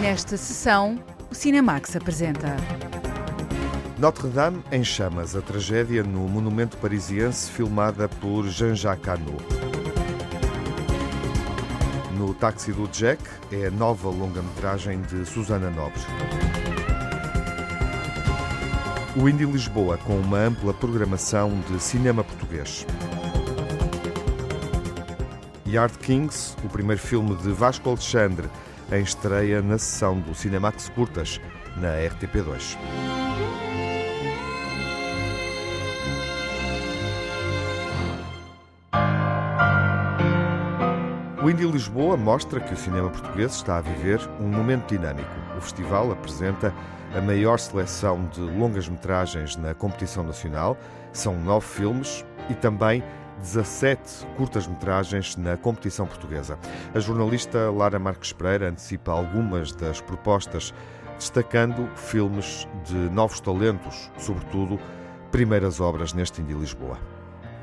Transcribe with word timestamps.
Nesta 0.00 0.34
sessão, 0.38 0.98
o 1.30 1.34
Cinemax 1.34 1.94
apresenta. 1.94 2.56
Notre-Dame 3.98 4.64
em 4.72 4.82
chamas, 4.82 5.36
a 5.36 5.42
tragédia 5.42 6.02
no 6.02 6.20
monumento 6.20 6.78
parisiense 6.78 7.50
filmada 7.50 8.08
por 8.08 8.48
Jean-Jacques 8.48 9.06
Hano. 9.06 9.36
No 12.16 12.32
Táxi 12.32 12.72
do 12.72 12.88
Jack 12.88 13.22
é 13.52 13.66
a 13.66 13.70
nova 13.70 14.08
longa-metragem 14.08 15.02
de 15.02 15.26
Susana 15.26 15.68
Nobre. 15.68 16.00
O 19.14 19.28
Indie 19.28 19.44
Lisboa 19.44 19.98
com 19.98 20.18
uma 20.18 20.38
ampla 20.38 20.72
programação 20.72 21.60
de 21.70 21.78
cinema 21.78 22.24
português. 22.24 22.86
Yard 25.66 25.98
Kings, 25.98 26.56
o 26.64 26.68
primeiro 26.70 27.00
filme 27.00 27.36
de 27.36 27.52
Vasco 27.52 27.90
Alexandre, 27.90 28.48
em 28.92 29.02
estreia 29.02 29.62
na 29.62 29.78
sessão 29.78 30.18
do 30.18 30.34
Cinemax 30.34 30.88
Curtas, 30.88 31.40
na 31.76 31.94
RTP2. 31.96 32.76
O 41.42 41.48
Indie 41.48 41.66
Lisboa 41.66 42.16
mostra 42.16 42.60
que 42.60 42.74
o 42.74 42.76
cinema 42.76 43.08
português 43.10 43.54
está 43.54 43.78
a 43.78 43.80
viver 43.80 44.20
um 44.40 44.48
momento 44.48 44.88
dinâmico. 44.88 45.30
O 45.56 45.60
festival 45.60 46.10
apresenta 46.10 46.74
a 47.14 47.20
maior 47.20 47.58
seleção 47.58 48.28
de 48.32 48.40
longas-metragens 48.40 49.56
na 49.56 49.72
competição 49.72 50.24
nacional. 50.24 50.76
São 51.12 51.38
nove 51.38 51.66
filmes 51.66 52.24
e 52.48 52.54
também 52.54 53.02
17 53.40 54.26
curtas-metragens 54.36 55.36
na 55.36 55.56
competição 55.56 56.06
portuguesa. 56.06 56.58
A 56.94 57.00
jornalista 57.00 57.70
Lara 57.70 57.98
Marques 57.98 58.32
Pereira 58.32 58.68
antecipa 58.68 59.12
algumas 59.12 59.72
das 59.72 60.00
propostas, 60.00 60.72
destacando 61.18 61.88
filmes 61.96 62.68
de 62.84 62.94
novos 62.94 63.40
talentos, 63.40 64.10
sobretudo 64.18 64.78
primeiras 65.30 65.80
obras 65.80 66.12
neste 66.12 66.40
Indie 66.40 66.54
Lisboa. 66.54 66.98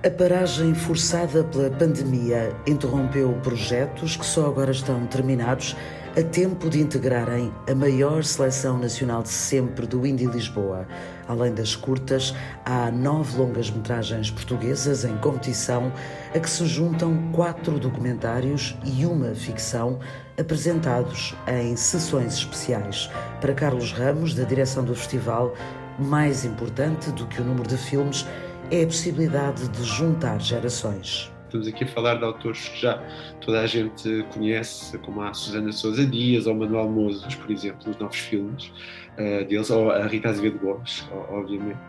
A 0.05 0.11
paragem 0.11 0.75
forçada 0.75 1.43
pela 1.43 1.71
pandemia 1.71 2.55
interrompeu 2.67 3.33
projetos 3.41 4.15
que 4.15 4.25
só 4.25 4.45
agora 4.45 4.71
estão 4.71 5.05
terminados 5.07 5.75
a 6.17 6.23
tempo 6.23 6.67
de 6.67 6.81
integrarem 6.81 7.53
a 7.69 7.75
maior 7.75 8.23
seleção 8.23 8.75
nacional 8.79 9.21
de 9.21 9.29
sempre 9.29 9.85
do 9.85 10.03
Indie 10.03 10.25
Lisboa. 10.25 10.87
Além 11.27 11.53
das 11.53 11.75
curtas, 11.75 12.33
há 12.65 12.89
nove 12.89 13.37
longas-metragens 13.37 14.31
portuguesas 14.31 15.05
em 15.05 15.15
competição, 15.17 15.93
a 16.33 16.39
que 16.39 16.49
se 16.49 16.65
juntam 16.65 17.31
quatro 17.31 17.77
documentários 17.77 18.75
e 18.83 19.05
uma 19.05 19.35
ficção 19.35 19.99
apresentados 20.39 21.35
em 21.47 21.75
sessões 21.75 22.33
especiais. 22.33 23.11
Para 23.39 23.53
Carlos 23.53 23.91
Ramos, 23.91 24.33
da 24.33 24.43
direção 24.43 24.83
do 24.83 24.95
festival, 24.95 25.53
mais 25.99 26.43
importante 26.43 27.11
do 27.11 27.27
que 27.27 27.41
o 27.41 27.45
número 27.45 27.69
de 27.69 27.77
filmes 27.77 28.25
é 28.71 28.81
a 28.81 28.87
possibilidade 28.87 29.67
de 29.67 29.83
juntar 29.83 30.41
gerações. 30.41 31.31
Estamos 31.47 31.65
aqui 31.65 31.85
a 31.85 31.87
falar 31.87 32.15
de 32.15 32.25
autores 32.25 32.67
que 32.67 32.81
já 32.81 33.01
toda 33.39 33.61
a 33.61 33.65
gente 33.65 34.25
conhece, 34.33 34.97
como 34.97 35.21
a 35.21 35.33
Susana 35.33 35.71
Sousa 35.71 36.05
Dias 36.05 36.45
ou 36.45 36.53
Manuel 36.53 36.89
Mozes, 36.89 37.35
por 37.35 37.49
exemplo, 37.49 37.89
os 37.89 37.97
novos 37.97 38.17
filmes 38.17 38.71
uh, 39.13 39.47
deles, 39.47 39.69
ou 39.69 39.89
a 39.89 40.05
Rita 40.07 40.27
Azevedo 40.27 40.59
Gomes, 40.59 41.07
obviamente. 41.29 41.79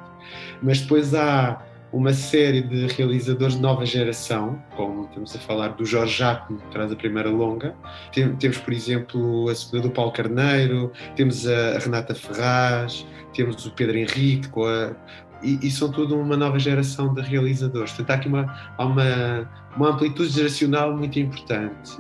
Mas 0.62 0.80
depois 0.80 1.12
há 1.12 1.60
uma 1.92 2.12
série 2.12 2.62
de 2.62 2.86
realizadores 2.86 3.56
de 3.56 3.60
nova 3.60 3.84
geração, 3.84 4.62
como 4.76 5.06
estamos 5.06 5.34
a 5.34 5.38
falar 5.40 5.68
do 5.68 5.84
Jorge 5.84 6.18
Jacques, 6.18 6.56
que 6.56 6.70
traz 6.70 6.92
a 6.92 6.96
primeira 6.96 7.30
longa. 7.30 7.74
Tem, 8.12 8.36
temos, 8.36 8.58
por 8.58 8.72
exemplo, 8.72 9.48
a 9.48 9.54
segunda 9.56 9.88
do 9.88 9.90
Paulo 9.90 10.12
Carneiro, 10.12 10.92
temos 11.16 11.48
a 11.48 11.78
Renata 11.78 12.14
Ferraz, 12.14 13.04
temos 13.34 13.64
o 13.66 13.70
Pedro 13.72 13.96
Henrique 13.96 14.48
com 14.50 14.64
a, 14.64 14.92
e, 15.43 15.59
e, 15.62 15.71
são 15.71 15.91
tudo 15.91 16.16
uma 16.16 16.37
nova 16.37 16.59
geração 16.59 17.15
de 17.15 17.21
realizadores. 17.21 17.93
Portanto, 17.93 18.10
há 18.10 18.15
aqui 18.15 18.28
uma, 18.28 18.72
há 18.76 18.84
uma, 18.84 19.50
uma 19.76 19.91
amplitude 19.91 20.31
geracional 20.31 20.97
muito 20.97 21.19
importante, 21.19 21.97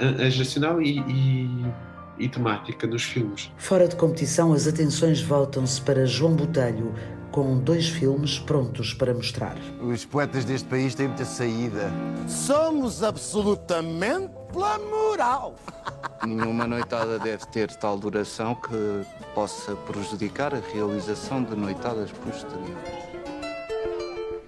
a, 0.00 0.22
a, 0.22 0.26
a 0.26 0.30
geracional 0.30 0.80
e, 0.80 0.98
e, 1.00 1.66
e, 2.18 2.28
temática 2.28 2.86
dos 2.86 3.02
filmes. 3.02 3.50
Fora 3.56 3.88
de 3.88 3.96
competição, 3.96 4.52
as 4.52 4.66
atenções 4.66 5.20
voltam-se 5.20 5.80
para 5.82 6.06
João 6.06 6.34
Botelho, 6.34 6.92
com 7.36 7.58
dois 7.58 7.86
filmes 7.86 8.38
prontos 8.38 8.94
para 8.94 9.12
mostrar. 9.12 9.58
Os 9.78 10.06
poetas 10.06 10.42
deste 10.46 10.66
país 10.68 10.94
têm 10.94 11.08
muita 11.08 11.26
saída. 11.26 11.92
Somos 12.26 13.02
absolutamente 13.02 14.30
pela 14.50 14.78
moral. 14.78 15.54
Nenhuma 16.26 16.66
noitada 16.66 17.18
deve 17.18 17.44
ter 17.48 17.70
tal 17.76 17.98
duração 17.98 18.54
que 18.54 19.06
possa 19.34 19.76
prejudicar 19.76 20.54
a 20.54 20.62
realização 20.72 21.42
de 21.42 21.54
noitadas 21.54 22.10
posteriores. 22.10 23.04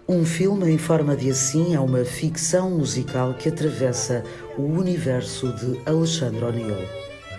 Um 0.09 0.25
filme 0.25 0.71
em 0.71 0.79
forma 0.79 1.15
de 1.15 1.29
assim 1.29 1.75
é 1.75 1.81
uma 1.81 2.07
ficção 2.07 2.71
musical 2.71 3.35
que 3.35 3.51
atravessa 3.51 4.25
o 4.57 4.63
universo 4.63 5.53
de 5.53 5.79
Alexandre 5.85 6.43
O'Neill. 6.43 6.89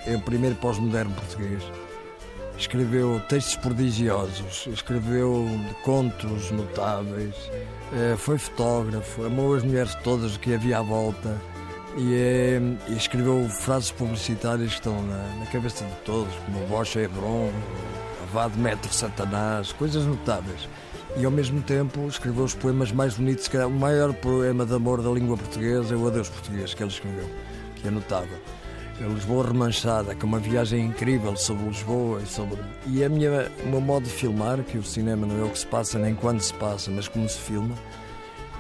É 0.06 0.16
o 0.16 0.22
primeiro 0.22 0.56
pós-moderno 0.58 1.12
português 1.16 1.64
escreveu 2.59 3.22
textos 3.30 3.56
prodigiosos, 3.56 4.68
escreveu 4.68 5.47
contos 5.84 6.52
notáveis, 6.52 7.34
eh, 7.94 8.16
foi 8.18 8.38
fotógrafo, 8.38 9.25
amou 9.25 9.56
as 9.56 9.64
mulheres 9.64 9.96
todas 10.03 10.36
que 10.38 10.53
havia 10.53 10.80
à 10.80 10.81
volta 10.81 11.36
e, 11.97 12.14
é, 12.14 12.62
e 12.90 12.96
escreveu 12.96 13.47
frases 13.50 13.92
publicitárias 13.92 14.70
que 14.70 14.75
estão 14.75 15.02
na, 15.03 15.36
na 15.40 15.46
cabeça 15.47 15.86
de 15.86 15.96
todos, 16.06 16.34
como 16.46 16.66
Bocha 16.68 17.00
Hebron, 17.00 17.50
Avado 18.24 18.58
Metro 18.58 18.94
Satanás, 18.94 19.72
coisas 19.72 20.06
notáveis. 20.06 20.68
E 21.18 21.26
ao 21.26 21.31
mesmo 21.31 21.62
tempo 21.62 22.08
escreveu 22.08 22.44
os 22.44 22.53
poemas 22.53 22.91
mais 22.91 23.16
bonitos, 23.16 23.47
que 23.47 23.58
o 23.58 23.70
maior 23.70 24.14
poema 24.14 24.66
de 24.66 24.74
amor 24.76 25.02
da 25.02 25.09
língua 25.09 25.36
portuguesa 25.36 25.96
é 25.96 25.97
o 25.97 26.08
Adeus 26.08 26.30
Português, 26.30 26.74
que 26.74 26.84
ele 26.84 26.91
escreveu, 26.91 27.28
que 27.76 27.88
é 27.88 27.91
notável. 27.91 28.38
É 29.02 29.08
Lisboa 29.08 29.48
Remanchada, 29.48 30.14
que 30.14 30.24
é 30.24 30.26
uma 30.26 30.40
viagem 30.40 30.86
incrível 30.86 31.36
sobre 31.38 31.68
Lisboa 31.68 32.22
e 32.22 32.28
sobre. 32.28 32.60
E 32.86 33.02
a 33.02 33.08
minha, 33.08 33.50
o 33.64 33.68
meu 33.70 33.80
modo 33.80 34.04
de 34.04 34.10
filmar, 34.10 34.62
que 34.64 34.78
o 34.78 34.84
cinema 34.84 35.26
não 35.26 35.40
é 35.40 35.44
o 35.44 35.50
que 35.50 35.60
se 35.60 35.66
passa 35.66 35.98
nem 35.98 36.14
quando 36.14 36.42
se 36.42 36.54
passa, 36.56 36.92
mas 36.92 37.08
como 37.08 37.28
se 37.30 37.40
filma, 37.40 37.76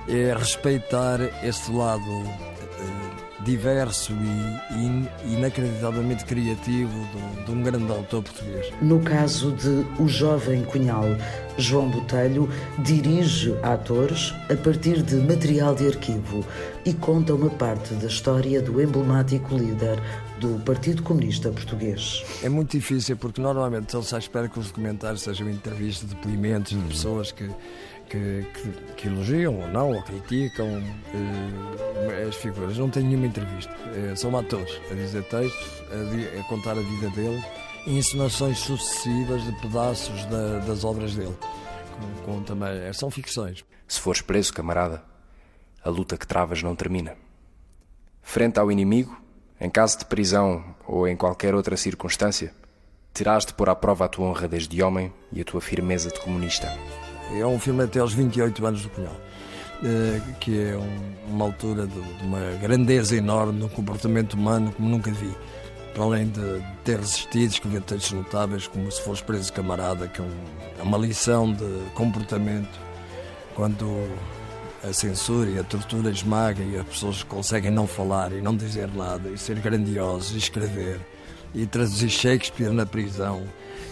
é 0.07 0.33
respeitar 0.33 1.19
esse 1.43 1.69
lado 1.69 2.09
uh, 2.09 3.43
diverso 3.43 4.13
e, 4.13 5.27
e, 5.27 5.33
inacreditavelmente 5.33 6.23
criativo 6.23 6.89
de, 7.13 7.45
de 7.45 7.51
um 7.51 7.61
grande 7.61 7.91
autor 7.91 8.23
português. 8.23 8.71
No 8.81 9.01
caso 9.01 9.51
de 9.51 9.85
O 10.01 10.07
Jovem 10.07 10.63
Cunhal, 10.63 11.05
João 11.57 11.89
Botelho 11.89 12.49
dirige 12.79 13.53
atores 13.61 14.33
a 14.49 14.55
partir 14.55 15.01
de 15.01 15.15
material 15.15 15.75
de 15.75 15.87
arquivo 15.87 16.45
e 16.85 16.93
conta 16.93 17.33
uma 17.33 17.49
parte 17.49 17.93
da 17.95 18.07
história 18.07 18.61
do 18.61 18.81
emblemático 18.81 19.55
líder 19.55 20.01
do 20.39 20.57
Partido 20.63 21.03
Comunista 21.03 21.51
Português. 21.51 22.23
É 22.41 22.49
muito 22.49 22.71
difícil 22.71 23.17
porque 23.17 23.41
normalmente 23.41 23.95
ele 23.95 24.03
se 24.03 24.17
espera 24.17 24.47
que 24.47 24.57
os 24.57 24.67
documentários 24.67 25.21
sejam 25.21 25.49
entrevistas, 25.49 26.09
depoimentos 26.09 26.77
de 26.77 26.87
pessoas 26.87 27.31
que, 27.31 27.49
que, 28.09 28.45
que, 28.53 28.93
que 28.95 29.07
elogiam 29.07 29.59
ou 29.59 29.67
não, 29.67 29.91
ou 29.91 30.01
criticam 30.03 30.81
eh, 31.13 32.27
as 32.27 32.35
figuras. 32.35 32.77
Não 32.77 32.89
tem 32.89 33.03
nenhuma 33.03 33.27
entrevista. 33.27 33.73
Eh, 33.93 34.15
são 34.15 34.35
atores 34.37 34.79
a 34.89 34.93
dizer 34.93 35.23
textos, 35.23 35.83
a, 35.91 36.39
a 36.39 36.43
contar 36.45 36.71
a 36.71 36.81
vida 36.81 37.09
dele 37.09 37.43
e 37.85 37.97
encenações 37.97 38.59
sucessivas 38.59 39.43
de 39.43 39.51
pedaços 39.61 40.25
da, 40.25 40.59
das 40.59 40.83
obras 40.85 41.15
dele. 41.15 41.35
Com, 42.25 42.33
com 42.33 42.43
também, 42.43 42.69
eh, 42.69 42.93
são 42.93 43.11
ficções. 43.11 43.65
Se 43.87 43.99
fores 43.99 44.21
preso, 44.21 44.53
camarada, 44.53 45.03
a 45.83 45.89
luta 45.89 46.17
que 46.17 46.25
travas 46.25 46.63
não 46.63 46.75
termina. 46.75 47.15
Frente 48.21 48.59
ao 48.59 48.71
inimigo, 48.71 49.19
em 49.59 49.69
caso 49.69 49.99
de 49.99 50.05
prisão 50.05 50.63
ou 50.87 51.07
em 51.07 51.15
qualquer 51.15 51.53
outra 51.53 51.75
circunstância, 51.75 52.53
terás 53.13 53.45
de 53.45 53.53
pôr 53.53 53.69
à 53.69 53.75
prova 53.75 54.05
a 54.05 54.07
tua 54.07 54.27
honra 54.27 54.47
desde 54.47 54.81
homem 54.81 55.11
e 55.31 55.41
a 55.41 55.43
tua 55.43 55.59
firmeza 55.59 56.09
de 56.09 56.19
comunista. 56.19 56.71
É 57.37 57.45
um 57.45 57.59
filme 57.59 57.83
até 57.83 57.99
aos 57.99 58.13
28 58.13 58.65
anos 58.65 58.81
do 58.83 58.89
Cunhal, 58.89 59.15
eh, 59.83 60.21
que 60.39 60.59
é 60.59 60.79
uma 61.27 61.45
altura 61.45 61.85
de 61.85 61.99
uma 62.23 62.39
grandeza 62.61 63.15
enorme 63.15 63.59
no 63.59 63.69
comportamento 63.69 64.33
humano 64.33 64.71
como 64.71 64.89
nunca 64.89 65.11
vi. 65.11 65.35
Para 65.93 66.03
além 66.03 66.27
de 66.29 66.63
ter 66.83 66.97
resistido, 66.99 67.51
escrever 67.51 67.83
notáveis 68.13 68.67
como 68.67 68.89
Se 68.91 69.01
Fores 69.01 69.21
Preso 69.21 69.51
Camarada, 69.51 70.07
que 70.07 70.21
é 70.21 70.83
uma 70.83 70.97
lição 70.97 71.51
de 71.51 71.65
comportamento 71.93 72.79
quando 73.55 74.07
a 74.83 74.93
censura 74.93 75.49
e 75.49 75.59
a 75.59 75.63
tortura 75.63 76.09
esmaga 76.09 76.63
e 76.63 76.77
as 76.77 76.87
pessoas 76.87 77.23
conseguem 77.23 77.71
não 77.71 77.85
falar 77.85 78.31
e 78.31 78.41
não 78.41 78.55
dizer 78.55 78.87
nada 78.93 79.29
e 79.29 79.37
ser 79.37 79.59
grandiosos 79.59 80.35
e 80.35 80.37
escrever 80.37 80.99
e 81.53 81.65
traduzir 81.65 82.09
Shakespeare 82.09 82.71
na 82.71 82.85
prisão 82.85 83.43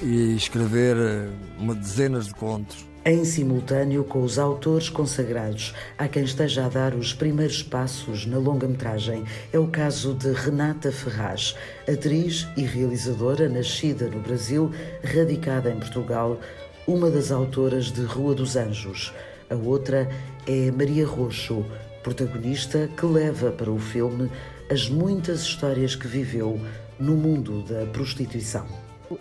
e 0.01 0.36
escrever 0.36 0.95
eh, 0.95 1.30
uma 1.57 1.74
dezenas 1.74 2.28
de 2.28 2.36
contos. 2.36 2.86
em 3.06 3.24
simultâneo 3.24 4.04
com 4.04 4.22
os 4.22 4.38
autores 4.38 4.89
consagrados, 4.89 5.74
a 5.98 6.07
quem 6.10 6.24
esteja 6.24 6.66
a 6.66 6.69
dar 6.69 6.94
os 6.94 7.13
primeiros 7.13 7.63
passos 7.63 8.25
na 8.25 8.38
longa-metragem. 8.38 9.24
É 9.54 9.57
o 9.57 9.68
caso 9.68 10.13
de 10.13 10.33
Renata 10.33 10.92
Ferraz, 10.92 11.56
atriz 11.88 12.48
e 12.57 12.63
realizadora 12.63 13.48
nascida 13.48 14.10
no 14.10 14.19
Brasil, 14.19 14.72
radicada 15.04 15.72
em 15.72 15.80
Portugal, 15.80 16.38
uma 16.86 17.10
das 17.10 17.31
autoras 17.31 17.92
de 17.92 18.01
Rua 18.01 18.36
dos 18.36 18.57
Anjos. 18.57 19.13
A 19.50 19.56
outra 19.56 20.10
é 20.47 20.71
Maria 20.71 21.05
Roxo, 21.05 21.65
protagonista 22.01 22.88
que 22.88 23.05
leva 23.05 23.51
para 23.51 23.69
o 23.69 23.77
filme 23.77 24.31
as 24.71 24.89
muitas 24.89 25.41
histórias 25.41 25.94
que 25.94 26.07
viveu 26.07 26.57
no 26.97 27.17
mundo 27.17 27.63
da 27.63 27.85
prostituição. 27.91 28.65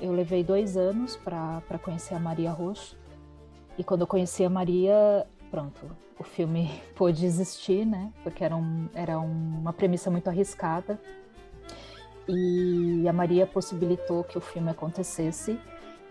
Eu 0.00 0.12
levei 0.12 0.44
dois 0.44 0.76
anos 0.76 1.16
para 1.16 1.78
conhecer 1.82 2.14
a 2.14 2.20
Maria 2.20 2.52
Roxo 2.52 2.96
e 3.76 3.82
quando 3.82 4.02
eu 4.02 4.06
conheci 4.06 4.44
a 4.44 4.48
Maria, 4.48 5.26
pronto, 5.50 5.90
o 6.16 6.22
filme 6.22 6.70
pôde 6.94 7.26
existir, 7.26 7.84
né? 7.84 8.12
Porque 8.22 8.44
era, 8.44 8.56
um, 8.56 8.88
era 8.94 9.18
uma 9.18 9.72
premissa 9.72 10.12
muito 10.12 10.28
arriscada 10.28 10.96
e 12.28 13.04
a 13.08 13.12
Maria 13.12 13.48
possibilitou 13.48 14.22
que 14.22 14.38
o 14.38 14.40
filme 14.40 14.70
acontecesse 14.70 15.58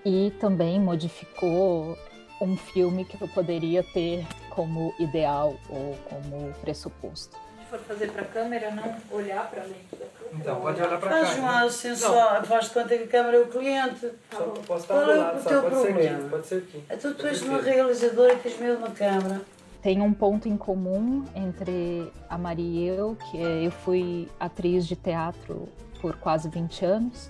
e 0.03 0.33
também 0.41 0.77
modificou 0.77 1.97
um 2.41 2.57
filme 2.57 3.06
que 3.06 3.21
eu 3.21 3.29
poderia 3.29 3.81
ter 3.81 4.25
como 4.56 4.94
ideal 4.98 5.56
ou 5.69 5.98
como 6.10 6.54
pressuposto. 6.62 7.38
Se 7.60 7.66
for 7.69 7.80
fazer 7.80 8.12
para 8.12 8.22
a 8.22 8.25
câmera, 8.25 8.72
não 8.72 8.96
olhar 9.12 9.50
para 9.50 9.63
a 9.63 9.66
lente 9.66 9.92
da 9.92 10.06
câmera. 10.06 10.30
Então, 10.34 10.62
pode 10.62 10.81
olhar 10.81 11.00
para 11.00 11.10
cá. 11.10 11.25
Faz 11.25 11.40
um 11.40 11.48
assim 11.48 11.96
só, 11.96 12.44
faz 12.44 12.66
de 12.66 12.72
conta 12.72 12.98
que 12.98 13.04
a 13.04 13.07
câmera 13.07 13.38
é 13.38 13.40
o 13.42 13.48
cliente. 13.48 14.12
Só 14.31 14.44
posso 14.66 14.84
estar 14.84 14.94
Qual 14.94 15.12
é 15.12 15.16
lado, 15.16 15.40
o 15.40 15.44
teu 15.44 15.62
pode 15.62 15.75
problema? 15.75 16.30
pode 16.30 16.48
ser 16.48 16.56
aqui. 16.57 16.84
Então 16.90 17.13
tu 17.13 17.28
és 17.28 17.42
uma 17.42 17.62
realizadora 17.62 18.34
e 18.34 18.38
tens 18.38 18.57
medo 18.60 18.78
de 18.78 18.84
uma 18.84 18.92
câmera. 18.92 19.42
Tem 19.81 20.02
um 20.02 20.13
ponto 20.13 20.48
em 20.48 20.58
comum 20.58 21.25
entre 21.36 22.12
a 22.30 22.38
Maria 22.38 22.94
e 22.94 22.98
eu, 22.98 23.18
que 23.30 23.38
é 23.38 23.68
eu 23.68 23.72
fui 23.72 24.28
atriz 24.40 24.88
de 24.88 24.96
teatro 24.96 25.68
por 26.01 26.16
quase 26.18 26.50
20 26.50 26.86
anos, 26.86 27.30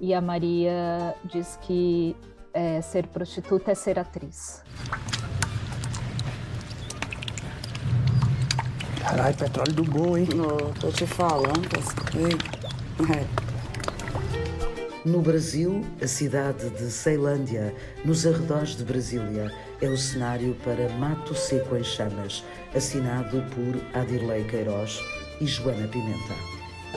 e 0.00 0.12
a 0.12 0.20
Maria 0.20 1.14
diz 1.24 1.58
que 1.62 2.14
é, 2.52 2.80
ser 2.80 3.06
prostituta 3.06 3.70
é 3.72 3.74
ser 3.74 3.98
atriz. 3.98 4.62
Caralho, 9.08 9.34
petróleo 9.36 9.72
do 9.72 9.84
bom, 9.84 10.16
hein? 10.18 10.28
Não, 10.34 10.70
estou 10.70 10.92
te 10.92 11.06
falando. 11.06 11.68
É. 13.10 13.24
No 15.04 15.22
Brasil, 15.22 15.84
a 16.02 16.06
cidade 16.06 16.68
de 16.70 16.90
Ceilândia, 16.90 17.74
nos 18.04 18.26
arredores 18.26 18.76
de 18.76 18.84
Brasília, 18.84 19.50
é 19.80 19.88
o 19.88 19.96
cenário 19.96 20.54
para 20.64 20.88
Mato 20.90 21.34
Seco 21.34 21.76
em 21.76 21.84
Chamas, 21.84 22.44
assinado 22.74 23.42
por 23.54 23.80
Adirley 23.98 24.44
Queiroz 24.44 25.00
e 25.40 25.46
Joana 25.46 25.88
Pimenta. 25.88 26.34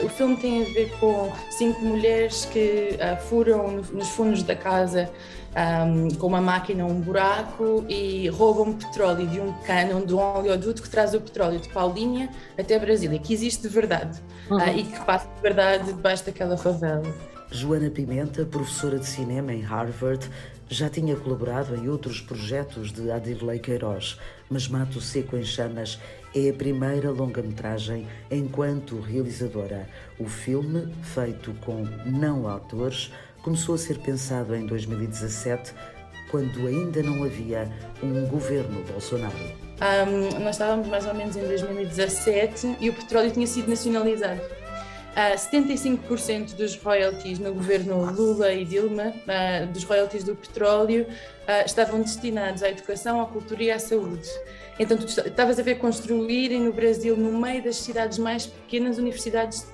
O 0.02 0.08
filme 0.08 0.36
tem 0.36 0.62
a 0.62 0.66
ver 0.66 0.90
com 0.98 1.30
cinco 1.50 1.80
mulheres 1.82 2.44
que 2.46 2.96
ah, 3.00 3.16
furam 3.16 3.70
no- 3.70 3.82
nos 3.92 4.08
fundos 4.08 4.42
da 4.42 4.56
casa 4.56 5.10
ahm, 5.54 6.08
com 6.18 6.26
uma 6.26 6.40
máquina 6.40 6.84
um 6.84 7.00
buraco 7.00 7.84
e 7.88 8.28
roubam 8.28 8.72
petróleo 8.72 9.26
de 9.26 9.40
um 9.40 9.52
cano, 9.64 10.04
de 10.04 10.14
um 10.14 10.18
oleoduto 10.18 10.82
que 10.82 10.88
traz 10.88 11.14
o 11.14 11.20
petróleo 11.20 11.58
de 11.58 11.68
Paulínia 11.68 12.28
até 12.58 12.78
Brasília, 12.78 13.18
que 13.18 13.32
existe 13.32 13.62
de 13.62 13.68
verdade 13.68 14.20
ah, 14.50 14.72
e 14.72 14.84
que 14.84 15.00
passa 15.00 15.28
de 15.34 15.40
verdade 15.42 15.92
debaixo 15.92 16.26
daquela 16.26 16.56
favela. 16.56 17.02
Joana 17.50 17.90
Pimenta, 17.90 18.46
professora 18.46 18.98
de 18.98 19.06
cinema 19.06 19.52
em 19.52 19.60
Harvard, 19.60 20.28
já 20.70 20.88
tinha 20.88 21.14
colaborado 21.14 21.76
em 21.76 21.86
outros 21.86 22.18
projetos 22.18 22.90
de 22.90 23.10
Adirley 23.10 23.58
Queiroz, 23.58 24.18
mas 24.48 24.66
Mato 24.68 25.02
Seco 25.02 25.36
em 25.36 25.44
Chamas 25.44 26.00
é 26.34 26.48
a 26.48 26.54
primeira 26.54 27.10
longa-metragem 27.10 28.06
enquanto 28.30 28.98
realizadora. 28.98 29.86
O 30.18 30.26
filme, 30.26 30.90
feito 31.02 31.52
com 31.60 31.84
não 32.06 32.48
atores, 32.48 33.12
começou 33.42 33.74
a 33.74 33.78
ser 33.78 33.98
pensado 33.98 34.54
em 34.54 34.66
2017, 34.66 35.72
quando 36.30 36.66
ainda 36.66 37.02
não 37.02 37.24
havia 37.24 37.68
um 38.02 38.26
governo 38.26 38.82
Bolsonaro. 38.84 39.34
Ahm, 39.80 40.38
nós 40.42 40.54
estávamos 40.56 40.86
mais 40.88 41.06
ou 41.06 41.14
menos 41.14 41.36
em 41.36 41.40
2017 41.46 42.76
e 42.80 42.88
o 42.88 42.92
petróleo 42.94 43.30
tinha 43.30 43.46
sido 43.46 43.68
nacionalizado. 43.68 44.40
Ah, 45.14 45.34
75% 45.36 46.54
dos 46.54 46.74
royalties 46.76 47.38
no 47.38 47.52
governo 47.52 48.10
Lula 48.12 48.50
e 48.52 48.64
Dilma, 48.64 49.12
ah, 49.28 49.66
dos 49.66 49.84
royalties 49.84 50.24
do 50.24 50.34
petróleo, 50.34 51.06
ah, 51.46 51.62
estavam 51.66 52.00
destinados 52.00 52.62
à 52.62 52.70
educação, 52.70 53.20
à 53.20 53.26
cultura 53.26 53.62
e 53.62 53.70
à 53.70 53.78
saúde. 53.78 54.26
Então, 54.78 54.96
tu 54.96 55.04
est- 55.04 55.18
estavas 55.26 55.58
a 55.58 55.62
ver 55.62 55.74
construírem 55.74 56.62
no 56.62 56.72
Brasil, 56.72 57.14
no 57.14 57.38
meio 57.38 57.62
das 57.62 57.76
cidades 57.76 58.16
mais 58.16 58.46
pequenas, 58.46 58.96
universidades 58.96 59.66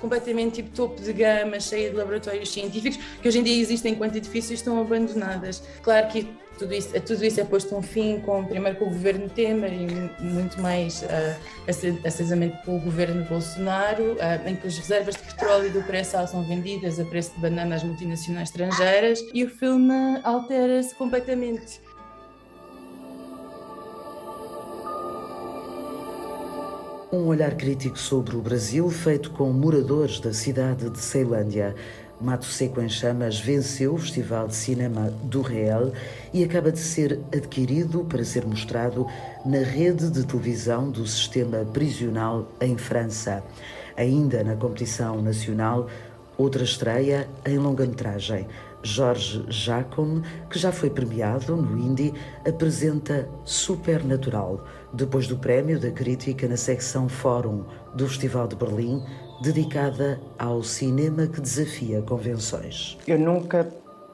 completamente 0.00 0.56
tipo 0.56 0.70
topo 0.70 1.00
de 1.00 1.12
gama, 1.12 1.60
cheia 1.60 1.90
de 1.90 1.96
laboratórios 1.96 2.50
científicos, 2.52 2.98
que 3.20 3.28
hoje 3.28 3.38
em 3.38 3.42
dia 3.42 3.60
existem 3.60 3.92
enquanto 3.92 4.16
edifícios 4.16 4.58
estão 4.58 4.80
abandonadas. 4.80 5.62
Claro 5.82 6.08
que 6.08 6.26
tudo 6.60 6.74
isso, 6.74 7.00
tudo 7.00 7.24
isso 7.24 7.40
é 7.40 7.44
posto 7.44 7.74
um 7.74 7.80
fim, 7.80 8.20
com, 8.20 8.44
primeiro 8.44 8.78
com 8.78 8.84
o 8.84 8.90
governo 8.90 9.30
Temer 9.30 9.72
e 9.72 10.22
muito 10.22 10.60
mais 10.60 11.02
uh, 11.02 12.06
acesamente 12.06 12.54
com 12.66 12.76
o 12.76 12.80
governo 12.80 13.24
Bolsonaro, 13.24 14.16
ah, 14.20 14.36
em 14.46 14.54
que 14.56 14.66
as 14.66 14.76
reservas 14.76 15.16
de 15.16 15.22
petróleo 15.22 15.68
e 15.68 15.70
do 15.70 15.82
pré-sal 15.82 16.26
são 16.26 16.42
vendidas 16.42 17.00
a 17.00 17.04
preço 17.06 17.32
de 17.34 17.40
banana 17.40 17.76
às 17.76 17.82
multinacionais 17.82 18.50
estrangeiras 18.50 19.20
e 19.32 19.42
o 19.42 19.48
filme 19.48 20.20
altera-se 20.22 20.94
completamente. 20.96 21.80
Um 27.12 27.26
olhar 27.26 27.56
crítico 27.56 27.98
sobre 27.98 28.36
o 28.36 28.40
Brasil, 28.40 28.88
feito 28.88 29.32
com 29.32 29.52
moradores 29.52 30.20
da 30.20 30.32
cidade 30.32 30.88
de 30.88 31.00
Ceilândia. 31.00 31.74
Mato 32.20 32.44
Seco 32.44 32.80
em 32.80 32.88
Chamas 32.88 33.40
venceu 33.40 33.94
o 33.94 33.98
Festival 33.98 34.46
de 34.46 34.54
Cinema 34.54 35.12
do 35.24 35.42
Real 35.42 35.90
e 36.32 36.44
acaba 36.44 36.70
de 36.70 36.78
ser 36.78 37.18
adquirido 37.34 38.04
para 38.04 38.24
ser 38.24 38.46
mostrado 38.46 39.08
na 39.44 39.58
rede 39.58 40.08
de 40.08 40.24
televisão 40.24 40.88
do 40.88 41.04
sistema 41.04 41.64
prisional 41.72 42.46
em 42.60 42.78
França. 42.78 43.42
Ainda 43.96 44.44
na 44.44 44.54
competição 44.54 45.20
nacional, 45.20 45.88
outra 46.38 46.62
estreia 46.62 47.28
em 47.44 47.58
longa-metragem. 47.58 48.46
Jorge 48.84 49.44
Jacome, 49.48 50.22
que 50.48 50.60
já 50.60 50.70
foi 50.70 50.88
premiado 50.88 51.56
no 51.56 51.76
Indie, 51.76 52.14
apresenta 52.46 53.28
Supernatural, 53.44 54.64
depois 54.92 55.26
do 55.26 55.36
prémio 55.36 55.78
da 55.78 55.90
crítica 55.90 56.48
na 56.48 56.56
secção 56.56 57.08
Fórum 57.08 57.64
do 57.94 58.08
Festival 58.08 58.46
de 58.48 58.56
Berlim, 58.56 59.02
dedicada 59.42 60.20
ao 60.38 60.62
cinema 60.62 61.26
que 61.26 61.40
desafia 61.40 62.02
convenções. 62.02 62.98
Eu 63.06 63.18
nunca 63.18 63.68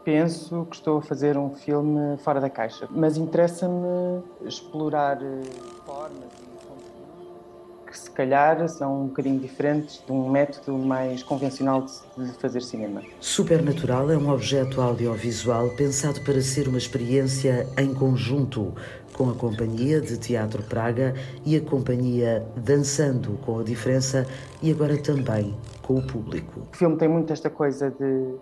penso 0.05 0.67
que 0.71 0.77
estou 0.77 0.99
a 0.99 1.03
fazer 1.03 1.37
um 1.37 1.55
filme 1.57 2.17
fora 2.19 2.41
da 2.41 2.49
caixa, 2.49 2.87
mas 2.91 3.17
interessa-me 3.17 4.23
explorar 4.45 5.21
eh, 5.21 5.43
formas 5.85 6.31
e 6.41 6.67
conteúdos 6.67 7.91
que 7.91 7.99
se 7.99 8.11
calhar 8.13 8.69
são 8.69 9.03
um 9.03 9.07
bocadinho 9.09 9.41
diferentes 9.41 10.01
de 10.07 10.13
um 10.13 10.31
método 10.31 10.79
mais 10.79 11.25
convencional 11.25 11.83
de 11.83 12.07
de 12.17 12.33
fazer 12.33 12.63
cinema. 12.63 13.03
Supernatural 13.21 14.11
é 14.11 14.17
um 14.17 14.31
objeto 14.31 14.81
audiovisual 14.81 15.69
pensado 15.71 16.21
para 16.23 16.41
ser 16.41 16.67
uma 16.67 16.79
experiência 16.79 17.69
em 17.77 17.93
conjunto 17.93 18.75
com 19.17 19.31
a 19.31 19.35
Companhia 19.35 20.01
de 20.01 20.17
Teatro 20.19 20.63
Praga 20.63 21.15
e 21.45 21.57
a 21.57 21.61
Companhia 21.61 22.47
Dançando 22.57 23.39
com 23.45 23.59
a 23.61 23.63
Diferença 23.63 24.27
e 24.63 24.71
agora 24.71 24.97
também 25.03 25.55
com 25.83 25.95
o 25.99 26.03
público. 26.07 26.61
O 26.73 26.77
filme 26.77 26.97
tem 26.97 27.09
muito 27.09 27.33
esta 27.33 27.49
coisa 27.51 27.91
de, 27.91 28.35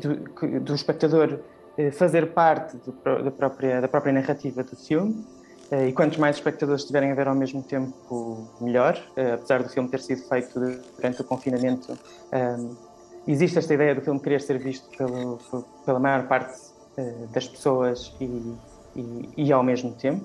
de- 0.00 0.16
que- 0.38 0.58
do 0.60 0.74
espectador 0.74 1.38
eh, 1.76 1.90
fazer 1.90 2.32
parte 2.32 2.76
da, 3.24 3.30
própria, 3.30 3.80
da 3.80 3.88
própria 3.88 4.12
narrativa 4.12 4.62
do 4.64 4.74
filme. 4.76 5.24
Eh, 5.70 5.88
E 5.88 5.92
quantos 5.92 6.18
mais 6.18 6.36
espectadores 6.36 6.82
estiverem 6.82 7.12
a 7.12 7.14
ver 7.14 7.28
ao 7.28 7.34
mesmo 7.34 7.62
tempo, 7.62 8.48
melhor. 8.60 8.98
Eh, 9.16 9.32
Apesar 9.34 9.62
do 9.62 9.68
filme 9.68 9.88
ter 9.88 10.00
sido 10.00 10.22
feito 10.28 10.58
durante 10.96 11.20
o 11.20 11.24
confinamento, 11.24 11.96
existe 13.26 13.58
esta 13.58 13.74
ideia 13.74 13.94
do 13.94 14.00
filme 14.00 14.18
querer 14.20 14.40
ser 14.40 14.58
visto 14.58 14.88
pelo- 14.96 15.38
pela 15.84 16.00
maior 16.00 16.26
parte 16.26 16.56
das 17.32 17.46
pessoas 17.48 18.14
e, 18.20 18.24
e- 18.96 19.28
e 19.36 19.52
ao 19.52 19.62
mesmo 19.62 19.92
tempo, 19.92 20.24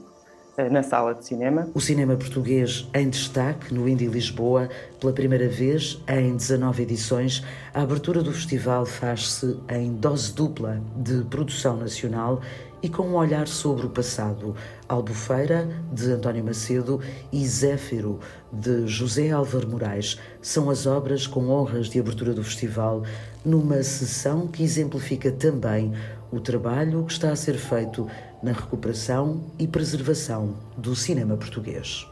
eh, 0.58 0.70
na 0.70 0.84
sala 0.84 1.14
de 1.16 1.26
cinema. 1.26 1.70
O 1.74 1.80
cinema 1.82 2.16
português 2.16 2.88
em 2.94 3.10
destaque 3.10 3.74
no 3.74 3.88
Indy 3.88 4.06
Lisboa, 4.08 4.70
pela 5.00 5.12
primeira 5.14 5.48
vez 5.50 6.00
em 6.08 6.36
19 6.36 6.84
edições, 6.84 7.44
a 7.74 7.82
abertura 7.82 8.22
do 8.22 8.32
festival 8.32 8.86
faz-se 8.86 9.58
em 9.70 9.94
dose 9.94 10.34
dupla 10.34 10.82
de 10.96 11.24
produção 11.26 11.76
nacional 11.78 12.42
e 12.82 12.90
com 12.90 13.04
um 13.04 13.16
olhar 13.16 13.48
sobre 13.48 13.86
o 13.86 13.90
passado. 13.90 14.54
Albufeira, 14.90 15.70
de 15.92 16.12
António 16.12 16.44
Macedo, 16.44 17.00
e 17.32 17.48
Zéfiro, 17.48 18.20
de 18.52 18.86
José 18.86 19.32
Álvaro 19.32 19.70
Moraes, 19.70 20.20
são 20.42 20.70
as 20.70 20.86
obras 20.86 21.26
com 21.26 21.48
honras 21.50 21.88
de 21.88 21.98
abertura 22.00 22.34
do 22.34 22.44
festival, 22.44 23.04
numa 23.46 23.82
sessão 23.84 24.48
que 24.48 24.62
exemplifica 24.64 25.32
também 25.32 25.94
o 26.34 26.40
trabalho 26.40 27.06
que 27.06 27.14
está 27.14 27.32
a 27.32 27.36
ser 27.36 27.54
feito 27.54 28.08
na 28.42 28.54
recuperação 28.54 29.52
e 29.60 29.68
preservação 29.68 30.56
do 30.76 30.96
cinema 30.96 31.38
português. 31.38 32.08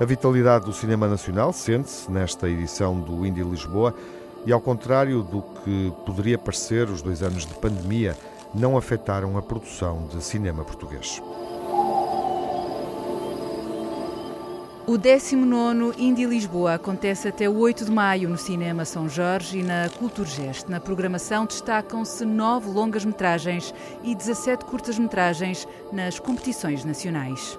A 0.00 0.04
vitalidade 0.06 0.64
do 0.64 0.72
cinema 0.72 1.06
nacional 1.06 1.52
sente-se 1.52 2.10
nesta 2.10 2.48
edição 2.48 2.98
do 2.98 3.26
Indie 3.26 3.42
Lisboa 3.42 3.94
e, 4.46 4.52
ao 4.52 4.62
contrário 4.62 5.22
do 5.22 5.42
que 5.42 5.92
poderia 6.06 6.38
parecer, 6.38 6.88
os 6.88 7.02
dois 7.02 7.22
anos 7.22 7.44
de 7.44 7.52
pandemia 7.52 8.16
não 8.54 8.78
afetaram 8.78 9.36
a 9.36 9.42
produção 9.42 10.06
de 10.06 10.24
cinema 10.24 10.64
português. 10.64 11.20
O 14.88 14.96
19 14.96 16.00
Indie 16.00 16.26
Lisboa 16.26 16.74
acontece 16.74 17.26
até 17.26 17.48
8 17.48 17.86
de 17.86 17.90
maio 17.90 18.28
no 18.28 18.38
Cinema 18.38 18.84
São 18.84 19.08
Jorge 19.08 19.58
e 19.58 19.62
na 19.64 19.88
Culturgest. 19.88 20.68
Na 20.68 20.78
programação 20.78 21.44
destacam-se 21.44 22.24
nove 22.24 22.70
longas-metragens 22.70 23.74
e 24.04 24.14
17 24.14 24.64
curtas-metragens 24.64 25.66
nas 25.92 26.20
competições 26.20 26.84
nacionais. 26.84 27.58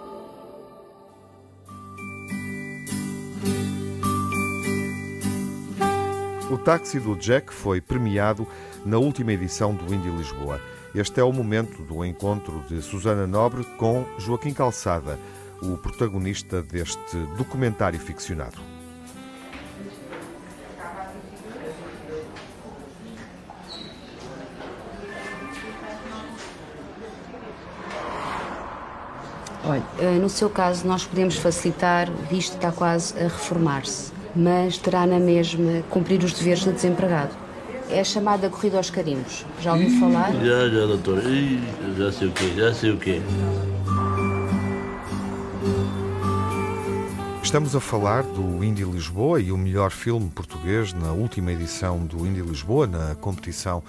O 6.49 6.57
táxi 6.57 6.97
do 6.97 7.13
Jack 7.13 7.53
foi 7.53 7.81
premiado 7.81 8.47
na 8.85 8.97
última 8.99 9.33
edição 9.33 9.75
do 9.75 9.93
Indie 9.93 10.09
Lisboa. 10.09 10.61
Este 10.95 11.19
é 11.19 11.23
o 11.25 11.33
momento 11.33 11.83
do 11.83 12.05
encontro 12.05 12.63
de 12.69 12.81
Susana 12.81 13.27
Nobre 13.27 13.65
com 13.77 14.05
Joaquim 14.17 14.53
Calçada, 14.53 15.19
o 15.61 15.77
protagonista 15.77 16.61
deste 16.61 17.17
documentário 17.37 17.99
ficcionado. 17.99 18.57
Olha, 29.63 29.83
eh, 29.99 30.17
no 30.19 30.29
seu 30.29 30.49
caso, 30.49 30.87
nós 30.87 31.05
podemos 31.05 31.35
facilitar, 31.35 32.09
visto 32.29 32.51
que 32.51 32.57
está 32.57 32.71
quase 32.71 33.17
a 33.17 33.23
reformar-se 33.23 34.17
mas 34.37 34.77
terá 34.77 35.05
na 35.05 35.19
mesma 35.19 35.83
cumprir 35.89 36.23
os 36.23 36.31
deveres 36.33 36.63
de 36.63 36.71
desempregado. 36.71 37.31
É 37.89 38.01
a 38.01 38.03
chamada 38.03 38.49
corrida 38.49 38.77
aos 38.77 38.89
carimbos. 38.89 39.45
Já 39.61 39.73
ouviu 39.73 39.99
falar? 39.99 40.31
Já, 40.33 40.69
já, 40.69 40.85
doutor. 40.85 41.21
Já 41.97 42.11
sei 42.11 42.27
o 42.27 42.31
quê, 42.31 42.53
já 42.55 42.73
sei 42.73 42.91
o 42.91 42.97
quê. 42.97 43.21
Estamos 47.47 47.73
a 47.77 47.79
falar 47.79 48.23
do 48.23 48.61
Indie 48.61 48.83
Lisboa 48.83 49.39
e 49.39 49.53
o 49.53 49.57
melhor 49.57 49.89
filme 49.89 50.29
português 50.29 50.91
na 50.91 51.13
última 51.13 51.53
edição 51.53 52.05
do 52.05 52.27
Indie 52.27 52.41
Lisboa, 52.41 52.85
na 52.85 53.15
competição 53.15 53.81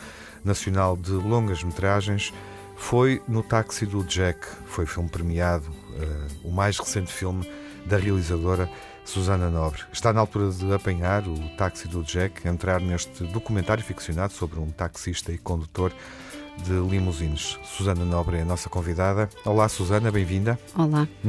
nacional 0.44 0.96
de 0.96 1.10
longas 1.10 1.64
metragens, 1.64 2.32
foi 2.76 3.20
no 3.26 3.42
Táxi 3.42 3.84
do 3.84 4.04
Jack. 4.04 4.46
Foi 4.64 4.86
filme 4.86 5.08
premiado, 5.08 5.68
uh, 5.68 6.48
o 6.48 6.52
mais 6.52 6.78
recente 6.78 7.12
filme 7.12 7.50
da 7.84 7.96
realizadora 7.96 8.70
Susana 9.04 9.50
Nobre. 9.50 9.82
Está 9.92 10.12
na 10.12 10.20
altura 10.20 10.50
de 10.50 10.72
apanhar 10.72 11.26
o 11.26 11.56
táxi 11.56 11.88
do 11.88 12.04
Jack, 12.04 12.46
entrar 12.46 12.80
neste 12.80 13.24
documentário 13.24 13.82
ficcionado 13.82 14.34
sobre 14.34 14.60
um 14.60 14.70
taxista 14.70 15.32
e 15.32 15.38
condutor 15.38 15.92
de 16.64 16.72
limusines. 16.72 17.58
Susana 17.62 18.04
Nobre 18.04 18.38
é 18.38 18.42
a 18.42 18.44
nossa 18.44 18.68
convidada. 18.68 19.28
Olá, 19.44 19.68
Susana, 19.68 20.10
bem-vinda. 20.10 20.58
Olá. 20.76 21.08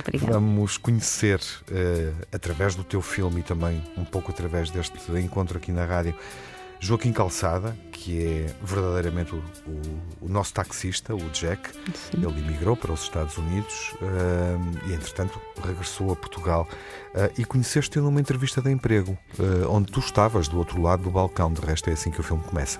Obrigada. 0.00 0.32
Vamos 0.32 0.76
conhecer, 0.76 1.40
uh, 1.40 2.26
através 2.32 2.74
do 2.74 2.84
teu 2.84 3.00
filme 3.00 3.40
e 3.40 3.42
também 3.42 3.82
um 3.96 4.04
pouco 4.04 4.30
através 4.30 4.70
deste 4.70 4.98
encontro 5.12 5.58
aqui 5.58 5.72
na 5.72 5.84
rádio, 5.84 6.14
Joaquim 6.80 7.12
Calçada, 7.12 7.76
que 7.90 8.24
é 8.24 8.54
verdadeiramente 8.62 9.34
o, 9.34 9.38
o, 9.66 10.26
o 10.26 10.28
nosso 10.28 10.54
taxista, 10.54 11.14
o 11.14 11.30
Jack. 11.30 11.70
Sim. 11.94 12.24
Ele 12.24 12.40
emigrou 12.40 12.76
para 12.76 12.92
os 12.92 13.02
Estados 13.02 13.36
Unidos 13.36 13.94
uh, 13.94 14.88
e, 14.88 14.92
entretanto, 14.92 15.40
regressou 15.64 16.12
a 16.12 16.16
Portugal. 16.16 16.68
Uh, 17.14 17.40
e 17.40 17.44
conheceste-o 17.44 18.02
numa 18.02 18.20
entrevista 18.20 18.60
de 18.62 18.70
emprego, 18.70 19.18
onde 19.68 19.90
tu 19.90 20.00
estavas 20.00 20.46
do 20.46 20.58
outro 20.58 20.80
lado 20.80 21.02
do 21.02 21.10
balcão. 21.10 21.52
De 21.52 21.60
resto, 21.60 21.90
é 21.90 21.94
assim 21.94 22.10
que 22.10 22.20
o 22.20 22.22
filme 22.22 22.42
começa. 22.44 22.78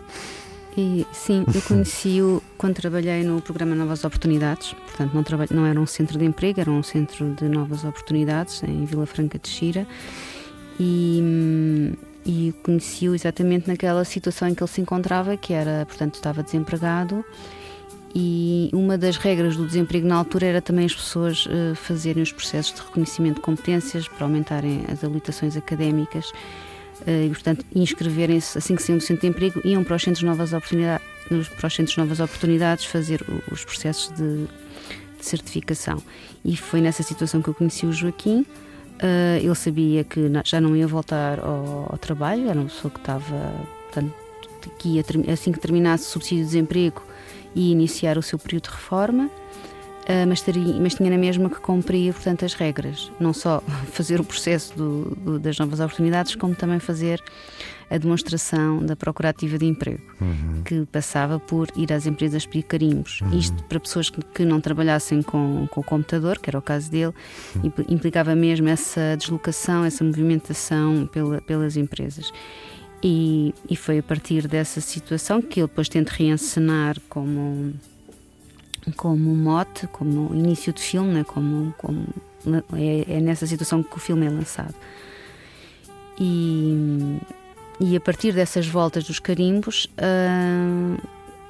E, 0.78 1.04
sim, 1.12 1.44
eu 1.52 1.61
conheci-o 1.66 2.40
quando 2.56 2.76
trabalhei 2.76 3.25
no 3.25 3.42
programa 3.42 3.75
Novas 3.75 4.04
Oportunidades. 4.04 4.75
Portanto, 4.75 5.12
não, 5.12 5.25
trabalho, 5.25 5.50
não 5.52 5.66
era 5.66 5.80
um 5.80 5.87
centro 5.87 6.16
de 6.16 6.25
emprego, 6.25 6.61
era 6.61 6.70
um 6.70 6.85
centro 6.85 7.35
de 7.35 7.49
novas 7.49 7.85
oportunidades 7.85 8.62
em 8.62 8.85
Vila 8.85 9.04
Franca 9.04 9.40
de 9.40 9.49
Xira. 9.49 9.85
E, 10.78 11.92
e 12.25 12.54
conheci-o 12.62 13.12
exatamente 13.12 13.66
naquela 13.66 14.04
situação 14.04 14.47
em 14.47 14.54
que 14.54 14.62
ele 14.62 14.70
se 14.70 14.80
encontrava, 14.80 15.37
que 15.37 15.52
era, 15.52 15.85
portanto, 15.85 16.14
estava 16.14 16.44
desempregado 16.44 17.25
e 18.14 18.70
uma 18.73 18.97
das 18.97 19.16
regras 19.16 19.56
do 19.56 19.66
desemprego 19.66 20.06
na 20.06 20.16
altura 20.16 20.47
era 20.47 20.62
também 20.62 20.87
as 20.87 20.94
pessoas 20.94 21.44
uh, 21.47 21.75
fazerem 21.75 22.23
os 22.23 22.32
processos 22.32 22.75
de 22.75 22.80
reconhecimento 22.80 23.37
de 23.37 23.40
competências 23.42 24.08
para 24.08 24.25
aumentarem 24.25 24.85
as 24.90 25.04
habilitações 25.04 25.56
académicas 25.56 26.32
e, 27.06 27.28
portanto, 27.28 27.64
inscreverem-se 27.74 28.58
assim 28.58 28.74
que 28.74 28.82
saíam 28.82 28.98
do 28.98 29.04
centro 29.04 29.22
de 29.22 29.28
emprego, 29.28 29.60
iam 29.64 29.84
para 29.84 29.96
os 29.96 30.02
centros 30.02 30.22
novas 30.22 30.52
oportunidades, 30.52 31.06
para 31.56 31.66
os 31.66 31.74
centros 31.74 31.96
novas 31.96 32.20
oportunidades 32.20 32.84
fazer 32.84 33.24
os 33.50 33.64
processos 33.64 34.14
de, 34.16 34.46
de 35.18 35.24
certificação. 35.24 36.02
E 36.44 36.56
foi 36.56 36.80
nessa 36.80 37.02
situação 37.02 37.42
que 37.42 37.48
eu 37.48 37.54
conheci 37.54 37.86
o 37.86 37.92
Joaquim. 37.92 38.40
Uh, 38.40 39.38
ele 39.40 39.54
sabia 39.54 40.02
que 40.02 40.20
já 40.44 40.60
não 40.60 40.74
ia 40.74 40.86
voltar 40.86 41.38
ao, 41.38 41.86
ao, 41.90 41.98
trabalho, 41.98 42.48
era 42.48 42.58
uma 42.58 42.68
pessoa 42.68 42.90
que 42.90 42.98
estava, 42.98 43.54
portanto, 43.84 44.12
que 44.76 44.96
ia, 44.96 45.04
assim 45.32 45.52
que 45.52 45.60
terminasse 45.60 46.08
o 46.08 46.10
subsídio 46.10 46.38
de 46.38 46.50
desemprego, 46.50 47.02
ia 47.54 47.70
iniciar 47.70 48.18
o 48.18 48.22
seu 48.22 48.38
período 48.38 48.64
de 48.64 48.70
reforma, 48.70 49.30
mas, 50.26 50.40
teria, 50.40 50.74
mas 50.80 50.94
tinha 50.94 51.10
na 51.10 51.18
mesma 51.18 51.50
que 51.50 51.60
cumprir, 51.60 52.14
portanto, 52.14 52.44
as 52.44 52.54
regras. 52.54 53.12
Não 53.20 53.32
só 53.32 53.62
fazer 53.92 54.20
o 54.20 54.24
processo 54.24 54.74
do, 54.76 55.16
do, 55.16 55.38
das 55.38 55.58
novas 55.58 55.80
oportunidades, 55.80 56.34
como 56.34 56.54
também 56.54 56.78
fazer 56.78 57.22
a 57.90 57.96
demonstração 57.96 58.84
da 58.84 58.94
procura 58.94 59.30
ativa 59.30 59.58
de 59.58 59.66
emprego, 59.66 60.02
uhum. 60.20 60.62
que 60.62 60.86
passava 60.86 61.38
por 61.38 61.68
ir 61.74 61.92
às 61.92 62.06
empresas 62.06 62.44
pedir 62.44 62.64
carimbos. 62.64 63.20
Uhum. 63.22 63.38
Isto 63.38 63.62
para 63.64 63.80
pessoas 63.80 64.10
que, 64.10 64.20
que, 64.22 64.44
não 64.44 64.60
trabalhassem 64.60 65.22
com, 65.22 65.66
com 65.70 65.80
o 65.80 65.84
computador, 65.84 66.38
que 66.38 66.50
era 66.50 66.58
o 66.58 66.62
caso 66.62 66.90
dele, 66.90 67.14
uhum. 67.56 67.72
implicava 67.88 68.34
mesmo 68.34 68.68
essa 68.68 69.16
deslocação, 69.16 69.84
essa 69.84 70.04
movimentação 70.04 71.08
pela, 71.10 71.40
pelas 71.40 71.76
empresas. 71.76 72.32
E, 73.02 73.54
e, 73.70 73.76
foi 73.76 73.98
a 73.98 74.02
partir 74.02 74.48
dessa 74.48 74.80
situação 74.80 75.40
que 75.40 75.60
ele 75.60 75.68
depois 75.68 75.88
tenta 75.88 76.12
reencenar 76.12 76.96
como 77.08 77.72
como 78.97 79.35
mote, 79.35 79.87
como 79.88 80.35
início 80.35 80.73
de 80.73 80.80
filme, 80.80 81.12
né? 81.12 81.25
como, 81.25 81.75
como 81.78 82.07
é, 82.75 83.16
é, 83.16 83.21
nessa 83.21 83.47
situação 83.47 83.83
que 83.83 83.97
o 83.97 84.00
filme 84.00 84.26
é 84.26 84.30
lançado. 84.30 84.75
E, 86.18 87.18
e 87.80 87.97
a 87.97 88.00
partir 88.00 88.33
dessas 88.33 88.66
voltas 88.66 89.04
dos 89.04 89.18
carimbos, 89.18 89.88
uh, 89.97 91.00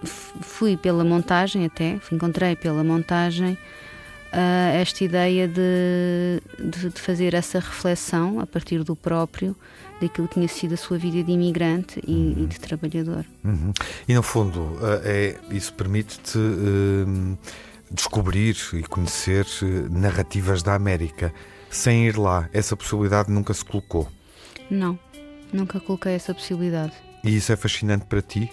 fui 0.05 0.77
pela 0.77 1.05
montagem 1.05 1.65
até, 1.65 1.99
encontrei 2.13 2.55
pela 2.55 2.85
montagem 2.85 3.53
uh, 3.53 4.77
esta 4.77 5.05
ideia 5.05 5.49
de, 5.49 6.43
de, 6.59 6.91
de, 6.91 7.01
fazer 7.01 7.35
essa 7.35 7.59
reflexão 7.59 8.41
a 8.41 8.47
partir 8.47 8.85
do 8.85 8.95
próprio 8.95 9.57
daquilo 10.01 10.29
que 10.29 10.35
tinha 10.35 10.49
sido 10.49 10.75
a 10.75 10.77
sua 10.77 10.99
vida 10.99 11.23
de 11.23 11.33
imigrante 11.33 12.01
e, 12.07 12.13
uhum. 12.13 12.45
e 12.45 12.47
de 12.47 12.61
trabalhador. 12.61 13.25
Uhum. 13.45 13.73
E 14.09 14.15
no 14.15 14.23
fundo, 14.23 14.61
uh, 14.61 15.01
é, 15.05 15.37
isso 15.51 15.73
permite-te 15.75 16.39
uh, 16.39 17.39
descobrir 17.91 18.57
e 18.75 18.83
conhecer 18.83 19.47
narrativas 19.91 20.63
da 20.63 20.75
América 20.75 21.33
sem 21.71 22.07
ir 22.07 22.17
lá. 22.17 22.49
Essa 22.53 22.77
possibilidade 22.77 23.31
nunca 23.31 23.53
se 23.55 23.65
colocou? 23.65 24.09
Não. 24.71 24.99
Nunca 25.53 25.81
coloquei 25.81 26.13
essa 26.13 26.35
possibilidade. 26.35 26.93
E 27.25 27.37
isso 27.37 27.53
é 27.53 27.57
fascinante 27.57 28.05
para 28.05 28.23
ti? 28.23 28.51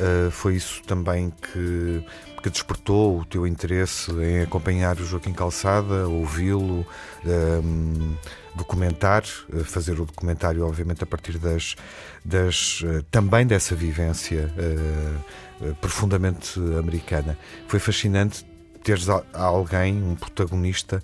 Uh, 0.00 0.30
foi 0.30 0.56
isso 0.56 0.82
também 0.84 1.30
que, 1.30 2.04
que 2.42 2.48
despertou 2.48 3.18
o 3.20 3.24
teu 3.24 3.46
interesse 3.46 4.10
em 4.12 4.40
acompanhar 4.40 4.98
o 4.98 5.04
Joaquim 5.04 5.32
Calçada, 5.32 6.08
ouvi-lo, 6.08 6.86
um, 7.24 8.14
documentar, 8.54 9.22
eh, 9.52 9.62
fazer 9.62 10.00
o 10.00 10.04
documentário, 10.04 10.66
obviamente, 10.66 11.04
a 11.04 11.06
partir 11.06 11.38
das, 11.38 11.76
das 12.24 12.80
uh, 12.80 13.02
também 13.10 13.46
dessa 13.46 13.76
vivência 13.76 14.50
uh, 14.58 15.74
profundamente 15.76 16.58
americana. 16.78 17.38
Foi 17.68 17.78
fascinante 17.78 18.44
teres 18.82 19.06
alguém, 19.34 20.02
um 20.02 20.16
protagonista, 20.16 21.02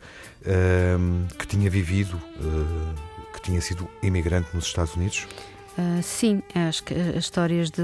que 1.38 1.46
tinha 1.46 1.68
vivido 1.68 2.18
tinha 3.46 3.60
sido 3.60 3.88
imigrante 4.02 4.48
nos 4.52 4.66
Estados 4.66 4.94
Unidos? 4.94 5.26
Uh, 5.78 6.02
sim, 6.02 6.42
acho 6.54 6.82
que 6.84 6.94
as 6.94 7.16
histórias 7.16 7.70
de. 7.70 7.82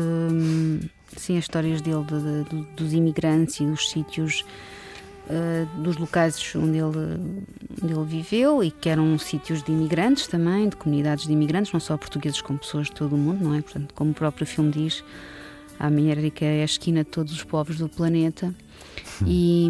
Sim, 1.16 1.36
as 1.36 1.44
histórias 1.44 1.80
dele, 1.80 2.04
de, 2.04 2.44
de, 2.50 2.62
dos 2.74 2.92
imigrantes 2.92 3.60
e 3.60 3.66
dos 3.66 3.90
sítios, 3.90 4.44
uh, 5.28 5.82
dos 5.82 5.96
locais 5.96 6.54
onde 6.56 6.78
ele, 6.78 7.20
onde 7.82 7.92
ele 7.92 8.04
viveu 8.04 8.62
e 8.62 8.70
que 8.70 8.88
eram 8.88 9.18
sítios 9.18 9.62
de 9.62 9.72
imigrantes 9.72 10.26
também, 10.26 10.68
de 10.68 10.76
comunidades 10.76 11.26
de 11.26 11.32
imigrantes, 11.32 11.72
não 11.72 11.80
só 11.80 11.96
portugueses, 11.96 12.40
como 12.40 12.58
pessoas 12.58 12.86
de 12.86 12.92
todo 12.92 13.14
o 13.14 13.18
mundo, 13.18 13.44
não 13.44 13.54
é? 13.54 13.62
Portanto, 13.62 13.94
como 13.94 14.10
o 14.10 14.14
próprio 14.14 14.46
filme 14.46 14.70
diz, 14.70 15.04
a 15.78 15.86
América 15.86 16.44
é 16.44 16.62
a 16.62 16.64
esquina 16.64 17.04
de 17.04 17.10
todos 17.10 17.32
os 17.32 17.44
povos 17.44 17.78
do 17.78 17.88
planeta. 17.88 18.54
E, 19.26 19.68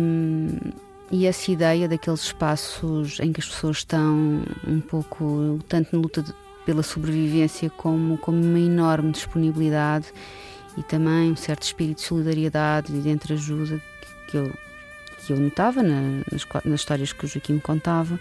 e 1.11 1.27
essa 1.27 1.51
ideia 1.51 1.89
daqueles 1.89 2.21
espaços 2.21 3.19
em 3.21 3.33
que 3.33 3.41
as 3.41 3.49
pessoas 3.49 3.79
estão 3.79 4.43
um 4.67 4.81
pouco, 4.81 5.59
tanto 5.69 5.95
na 5.95 6.03
luta 6.03 6.23
de, 6.23 6.33
pela 6.65 6.83
sobrevivência 6.83 7.69
como, 7.71 8.17
como 8.19 8.43
uma 8.43 8.61
enorme 8.61 9.11
disponibilidade 9.13 10.13
e 10.77 10.83
também 10.83 11.33
um 11.33 11.37
certo 11.37 11.63
espírito 11.63 11.99
de 11.99 12.03
solidariedade 12.07 12.95
e 12.95 13.01
de 13.01 13.09
entreajuda 13.09 13.81
que 14.29 14.37
eu, 14.37 14.53
que 15.27 15.33
eu 15.33 15.39
notava 15.39 15.83
na, 15.83 16.01
nas, 16.31 16.47
nas 16.65 16.81
histórias 16.81 17.13
que 17.13 17.25
o 17.25 17.29
Joaquim 17.29 17.55
me 17.55 17.61
contava. 17.61 18.19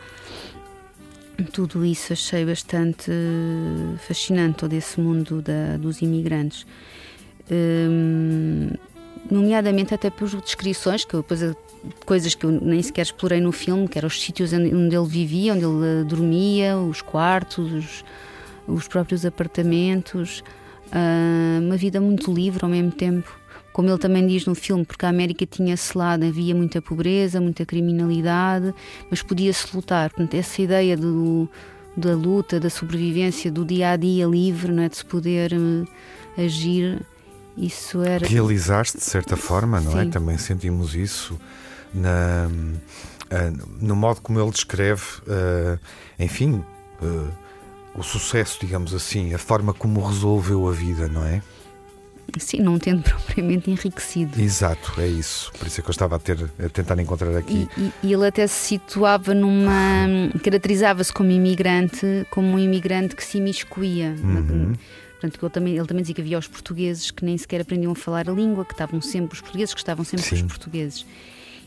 Tudo 1.53 1.85
isso 1.85 2.13
achei 2.13 2.45
bastante 2.45 3.11
fascinante, 4.07 4.59
todo 4.59 4.73
esse 4.73 4.99
mundo 4.99 5.41
da, 5.41 5.77
dos 5.77 6.01
imigrantes. 6.01 6.65
Hum, 7.49 8.69
nomeadamente 9.29 9.93
até 9.93 10.09
por 10.09 10.29
descrições 10.41 11.05
que 11.05 11.13
eu 11.13 11.21
depois 11.21 11.55
coisas 12.05 12.35
que 12.35 12.45
eu 12.45 12.51
nem 12.51 12.81
sequer 12.81 13.03
explorei 13.03 13.39
no 13.39 13.51
filme, 13.51 13.87
que 13.87 13.97
eram 13.97 14.07
os 14.07 14.21
sítios 14.21 14.53
onde 14.53 14.95
ele 14.95 15.07
vivia, 15.07 15.53
onde 15.53 15.65
ele 15.65 16.03
dormia, 16.03 16.77
os 16.77 17.01
quartos, 17.01 17.71
os, 17.71 18.05
os 18.67 18.87
próprios 18.87 19.25
apartamentos, 19.25 20.43
uh, 20.91 21.61
uma 21.61 21.77
vida 21.77 21.99
muito 21.99 22.31
livre 22.33 22.63
ao 22.63 22.69
mesmo 22.69 22.91
tempo. 22.91 23.39
Como 23.73 23.89
ele 23.89 23.97
também 23.97 24.27
diz 24.27 24.45
no 24.45 24.53
filme, 24.53 24.83
porque 24.83 25.05
a 25.05 25.09
América 25.09 25.45
tinha 25.45 25.73
esse 25.73 25.97
lado, 25.97 26.25
havia 26.25 26.53
muita 26.53 26.81
pobreza, 26.81 27.39
muita 27.39 27.65
criminalidade, 27.65 28.73
mas 29.09 29.21
podia-se 29.21 29.73
lutar. 29.73 30.09
Portanto, 30.09 30.33
essa 30.33 30.61
ideia 30.61 30.97
do, 30.97 31.47
da 31.95 32.13
luta, 32.13 32.59
da 32.59 32.69
sobrevivência, 32.69 33.49
do 33.49 33.63
dia 33.63 33.91
a 33.91 33.95
dia 33.95 34.25
livre, 34.25 34.73
não 34.73 34.83
é? 34.83 34.89
de 34.89 34.97
se 34.97 35.05
poder 35.05 35.53
uh, 35.53 35.87
agir, 36.37 37.01
isso 37.57 38.01
era. 38.01 38.27
Realizaste 38.27 38.97
de 38.97 39.03
certa 39.03 39.37
forma, 39.37 39.79
não 39.79 39.91
é? 39.97 40.03
Sim. 40.03 40.09
é? 40.09 40.11
Também 40.11 40.37
sentimos 40.37 40.93
isso 40.93 41.39
na, 41.93 42.49
uh, 42.49 43.67
no 43.79 43.95
modo 43.95 44.21
como 44.21 44.39
ele 44.39 44.51
descreve, 44.51 45.03
uh, 45.21 45.79
enfim, 46.19 46.63
uh, 47.01 47.40
o 47.95 48.03
sucesso, 48.03 48.57
digamos 48.61 48.93
assim, 48.93 49.33
a 49.33 49.37
forma 49.37 49.73
como 49.73 50.05
resolveu 50.05 50.67
a 50.67 50.71
vida, 50.71 51.07
não 51.07 51.25
é? 51.25 51.41
Sim, 52.37 52.61
não 52.61 52.79
tendo 52.79 53.03
propriamente 53.03 53.69
enriquecido. 53.69 54.39
Exato, 54.39 54.99
é 54.99 55.07
isso. 55.07 55.51
Por 55.57 55.67
isso 55.67 55.81
é 55.81 55.83
que 55.83 55.89
eu 55.89 55.91
estava 55.91 56.15
a, 56.15 56.19
ter, 56.19 56.49
a 56.63 56.69
tentar 56.69 56.97
encontrar 56.99 57.35
aqui. 57.35 57.67
E, 57.77 57.91
e, 58.03 58.13
ele 58.13 58.25
até 58.25 58.47
se 58.47 58.67
situava 58.67 59.33
numa. 59.33 60.07
caracterizava-se 60.43 61.11
como 61.11 61.31
imigrante, 61.31 62.25
como 62.29 62.53
um 62.53 62.59
imigrante 62.59 63.15
que 63.15 63.23
se 63.23 63.37
imiscuía. 63.37 64.15
Uhum. 64.23 64.73
Portanto, 65.19 65.39
ele 65.43 65.51
também, 65.51 65.77
ele 65.77 65.85
também 65.85 66.01
dizia 66.01 66.15
que 66.15 66.21
havia 66.21 66.39
os 66.39 66.47
portugueses 66.47 67.11
que 67.11 67.23
nem 67.23 67.37
sequer 67.37 67.61
aprendiam 67.61 67.91
a 67.91 67.95
falar 67.95 68.27
a 68.27 68.33
língua, 68.33 68.65
que 68.65 68.73
estavam 68.73 69.01
sempre, 69.01 69.35
os 69.35 69.41
portugueses 69.41 69.73
que 69.73 69.79
estavam 69.79 70.03
sempre 70.03 70.27
com 70.27 70.35
os 70.35 70.41
portugueses. 70.41 71.05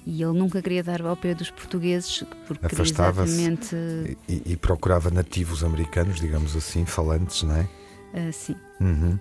E 0.07 0.23
ele 0.23 0.39
nunca 0.39 0.61
queria 0.61 0.83
dar 0.83 1.01
ao 1.03 1.17
pé 1.17 1.35
dos 1.35 1.51
portugueses 1.51 2.25
porque 2.47 2.83
exatamente... 2.83 3.75
E, 4.29 4.53
e, 4.53 4.57
procurava 4.57 5.11
nativos 5.11 5.65
americanos, 5.65 6.21
digamos 6.21 6.55
assim, 6.55 6.85
falantes, 6.85 7.43
não 7.43 7.57
é? 7.57 7.69
Uh, 8.15 8.33
sim. 8.33 8.57
Uhum. 8.81 9.19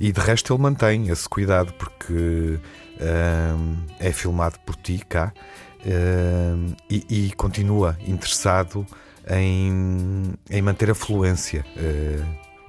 E 0.00 0.12
de 0.12 0.20
resto 0.20 0.52
ele 0.52 0.62
mantém 0.62 1.08
esse 1.08 1.28
cuidado 1.28 1.72
porque 1.74 2.12
uh, 2.12 3.76
é 3.98 4.12
filmado 4.12 4.58
por 4.66 4.76
ti 4.76 5.02
cá 5.08 5.32
uh, 5.80 6.76
e, 6.90 7.06
e, 7.08 7.32
continua 7.32 7.96
interessado 8.06 8.84
em, 9.30 10.34
em 10.50 10.62
manter 10.62 10.90
a 10.90 10.94
fluência 10.94 11.64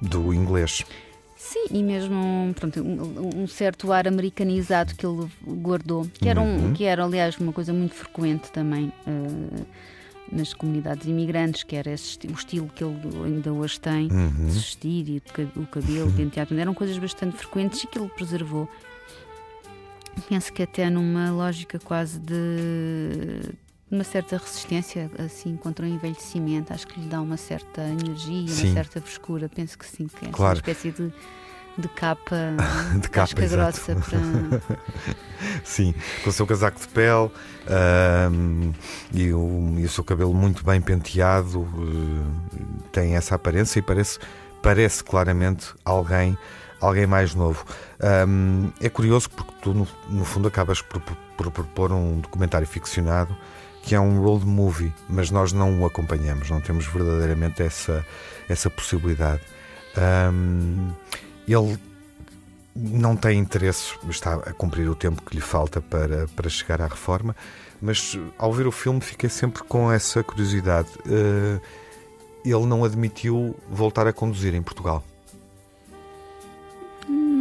do 0.00 0.32
inglês. 0.32 0.84
Sim, 1.46 1.66
e 1.70 1.80
mesmo 1.80 2.52
pronto, 2.56 2.80
um, 2.82 3.42
um, 3.42 3.46
certo 3.46 3.92
ar 3.92 4.08
americanizado 4.08 4.96
que 4.96 5.06
ele 5.06 5.28
guardou, 5.46 6.04
que 6.12 6.28
era, 6.28 6.40
um, 6.40 6.56
uhum. 6.56 6.72
que 6.72 6.82
era 6.82 7.04
aliás 7.04 7.38
uma 7.38 7.52
coisa 7.52 7.72
muito 7.72 7.94
frequente 7.94 8.50
também 8.50 8.92
uh, 9.06 9.66
nas 10.32 10.52
comunidades 10.52 11.06
imigrantes, 11.06 11.62
que 11.62 11.76
era 11.76 11.92
esse, 11.92 12.18
o 12.26 12.32
estilo 12.32 12.68
que 12.74 12.82
ele 12.82 12.98
ainda 13.24 13.52
hoje 13.52 13.78
tem, 13.78 14.10
uhum. 14.10 14.46
de 14.46 14.52
vestir 14.52 15.08
e 15.08 15.22
o 15.54 15.66
cabelo, 15.68 16.06
uhum. 16.06 16.16
penteado, 16.16 16.58
eram 16.58 16.74
coisas 16.74 16.98
bastante 16.98 17.36
frequentes 17.36 17.84
e 17.84 17.86
que 17.86 17.96
ele 17.96 18.08
preservou. 18.08 18.68
Penso 20.28 20.52
que 20.52 20.64
até 20.64 20.90
numa 20.90 21.30
lógica 21.30 21.78
quase 21.78 22.18
de 22.18 23.54
uma 23.90 24.02
certa 24.02 24.36
resistência 24.36 25.10
assim 25.18 25.56
contra 25.56 25.84
o 25.86 25.88
envelhecimento, 25.88 26.72
acho 26.72 26.86
que 26.86 27.00
lhe 27.00 27.08
dá 27.08 27.20
uma 27.20 27.36
certa 27.36 27.82
energia, 27.82 28.48
sim. 28.48 28.66
uma 28.66 28.74
certa 28.74 29.00
frescura, 29.00 29.48
penso 29.48 29.78
que 29.78 29.86
sim, 29.86 30.08
que 30.08 30.26
é 30.26 30.28
claro. 30.28 30.54
uma 30.54 30.54
espécie 30.54 30.90
de, 30.90 31.12
de 31.78 31.88
capa, 31.88 32.36
de 33.00 33.08
capa 33.08 33.46
grossa 33.46 33.94
para... 33.94 34.78
sim, 35.62 35.94
com 36.24 36.30
o 36.30 36.32
seu 36.32 36.46
casaco 36.46 36.80
de 36.80 36.88
pele 36.88 37.30
um, 38.32 38.72
e, 39.12 39.32
o, 39.32 39.74
e, 39.78 39.84
o, 39.84 39.88
seu 39.88 40.02
cabelo 40.02 40.34
muito 40.34 40.64
bem 40.64 40.80
penteado, 40.80 41.60
uh, 41.60 42.32
tem 42.90 43.14
essa 43.14 43.36
aparência 43.36 43.78
e 43.78 43.82
parece, 43.82 44.18
parece 44.60 45.04
claramente 45.04 45.74
alguém 45.84 46.36
alguém 46.78 47.06
mais 47.06 47.34
novo. 47.34 47.64
Um, 48.28 48.70
é 48.80 48.90
curioso 48.90 49.30
porque 49.30 49.52
tu, 49.62 49.72
no, 49.72 49.88
no 50.10 50.24
fundo, 50.26 50.46
acabas 50.46 50.82
por, 50.82 51.00
por 51.00 51.50
propor 51.50 51.90
um 51.90 52.20
documentário 52.20 52.66
ficcionado 52.66 53.34
que 53.86 53.94
é 53.94 54.00
um 54.00 54.20
road 54.20 54.44
movie, 54.44 54.92
mas 55.08 55.30
nós 55.30 55.52
não 55.52 55.80
o 55.80 55.86
acompanhamos, 55.86 56.50
não 56.50 56.60
temos 56.60 56.86
verdadeiramente 56.86 57.62
essa, 57.62 58.04
essa 58.48 58.68
possibilidade. 58.68 59.40
Um, 59.96 60.90
ele 61.46 61.78
não 62.74 63.14
tem 63.14 63.38
interesse, 63.38 63.94
está 64.10 64.34
a 64.34 64.52
cumprir 64.52 64.90
o 64.90 64.96
tempo 64.96 65.22
que 65.22 65.36
lhe 65.36 65.40
falta 65.40 65.80
para, 65.80 66.26
para 66.34 66.50
chegar 66.50 66.82
à 66.82 66.88
reforma, 66.88 67.36
mas 67.80 68.18
ao 68.36 68.52
ver 68.52 68.66
o 68.66 68.72
filme 68.72 69.00
fiquei 69.00 69.30
sempre 69.30 69.62
com 69.62 69.90
essa 69.90 70.20
curiosidade. 70.20 70.88
Uh, 71.06 71.60
ele 72.44 72.66
não 72.66 72.84
admitiu 72.84 73.54
voltar 73.70 74.08
a 74.08 74.12
conduzir 74.12 74.52
em 74.52 74.62
Portugal. 74.62 75.04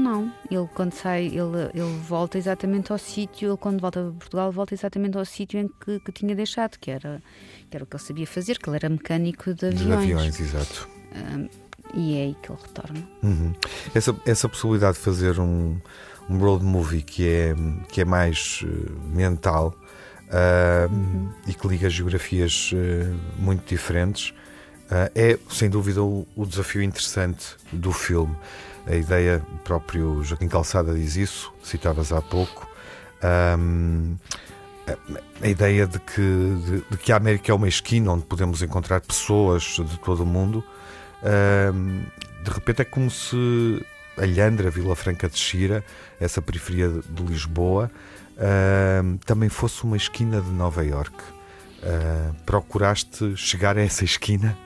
Não, 0.05 0.31
ele 0.51 0.69
quando 0.75 0.93
sai, 0.93 1.25
ele, 1.25 1.71
ele 1.73 1.99
volta 2.07 2.37
exatamente 2.37 2.91
ao 2.91 2.97
sítio, 2.99 3.49
ele 3.49 3.57
quando 3.57 3.81
volta 3.81 4.03
para 4.03 4.11
Portugal 4.11 4.51
volta 4.51 4.75
exatamente 4.75 5.17
ao 5.17 5.25
sítio 5.25 5.59
em 5.59 5.67
que, 5.67 5.99
que 5.99 6.11
tinha 6.11 6.35
deixado, 6.35 6.77
que 6.77 6.91
era, 6.91 7.23
que 7.71 7.75
era 7.75 7.83
o 7.83 7.87
que 7.87 7.95
ele 7.95 8.03
sabia 8.03 8.27
fazer, 8.27 8.59
que 8.59 8.69
ele 8.69 8.75
era 8.75 8.87
mecânico 8.87 9.51
de 9.55 9.65
aviões. 9.65 9.87
De 9.87 9.93
aviões, 9.93 10.39
exato. 10.39 10.87
Um, 11.11 11.49
e 11.95 12.19
é 12.19 12.21
aí 12.21 12.35
que 12.39 12.51
ele 12.51 12.59
retorna. 12.61 13.09
Uhum. 13.23 13.53
Essa, 13.95 14.15
essa 14.27 14.47
possibilidade 14.47 14.95
de 14.95 15.03
fazer 15.03 15.39
um, 15.39 15.81
um 16.29 16.37
road 16.37 16.63
movie 16.63 17.01
que 17.01 17.27
é, 17.27 17.55
que 17.89 18.01
é 18.01 18.05
mais 18.05 18.61
uh, 18.61 19.07
mental 19.07 19.73
uh, 20.27 20.93
uhum. 20.93 21.31
e 21.47 21.53
que 21.55 21.67
liga 21.67 21.89
geografias 21.89 22.71
uh, 22.73 23.41
muito 23.41 23.67
diferentes 23.67 24.35
é 25.15 25.39
sem 25.49 25.67
dúvida 25.67 26.03
o, 26.03 26.27
o 26.35 26.45
desafio 26.45 26.83
interessante 26.83 27.55
do 27.73 27.91
filme 27.91 28.37
a 28.87 28.95
ideia, 28.95 29.43
o 29.53 29.57
próprio 29.59 30.23
Joaquim 30.23 30.47
Calçada 30.47 30.93
diz 30.93 31.15
isso, 31.15 31.53
citavas 31.63 32.11
há 32.11 32.21
pouco, 32.21 32.67
um, 33.57 34.15
a, 35.41 35.47
ideia 35.47 35.87
de 35.87 35.99
que, 35.99 36.21
de, 36.21 36.81
de, 36.89 36.97
que 36.97 37.11
a 37.11 37.17
América 37.17 37.51
é 37.51 37.55
uma 37.55 37.67
esquina 37.67 38.11
onde 38.11 38.25
podemos 38.25 38.61
encontrar 38.61 39.01
pessoas 39.01 39.63
de 39.63 39.99
todo 39.99 40.23
o 40.23 40.25
mundo. 40.25 40.63
Um, 41.73 42.03
de 42.43 42.51
repente 42.51 42.81
é 42.81 42.85
como 42.85 43.09
se 43.09 43.83
a 44.17 44.25
Lhandra, 44.25 44.69
Vila 44.69 44.95
Franca 44.95 45.27
de 45.27 45.37
Xira, 45.37 45.83
essa 46.19 46.41
periferia 46.41 46.89
de 46.89 47.23
Lisboa, 47.23 47.91
também 49.25 49.49
fosse 49.49 49.83
uma 49.83 49.97
esquina 49.97 50.41
de 50.41 50.49
Nova 50.49 50.83
York. 50.83 51.15
Uh, 51.81 52.33
procuraste 52.45 53.35
chegar 53.37 53.77
a 53.77 53.81
essa 53.81 54.03
esquina? 54.03 54.57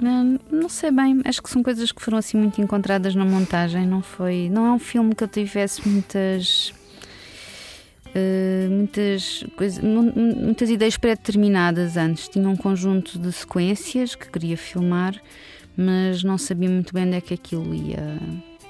Não, 0.00 0.40
não 0.50 0.68
sei 0.68 0.90
bem, 0.90 1.20
acho 1.24 1.42
que 1.42 1.50
são 1.50 1.62
coisas 1.62 1.92
que 1.92 2.02
foram 2.02 2.18
assim 2.18 2.38
muito 2.38 2.60
encontradas 2.60 3.14
na 3.14 3.24
montagem. 3.24 3.86
Não 3.86 4.02
foi, 4.02 4.48
não 4.50 4.66
é 4.66 4.72
um 4.72 4.78
filme 4.78 5.14
que 5.14 5.24
eu 5.24 5.28
tivesse 5.28 5.86
muitas 5.86 6.72
Uh, 8.10 8.68
muitas, 8.68 9.44
muitas 10.16 10.68
ideias 10.68 10.96
pré-determinadas 10.96 11.96
antes. 11.96 12.28
Tinha 12.28 12.48
um 12.48 12.56
conjunto 12.56 13.16
de 13.18 13.30
sequências 13.30 14.16
que 14.16 14.28
queria 14.28 14.56
filmar, 14.56 15.14
mas 15.76 16.24
não 16.24 16.36
sabia 16.36 16.68
muito 16.68 16.92
bem 16.92 17.06
onde 17.06 17.16
é 17.16 17.20
que 17.20 17.34
aquilo 17.34 17.72
ia, 17.72 18.18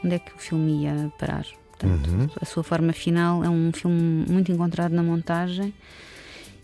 onde 0.04 0.14
é 0.14 0.18
que 0.18 0.32
o 0.34 0.38
filme 0.38 0.82
ia 0.82 1.10
parar. 1.18 1.46
Portanto, 1.70 2.10
uhum. 2.10 2.28
a 2.38 2.44
sua 2.44 2.62
forma 2.62 2.92
final 2.92 3.42
é 3.42 3.48
um 3.48 3.72
filme 3.72 4.26
muito 4.28 4.52
encontrado 4.52 4.92
na 4.92 5.02
montagem 5.02 5.72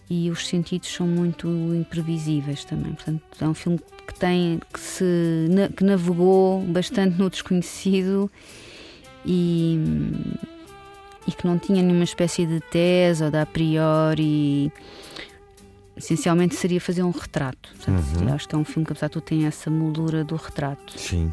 e 0.09 0.31
os 0.31 0.47
sentidos 0.47 0.93
são 0.93 1.07
muito 1.07 1.49
imprevisíveis 1.75 2.65
também. 2.65 2.93
Portanto, 2.93 3.23
é 3.41 3.49
um 3.49 3.55
filme 3.55 3.81
que 4.07 4.15
tem 4.15 4.61
que 4.73 4.79
se 4.79 5.49
que 5.77 5.83
navegou 5.83 6.63
bastante 6.63 7.19
no 7.19 7.29
desconhecido 7.29 8.31
e, 9.25 9.81
e 11.27 11.33
que 11.33 11.47
não 11.47 11.59
tinha 11.59 11.83
nenhuma 11.83 12.05
espécie 12.05 12.47
de 12.47 12.61
tese 12.61 13.25
ou 13.25 13.31
de 13.31 13.39
a 13.39 13.47
priori. 13.47 14.73
Essencialmente 15.97 16.55
seria 16.55 16.81
fazer 16.81 17.03
um 17.03 17.11
retrato. 17.11 17.71
Uhum. 17.89 18.33
Acho 18.33 18.47
que 18.47 18.55
é 18.55 18.59
um 18.59 18.65
filme 18.65 18.85
que, 18.85 18.93
apesar 18.93 19.07
de 19.07 19.15
tudo, 19.15 19.23
tem 19.23 19.47
essa 19.47 19.71
moldura 19.71 20.23
do 20.23 20.37
retrato. 20.37 20.99
Sim. 20.99 21.33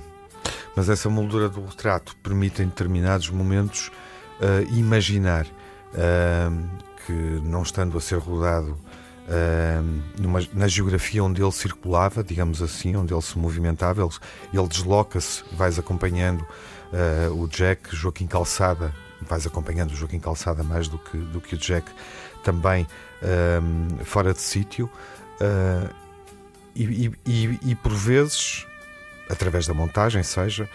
Mas 0.75 0.89
essa 0.89 1.09
moldura 1.09 1.49
do 1.49 1.63
retrato 1.65 2.15
permite, 2.23 2.63
em 2.63 2.67
determinados 2.67 3.29
momentos, 3.29 3.91
uh, 4.39 4.73
imaginar 4.73 5.45
uh, 5.45 6.69
que, 7.05 7.11
não 7.11 7.63
estando 7.63 7.97
a 7.97 8.01
ser 8.01 8.17
rodado 8.17 8.71
uh, 8.71 10.01
numa, 10.19 10.39
na 10.53 10.67
geografia 10.67 11.23
onde 11.23 11.41
ele 11.41 11.51
circulava, 11.51 12.23
digamos 12.23 12.61
assim, 12.61 12.95
onde 12.95 13.13
ele 13.13 13.21
se 13.21 13.37
movimentava, 13.37 14.01
ele, 14.01 14.11
ele 14.53 14.67
desloca-se, 14.67 15.43
vais 15.53 15.77
acompanhando 15.79 16.45
o 17.35 17.47
Jack, 17.47 17.95
Joaquim 17.95 18.27
Calçada, 18.27 18.93
vais 19.21 19.47
acompanhando 19.47 19.93
o 19.93 19.95
Joaquim 19.95 20.19
Calçada 20.19 20.61
mais 20.61 20.87
do 20.87 20.99
que, 20.99 21.17
do 21.17 21.41
que 21.41 21.55
o 21.55 21.57
Jack, 21.57 21.91
também 22.43 22.85
fora 24.05 24.31
de 24.31 24.39
sítio. 24.39 24.87
E, 26.75 26.83
e, 26.83 27.11
e, 27.25 27.59
e 27.71 27.75
por 27.75 27.93
vezes 27.93 28.67
através 29.29 29.67
da 29.67 29.73
montagem, 29.73 30.23
seja, 30.23 30.69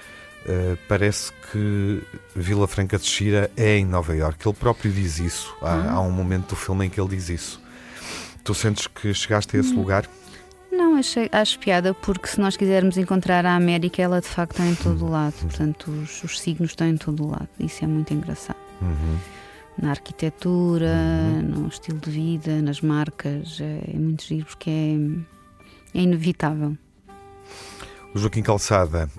uh, 0.49 0.79
parece 0.89 1.33
que 1.53 2.03
Vila 2.35 2.67
Franca 2.67 2.99
de 2.99 3.05
Xira 3.05 3.51
é 3.57 3.77
em 3.77 3.85
Nova 3.85 4.17
Iorque. 4.17 4.49
Ele 4.49 4.57
próprio 4.57 4.91
diz 4.91 5.19
isso. 5.19 5.55
Há, 5.61 5.75
uhum. 5.75 5.91
há, 5.91 6.01
um 6.01 6.11
momento 6.11 6.51
do 6.51 6.57
filme 6.57 6.87
em 6.87 6.91
que 6.91 7.01
ele 7.01 7.11
diz 7.11 7.29
isso. 7.29 7.61
Tu 8.43 8.55
sentes 8.55 8.87
que 8.87 9.13
chegaste 9.13 9.57
a 9.57 9.61
esse 9.61 9.73
uhum. 9.73 9.79
lugar? 9.79 10.09
Não, 10.73 10.97
achei, 10.97 11.29
acho 11.33 11.59
piada, 11.59 11.93
porque 11.93 12.29
se 12.29 12.41
nós 12.41 12.57
quisermos 12.57 12.97
encontrar 12.97 13.45
a 13.45 13.57
América, 13.57 14.01
ela 14.01 14.21
de 14.21 14.29
facto 14.29 14.53
está 14.53 14.67
em 14.67 14.75
todo 14.75 15.07
o 15.07 15.11
lado. 15.11 15.35
Portanto, 15.41 15.91
os, 15.91 16.23
os 16.23 16.41
signos 16.41 16.71
estão 16.71 16.87
em 16.89 16.97
todo 16.97 17.25
o 17.25 17.31
lado. 17.31 17.49
Isso 17.59 17.85
é 17.85 17.87
muito 17.87 18.13
engraçado. 18.15 18.57
Uhum. 18.81 19.19
Na 19.81 19.91
arquitetura, 19.91 20.87
uhum. 20.87 21.43
no 21.43 21.69
estilo 21.69 21.99
de 21.99 22.11
vida, 22.11 22.63
nas 22.63 22.81
marcas, 22.81 23.61
é, 23.61 23.93
é 23.95 23.99
muito 23.99 24.25
giro 24.25 24.47
porque 24.47 24.71
é, 24.71 25.99
é 25.99 26.03
inevitável. 26.03 26.77
O 28.14 28.18
Joaquim 28.18 28.42
Calçada, 28.42 29.11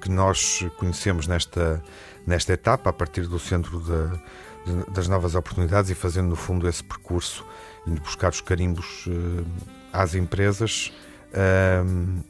que 0.00 0.10
nós 0.10 0.66
conhecemos 0.76 1.26
nesta, 1.26 1.82
nesta 2.26 2.52
etapa, 2.52 2.90
a 2.90 2.92
partir 2.92 3.26
do 3.26 3.38
Centro 3.38 3.80
de, 3.80 4.92
das 4.92 5.08
Novas 5.08 5.34
Oportunidades 5.34 5.90
e 5.90 5.94
fazendo, 5.94 6.28
no 6.28 6.36
fundo, 6.36 6.68
esse 6.68 6.84
percurso, 6.84 7.44
indo 7.86 8.00
buscar 8.00 8.30
os 8.30 8.40
carimbos 8.40 9.06
uh, 9.06 9.44
às 9.92 10.14
empresas, 10.14 10.92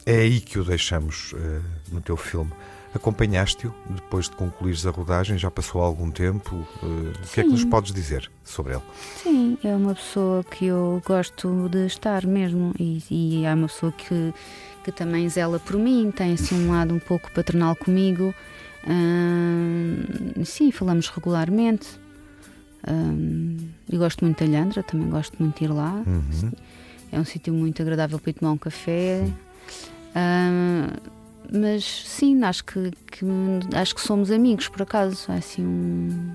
é 0.07 0.13
aí 0.13 0.41
que 0.41 0.59
o 0.59 0.65
deixamos 0.65 1.35
eh, 1.37 1.61
no 1.91 2.01
teu 2.01 2.17
filme. 2.17 2.53
Acompanhaste-o 2.95 3.75
depois 3.89 4.29
de 4.29 4.37
concluires 4.37 4.87
a 4.87 4.91
rodagem? 4.91 5.39
Já 5.39 5.51
passou 5.51 5.81
algum 5.81 6.11
tempo? 6.11 6.55
Uh, 6.83 7.11
o 7.11 7.33
que 7.33 7.41
é 7.41 7.43
que 7.43 7.49
nos 7.49 7.65
podes 7.65 7.91
dizer 7.93 8.31
sobre 8.45 8.75
ele? 8.75 8.83
Sim, 9.17 9.59
é 9.65 9.75
uma 9.75 9.95
pessoa 9.95 10.45
que 10.45 10.67
eu 10.67 11.03
gosto 11.05 11.69
de 11.71 11.87
estar 11.87 12.27
mesmo 12.27 12.75
e, 12.79 13.03
e 13.11 13.45
é 13.45 13.55
uma 13.55 13.67
pessoa 13.67 13.91
que 13.93 14.35
que 14.83 14.93
também 14.93 15.29
zela 15.29 15.59
por 15.59 15.77
mim, 15.77 16.11
tem 16.11 16.33
assim 16.33 16.67
um 16.67 16.71
lado 16.71 16.95
um 16.95 16.99
pouco 16.99 17.31
paternal 17.33 17.77
comigo. 17.77 18.35
sim, 20.45 20.71
falamos 20.71 21.09
regularmente. 21.09 21.89
eu 23.91 23.99
gosto 23.99 24.25
muito 24.25 24.45
da 24.45 24.51
Lhandra, 24.51 24.83
também 24.83 25.09
gosto 25.09 25.37
muito 25.39 25.59
de 25.59 25.65
ir 25.65 25.69
lá. 25.69 26.03
Uhum. 26.07 26.53
É 27.11 27.21
um 27.21 27.25
sítio 27.25 27.53
muito 27.53 27.81
agradável 27.83 28.19
para 28.19 28.31
ir 28.31 28.35
tomar 28.35 28.53
um 28.53 28.59
café. 28.59 29.27
mas 31.53 31.85
sim, 31.85 32.43
acho 32.43 32.65
que, 32.65 32.91
que, 33.11 33.27
acho 33.75 33.95
que 33.95 34.01
somos 34.01 34.31
amigos, 34.31 34.69
por 34.69 34.83
acaso. 34.83 35.31
É 35.31 35.37
assim 35.37 35.65
um... 35.65 36.33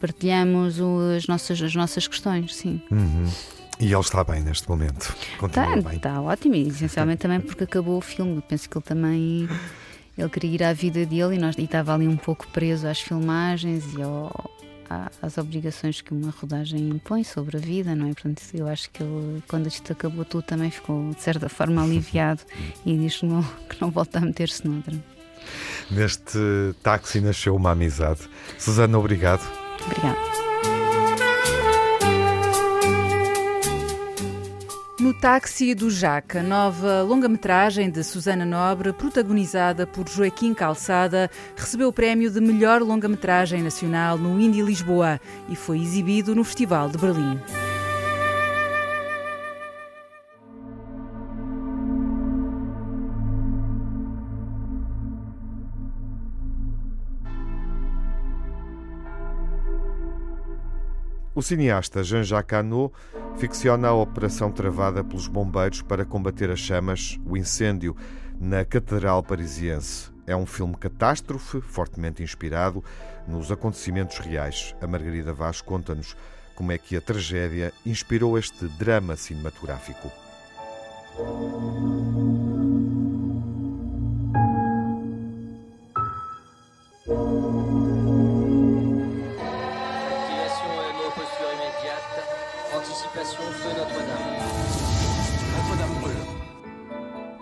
Partilhamos 0.00 0.78
as 1.16 1.26
nossas, 1.26 1.62
as 1.62 1.74
nossas 1.74 2.06
questões, 2.06 2.54
sim. 2.54 2.82
Uhum. 2.90 3.30
E 3.78 3.92
ele 3.92 4.00
está 4.00 4.24
bem 4.24 4.42
neste 4.42 4.68
momento. 4.68 5.14
Continua 5.38 5.76
está, 5.76 5.88
bem. 5.88 5.96
está 5.96 6.20
ótimo, 6.20 6.54
e 6.54 6.68
essencialmente 6.68 7.20
também 7.20 7.40
porque 7.40 7.64
acabou 7.64 7.98
o 7.98 8.00
filme. 8.00 8.42
penso 8.48 8.68
que 8.68 8.76
ele 8.78 8.84
também 8.84 9.48
ele 10.16 10.28
queria 10.30 10.50
ir 10.50 10.62
à 10.62 10.72
vida 10.72 11.04
dele 11.04 11.36
e, 11.36 11.38
nós, 11.38 11.56
e 11.58 11.64
estava 11.64 11.94
ali 11.94 12.08
um 12.08 12.16
pouco 12.16 12.46
preso 12.48 12.88
às 12.88 13.00
filmagens 13.00 13.84
e 13.94 14.02
ao, 14.02 14.50
às 15.20 15.36
obrigações 15.36 16.00
que 16.00 16.14
uma 16.14 16.30
rodagem 16.30 16.88
impõe 16.88 17.22
sobre 17.22 17.58
a 17.58 17.60
vida, 17.60 17.94
não 17.94 18.06
é? 18.06 18.14
Portanto, 18.14 18.42
eu 18.54 18.66
acho 18.66 18.90
que 18.90 19.02
ele, 19.02 19.42
quando 19.46 19.66
isto 19.66 19.92
acabou 19.92 20.24
tudo, 20.24 20.44
também 20.44 20.70
ficou 20.70 21.10
de 21.10 21.20
certa 21.20 21.48
forma 21.48 21.82
aliviado 21.82 22.40
e 22.84 22.96
diz 22.96 23.18
que 23.18 23.26
não, 23.26 23.42
que 23.68 23.80
não 23.80 23.90
volta 23.90 24.18
a 24.18 24.22
meter-se 24.22 24.66
noutra. 24.66 24.94
Neste 25.90 26.38
táxi 26.82 27.20
nasceu 27.20 27.54
uma 27.54 27.72
amizade. 27.72 28.20
Susana, 28.58 28.98
obrigado. 28.98 29.46
Obrigada. 29.84 30.35
No 35.06 35.14
Táxi 35.14 35.72
do 35.72 35.88
Jaca, 35.88 36.42
nova 36.42 37.00
longa-metragem 37.02 37.88
de 37.88 38.02
Susana 38.02 38.44
Nobre, 38.44 38.92
protagonizada 38.92 39.86
por 39.86 40.08
Joaquim 40.08 40.52
Calçada, 40.52 41.30
recebeu 41.56 41.90
o 41.90 41.92
prémio 41.92 42.28
de 42.28 42.40
melhor 42.40 42.82
longa-metragem 42.82 43.62
nacional 43.62 44.18
no 44.18 44.40
Indie 44.40 44.62
Lisboa 44.62 45.20
e 45.48 45.54
foi 45.54 45.78
exibido 45.78 46.34
no 46.34 46.42
Festival 46.42 46.88
de 46.88 46.98
Berlim. 46.98 47.38
O 61.36 61.42
cineasta 61.42 62.02
Jean-Jacques 62.02 62.58
Hano 62.58 62.90
ficciona 63.36 63.88
a 63.88 63.92
operação 63.92 64.50
travada 64.50 65.04
pelos 65.04 65.28
bombeiros 65.28 65.82
para 65.82 66.02
combater 66.02 66.50
as 66.50 66.58
chamas, 66.58 67.20
o 67.26 67.36
incêndio, 67.36 67.94
na 68.40 68.64
Catedral 68.64 69.22
Parisiense. 69.22 70.10
É 70.26 70.34
um 70.34 70.46
filme 70.46 70.74
catástrofe, 70.76 71.60
fortemente 71.60 72.22
inspirado 72.22 72.82
nos 73.28 73.52
acontecimentos 73.52 74.16
reais. 74.16 74.74
A 74.80 74.86
Margarida 74.86 75.34
Vaz 75.34 75.60
conta-nos 75.60 76.16
como 76.54 76.72
é 76.72 76.78
que 76.78 76.96
a 76.96 77.02
tragédia 77.02 77.70
inspirou 77.84 78.38
este 78.38 78.66
drama 78.68 79.14
cinematográfico. 79.14 80.10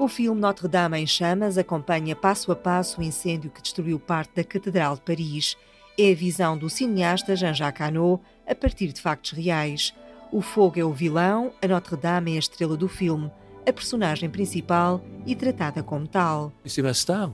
O 0.05 0.09
filme 0.09 0.39
Notre-Dame 0.39 0.99
em 0.99 1.07
Chamas 1.07 1.57
acompanha 1.57 2.15
passo 2.15 2.53
a 2.53 2.55
passo 2.55 3.01
o 3.01 3.03
incêndio 3.03 3.51
que 3.51 3.63
destruiu 3.63 3.99
parte 3.99 4.35
da 4.37 4.45
Catedral 4.45 4.97
de 4.97 5.01
Paris. 5.01 5.57
É 5.99 6.13
a 6.13 6.15
visão 6.15 6.59
do 6.59 6.69
cineasta 6.69 7.35
Jean-Jacques 7.35 7.81
Hano 7.81 8.21
a 8.47 8.55
partir 8.55 8.93
de 8.93 9.01
factos 9.01 9.31
reais. 9.31 9.95
O 10.31 10.43
fogo 10.43 10.79
é 10.79 10.85
o 10.85 10.93
vilão, 10.93 11.55
a 11.63 11.67
Notre-Dame 11.67 12.33
é 12.33 12.37
a 12.37 12.39
estrela 12.39 12.77
do 12.77 12.87
filme, 12.87 13.33
a 13.67 13.73
personagem 13.73 14.29
principal 14.29 15.03
e 15.25 15.35
tratada 15.35 15.83
como 15.83 16.07
tal. 16.07 16.53
Sébastien 16.67 17.33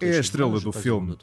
é 0.00 0.16
a 0.16 0.20
estrela 0.20 0.60
do 0.60 0.72
filme. 0.72 1.16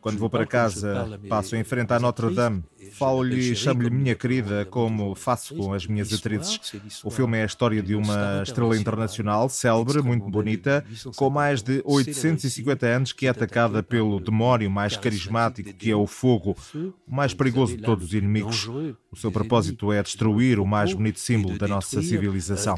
Quando 0.00 0.18
vou 0.18 0.30
para 0.30 0.46
casa, 0.46 1.20
passo 1.28 1.56
em 1.56 1.64
frente 1.64 1.92
à 1.92 1.98
Notre 1.98 2.34
Dame, 2.34 2.64
falo-lhe 2.92 3.52
e 3.52 3.56
chamo-lhe 3.56 3.90
minha 3.90 4.14
querida, 4.14 4.64
como 4.64 5.14
faço 5.14 5.54
com 5.54 5.72
as 5.72 5.86
minhas 5.86 6.12
atrizes. 6.12 6.60
O 7.04 7.10
filme 7.10 7.38
é 7.38 7.42
a 7.42 7.46
história 7.46 7.82
de 7.82 7.94
uma 7.94 8.42
estrela 8.42 8.76
internacional, 8.76 9.48
célebre, 9.48 10.02
muito 10.02 10.28
bonita, 10.28 10.84
com 11.16 11.30
mais 11.30 11.62
de 11.62 11.82
850 11.84 12.86
anos, 12.86 13.12
que 13.12 13.26
é 13.26 13.30
atacada 13.30 13.82
pelo 13.82 14.20
demónio 14.20 14.70
mais 14.70 14.96
carismático, 14.96 15.72
que 15.74 15.90
é 15.90 15.96
o 15.96 16.06
fogo, 16.06 16.56
o 16.74 17.14
mais 17.14 17.34
perigoso 17.34 17.76
de 17.76 17.82
todos 17.82 18.06
os 18.06 18.14
inimigos. 18.14 18.68
O 19.10 19.16
seu 19.16 19.30
propósito 19.30 19.92
é 19.92 20.02
destruir 20.02 20.58
o 20.58 20.66
mais 20.66 20.92
bonito 20.92 21.18
símbolo 21.18 21.58
da 21.58 21.68
nossa 21.68 22.02
civilização. 22.02 22.76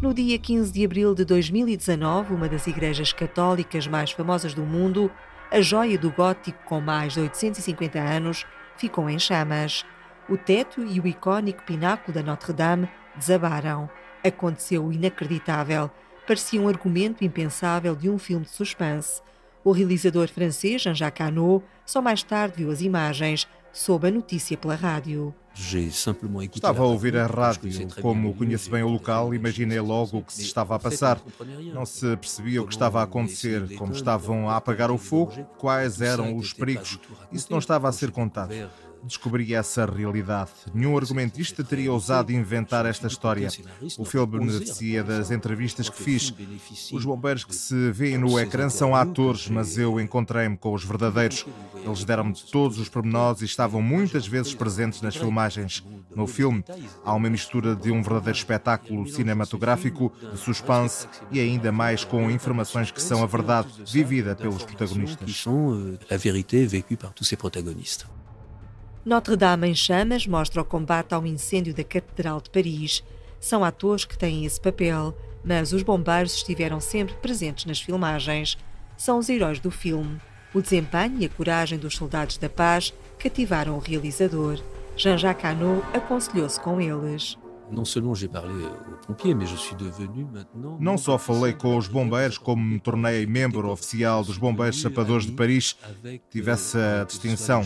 No 0.00 0.14
dia 0.14 0.38
15 0.38 0.72
de 0.72 0.84
abril 0.84 1.12
de 1.12 1.24
2019, 1.24 2.32
uma 2.32 2.48
das 2.48 2.68
igrejas 2.68 3.12
católicas 3.12 3.88
mais 3.88 4.12
famosas 4.12 4.54
do 4.54 4.62
mundo, 4.62 5.10
a 5.50 5.60
joia 5.60 5.98
do 5.98 6.08
gótico 6.12 6.62
com 6.66 6.80
mais 6.80 7.14
de 7.14 7.20
850 7.20 7.98
anos, 7.98 8.46
ficou 8.76 9.10
em 9.10 9.18
chamas. 9.18 9.84
O 10.28 10.36
teto 10.36 10.84
e 10.86 11.00
o 11.00 11.06
icónico 11.08 11.64
pináculo 11.64 12.14
da 12.14 12.22
Notre-Dame 12.22 12.88
desabaram. 13.16 13.90
Aconteceu 14.22 14.86
o 14.86 14.92
inacreditável. 14.92 15.90
Parecia 16.24 16.60
um 16.60 16.68
argumento 16.68 17.24
impensável 17.24 17.96
de 17.96 18.08
um 18.08 18.18
filme 18.18 18.44
de 18.44 18.52
suspense. 18.52 19.20
O 19.64 19.72
realizador 19.72 20.28
francês 20.28 20.80
Jean-Jacques 20.80 21.26
Hano 21.26 21.60
só 21.84 22.00
mais 22.00 22.22
tarde 22.22 22.58
viu 22.58 22.70
as 22.70 22.82
imagens, 22.82 23.48
sob 23.78 24.08
a 24.08 24.10
notícia 24.10 24.56
pela 24.56 24.74
rádio. 24.74 25.32
Estava 26.52 26.82
a 26.82 26.86
ouvir 26.86 27.16
a 27.16 27.26
rádio. 27.26 27.70
Como 28.02 28.34
conheço 28.34 28.70
bem 28.70 28.82
o 28.82 28.88
local, 28.88 29.32
imaginei 29.32 29.78
logo 29.80 30.18
o 30.18 30.22
que 30.22 30.32
se 30.32 30.42
estava 30.42 30.74
a 30.74 30.78
passar. 30.80 31.20
Não 31.72 31.86
se 31.86 32.16
percebia 32.16 32.60
o 32.60 32.66
que 32.66 32.72
estava 32.72 33.00
a 33.00 33.04
acontecer, 33.04 33.76
como 33.76 33.92
estavam 33.92 34.50
a 34.50 34.56
apagar 34.56 34.90
o 34.90 34.98
fogo, 34.98 35.32
quais 35.58 36.00
eram 36.00 36.36
os 36.36 36.52
perigos. 36.52 36.98
Isso 37.30 37.46
não 37.50 37.58
estava 37.58 37.88
a 37.88 37.92
ser 37.92 38.10
contado 38.10 38.52
descobri 39.08 39.54
essa 39.54 39.84
realidade. 39.84 40.50
Nenhum 40.72 40.96
argumentista 40.96 41.64
teria 41.64 41.92
ousado 41.92 42.32
inventar 42.32 42.86
esta 42.86 43.06
história. 43.06 43.48
O 43.98 44.04
filme 44.04 44.38
beneficia 44.38 45.02
das 45.02 45.30
entrevistas 45.30 45.88
que 45.88 46.00
fiz. 46.00 46.32
Os 46.92 47.04
bombeiros 47.04 47.44
que 47.44 47.54
se 47.54 47.90
veem 47.90 48.18
no 48.18 48.38
ecrã 48.38 48.68
são 48.68 48.94
atores, 48.94 49.48
mas 49.48 49.76
eu 49.76 49.98
encontrei-me 49.98 50.56
com 50.56 50.72
os 50.72 50.84
verdadeiros. 50.84 51.46
Eles 51.84 52.04
deram-me 52.04 52.34
todos 52.52 52.78
os 52.78 52.88
pormenores 52.88 53.42
e 53.42 53.46
estavam 53.46 53.82
muitas 53.82 54.26
vezes 54.26 54.54
presentes 54.54 55.00
nas 55.00 55.16
filmagens. 55.16 55.82
No 56.14 56.26
filme, 56.26 56.64
há 57.04 57.14
uma 57.14 57.30
mistura 57.30 57.74
de 57.74 57.90
um 57.90 58.02
verdadeiro 58.02 58.38
espetáculo 58.38 59.08
cinematográfico, 59.08 60.12
de 60.32 60.38
suspense 60.38 61.08
e 61.30 61.40
ainda 61.40 61.72
mais 61.72 62.04
com 62.04 62.30
informações 62.30 62.90
que 62.90 63.02
são 63.02 63.22
a 63.22 63.26
verdade 63.26 63.68
vivida 63.90 64.36
pelos 64.36 64.62
protagonistas. 64.62 65.44
A 66.10 66.16
vérité 66.16 66.66
vécue 66.66 66.96
par 66.96 67.12
tous 67.12 67.24
ces 67.24 67.36
protagonistes. 67.36 68.17
Notre-Dame 69.08 69.66
em 69.66 69.74
Chamas 69.74 70.26
mostra 70.26 70.60
o 70.60 70.64
combate 70.66 71.14
ao 71.14 71.24
incêndio 71.24 71.72
da 71.72 71.82
Catedral 71.82 72.42
de 72.42 72.50
Paris. 72.50 73.02
São 73.40 73.64
atores 73.64 74.04
que 74.04 74.18
têm 74.18 74.44
esse 74.44 74.60
papel, 74.60 75.16
mas 75.42 75.72
os 75.72 75.82
bombeiros 75.82 76.34
estiveram 76.34 76.78
sempre 76.78 77.14
presentes 77.14 77.64
nas 77.64 77.80
filmagens. 77.80 78.58
São 78.98 79.16
os 79.18 79.30
heróis 79.30 79.60
do 79.60 79.70
filme. 79.70 80.20
O 80.52 80.60
desempenho 80.60 81.22
e 81.22 81.24
a 81.24 81.28
coragem 81.30 81.78
dos 81.78 81.96
soldados 81.96 82.36
da 82.36 82.50
paz 82.50 82.92
cativaram 83.18 83.76
o 83.76 83.80
realizador. 83.80 84.60
Jean-Jacques 84.94 85.42
Hano 85.42 85.82
aconselhou-se 85.94 86.60
com 86.60 86.78
eles. 86.78 87.38
Não 90.80 90.98
só 90.98 91.18
falei 91.18 91.52
com 91.52 91.76
os 91.76 91.88
bombeiros, 91.88 92.38
como 92.38 92.62
me 92.62 92.80
tornei 92.80 93.26
membro 93.26 93.68
oficial 93.70 94.24
dos 94.24 94.38
Bombeiros 94.38 94.80
Chapadores 94.80 95.26
de 95.26 95.32
Paris. 95.32 95.76
Tive 96.30 96.50
essa 96.50 97.04
distinção. 97.06 97.62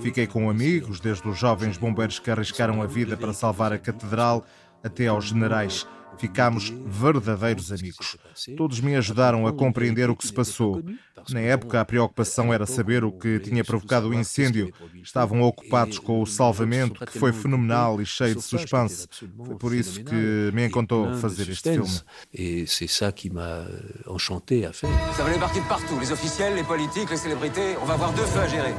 Fiquei 0.00 0.26
com 0.26 0.48
amigos, 0.48 1.00
desde 1.00 1.26
os 1.28 1.38
jovens 1.38 1.76
bombeiros 1.78 2.18
que 2.18 2.30
arriscaram 2.30 2.80
a 2.82 2.86
vida 2.86 3.16
para 3.16 3.32
salvar 3.32 3.72
a 3.72 3.78
catedral 3.78 4.44
até 4.82 5.06
aos 5.06 5.26
generais. 5.26 5.86
Ficámos 6.20 6.70
verdadeiros 6.84 7.72
amigos. 7.72 8.18
Todos 8.54 8.78
me 8.78 8.94
ajudaram 8.94 9.46
a 9.46 9.52
compreender 9.54 10.10
o 10.10 10.14
que 10.14 10.26
se 10.26 10.32
passou. 10.32 10.82
Na 11.30 11.40
época, 11.40 11.80
a 11.80 11.84
preocupação 11.84 12.52
era 12.52 12.66
saber 12.66 13.04
o 13.04 13.10
que 13.10 13.38
tinha 13.38 13.64
provocado 13.64 14.10
o 14.10 14.14
incêndio. 14.14 14.70
Estavam 15.02 15.40
ocupados 15.40 15.98
com 15.98 16.20
o 16.20 16.26
salvamento, 16.26 17.06
que 17.06 17.18
foi 17.18 17.32
fenomenal 17.32 18.02
e 18.02 18.06
cheio 18.06 18.34
de 18.34 18.42
suspense. 18.42 19.08
Foi 19.46 19.56
por 19.56 19.74
isso 19.74 20.04
que 20.04 20.50
me 20.52 20.66
encantou 20.66 21.14
fazer 21.14 21.48
este 21.48 21.72
filme. 21.72 22.00
E 22.34 22.66
c'est 22.66 22.86
ça 22.88 23.12
qui 23.12 23.30
m'a 23.30 23.66
enchanté 24.06 24.66
à 24.66 24.72
faire. 24.74 24.90
Ça 25.16 25.24
va 25.24 25.30
les 25.30 25.38
partir 25.38 25.62
de 25.62 25.68
partout, 25.68 25.98
les 25.98 26.12
officiels, 26.12 26.54
les 26.54 26.64
politiques, 26.64 27.10
les 27.10 27.16
célébrités. 27.16 27.76
On 27.80 27.86
va 27.86 27.94
avoir 27.94 28.12
deux 28.12 28.26
feux 28.26 28.40
à 28.40 28.46
gérer. 28.46 28.74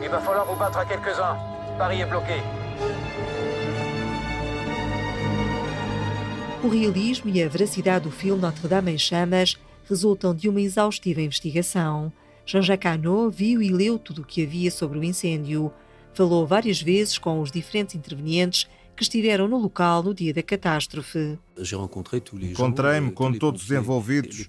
Il 0.00 0.08
va 0.08 0.20
falloir 0.20 0.46
vous 0.46 0.58
battre 0.58 0.78
à 0.78 0.84
quelques-uns. 0.84 1.36
Paris 1.76 2.00
est 2.02 2.06
bloqué. 2.06 2.61
O 6.62 6.68
realismo 6.68 7.28
e 7.28 7.42
a 7.42 7.48
veracidade 7.48 8.04
do 8.04 8.10
filme 8.12 8.40
Notre-Dame 8.40 8.92
em 8.92 8.98
Chamas 8.98 9.58
resultam 9.88 10.32
de 10.32 10.48
uma 10.48 10.60
exaustiva 10.60 11.20
investigação. 11.20 12.12
Jean-Jacques 12.46 12.88
Hano 12.88 13.28
viu 13.28 13.60
e 13.60 13.68
leu 13.68 13.98
tudo 13.98 14.22
o 14.22 14.24
que 14.24 14.44
havia 14.44 14.70
sobre 14.70 14.96
o 14.96 15.02
incêndio. 15.02 15.72
Falou 16.14 16.46
várias 16.46 16.80
vezes 16.80 17.18
com 17.18 17.40
os 17.40 17.50
diferentes 17.50 17.96
intervenientes 17.96 18.68
que 18.94 19.02
estiveram 19.02 19.48
no 19.48 19.58
local 19.58 20.04
no 20.04 20.14
dia 20.14 20.32
da 20.32 20.42
catástrofe. 20.42 21.36
Encontrei-me 22.40 23.12
com 23.12 23.32
todos 23.32 23.64
os 23.64 23.70
envolvidos, 23.70 24.48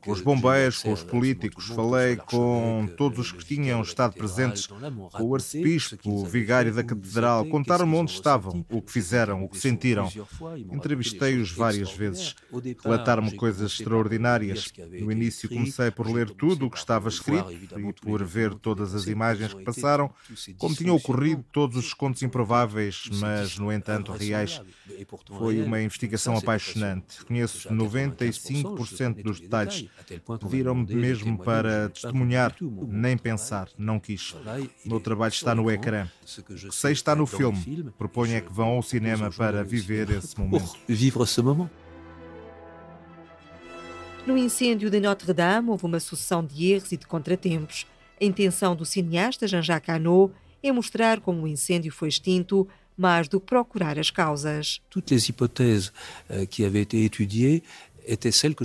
com 0.00 0.12
os 0.12 0.20
bombeiros, 0.20 0.82
com 0.82 0.92
os 0.92 1.02
políticos, 1.02 1.66
falei 1.68 2.16
com 2.16 2.88
todos 2.96 3.18
os 3.18 3.32
que 3.32 3.44
tinham 3.44 3.80
estado 3.80 4.14
presentes, 4.14 4.66
com 4.66 5.22
o 5.22 5.34
arcebispo, 5.34 6.10
o 6.10 6.26
vigário 6.26 6.74
da 6.74 6.84
catedral, 6.84 7.46
contaram-me 7.46 7.96
onde 7.96 8.12
estavam, 8.12 8.64
o 8.70 8.82
que 8.82 8.92
fizeram, 8.92 9.44
o 9.44 9.48
que 9.48 9.58
sentiram. 9.58 10.10
Entrevistei-os 10.70 11.50
várias 11.52 11.92
vezes, 11.92 12.34
relataram-me 12.82 13.34
coisas 13.34 13.72
extraordinárias. 13.72 14.72
No 15.00 15.10
início 15.10 15.48
comecei 15.48 15.90
por 15.90 16.10
ler 16.10 16.30
tudo 16.30 16.66
o 16.66 16.70
que 16.70 16.78
estava 16.78 17.08
escrito 17.08 17.50
e 17.50 17.92
por 17.94 18.22
ver 18.24 18.54
todas 18.54 18.94
as 18.94 19.06
imagens 19.06 19.54
que 19.54 19.64
passaram, 19.64 20.10
como 20.58 20.74
tinham 20.74 20.96
ocorrido 20.96 21.44
todos 21.50 21.76
os 21.76 21.94
contos 21.94 22.22
improváveis, 22.22 23.08
mas, 23.14 23.58
no 23.58 23.72
entanto, 23.72 23.92
tanto 23.92 24.12
reais. 24.12 24.60
Foi 25.38 25.60
uma 25.62 25.80
investigação 25.80 26.36
apaixonante. 26.42 27.24
Conheço 27.24 27.68
95% 27.68 29.22
dos 29.22 29.40
detalhes. 29.40 29.88
Pediram-me 30.40 30.94
mesmo 30.94 31.38
para 31.38 31.88
testemunhar, 31.88 32.54
nem 32.60 33.16
pensar, 33.16 33.68
não 33.78 33.98
quis. 33.98 34.32
O 34.84 34.88
meu 34.88 35.00
trabalho 35.00 35.32
está 35.32 35.54
no 35.54 35.70
ecrã. 35.70 36.08
O 36.38 36.42
que 36.42 36.70
sei 36.70 36.92
está 36.92 37.14
no 37.14 37.26
filme. 37.26 37.92
Proponho 37.96 38.34
é 38.34 38.40
que 38.40 38.52
vão 38.52 38.68
ao 38.68 38.82
cinema 38.82 39.30
para 39.30 39.64
viver 39.64 40.10
esse 40.10 40.38
momento. 40.38 40.72
No 44.24 44.38
incêndio 44.38 44.88
de 44.88 45.00
Notre-Dame 45.00 45.70
houve 45.70 45.84
uma 45.84 45.98
sucessão 45.98 46.44
de 46.46 46.72
erros 46.72 46.92
e 46.92 46.96
de 46.96 47.08
contratempos. 47.08 47.88
A 48.20 48.24
intenção 48.24 48.76
do 48.76 48.84
cineasta 48.84 49.48
Jean-Jacques 49.48 49.92
Hano 49.92 50.30
é 50.62 50.70
mostrar 50.70 51.20
como 51.20 51.42
o 51.42 51.48
incêndio 51.48 51.90
foi 51.90 52.08
extinto 52.08 52.68
mais 52.96 53.28
do 53.28 53.40
que 53.40 53.46
procurar 53.46 53.98
as 53.98 54.10
causas. 54.10 54.80
Todas 54.90 55.12
as 55.12 55.28
hipóteses 55.28 55.92
que 56.50 56.64
haviam 56.64 56.82
été 56.82 57.04
étudiées 57.04 57.62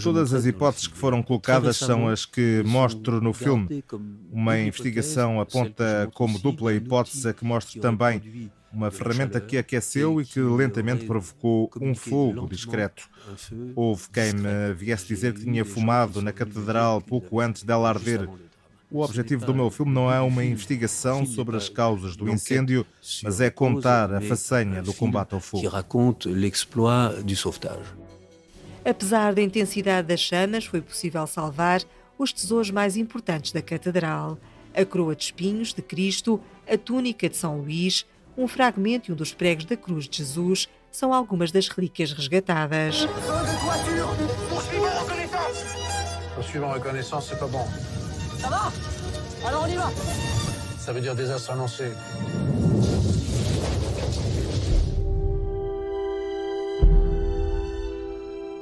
Todas 0.02 0.34
as 0.34 0.46
hipóteses 0.46 0.88
que 0.88 0.98
foram 0.98 1.22
colocadas 1.22 1.78
são 1.78 2.08
as 2.08 2.26
que 2.26 2.64
mostro 2.66 3.22
no 3.22 3.34
filme. 3.34 3.84
Uma 4.32 4.58
investigação 4.60 5.40
aponta 5.40 6.10
como 6.14 6.40
dupla 6.40 6.74
hipótese 6.74 7.30
a 7.30 7.34
que 7.34 7.46
mostro 7.46 7.80
também 7.80 8.52
uma 8.74 8.92
ferramenta 8.92 9.40
que 9.40 9.58
aqueceu 9.58 10.20
e 10.20 10.26
que 10.26 10.40
lentamente 10.40 11.06
provocou 11.06 11.72
um 11.80 11.96
fogo 11.96 12.48
discreto. 12.50 13.08
Houve 13.76 14.10
quem 14.12 14.34
me 14.34 14.74
viesse 14.74 15.08
dizer 15.08 15.34
que 15.34 15.42
tinha 15.44 15.64
fumado 15.64 16.22
na 16.22 16.32
catedral 16.32 17.02
pouco 17.02 17.40
antes 17.40 17.64
dela 17.64 17.90
arder. 17.90 18.28
O 18.90 19.02
objetivo 19.02 19.46
do 19.46 19.54
meu 19.54 19.70
filme 19.70 19.92
não 19.92 20.12
é 20.12 20.22
uma 20.22 20.46
investigação 20.46 21.26
sobre 21.26 21.58
as 21.58 21.68
causas 21.68 22.16
do 22.16 22.30
incêndio, 22.30 22.86
mas 23.22 23.42
é 23.42 23.50
contar 23.50 24.14
a 24.14 24.22
façanha 24.22 24.82
do 24.82 24.94
combate 24.94 25.34
ao 25.34 25.42
fogo. 25.42 25.64
Apesar 28.86 29.34
da 29.34 29.42
intensidade 29.42 30.08
das 30.08 30.22
chamas, 30.22 30.66
foi 30.66 30.80
possível 30.80 31.28
salvar 31.28 31.84
os 32.18 32.32
tesouros 32.32 32.72
mais 32.72 32.96
importantes 32.96 33.52
da 33.52 33.62
catedral: 33.62 34.38
a 34.74 34.86
coroa 34.86 35.14
de 35.14 35.26
espinhos 35.26 35.74
de 35.74 35.82
Cristo, 35.82 36.40
a 36.66 36.78
túnica 36.78 37.28
de 37.28 37.36
São 37.36 37.60
Luís, 37.60 38.06
um 38.38 38.48
fragmento 38.48 39.12
e 39.12 39.14
um 39.14 39.16
dos 39.16 39.34
pregos 39.34 39.66
da 39.66 39.76
cruz 39.76 40.08
de 40.08 40.20
Jesus 40.20 40.70
são 40.90 41.14
algumas 41.14 41.52
das 41.52 41.68
relíquias 41.68 42.14
resgatadas. 42.14 43.06
Ça 48.40 48.50
va 48.50 48.72
Alors 49.48 49.64
on 49.66 49.68
y 49.68 49.76
va 49.76 49.90
Ça 50.78 50.94
veut 50.94 51.02
dire 51.02 51.16
désastre 51.16 51.52
annoncé. 51.52 51.92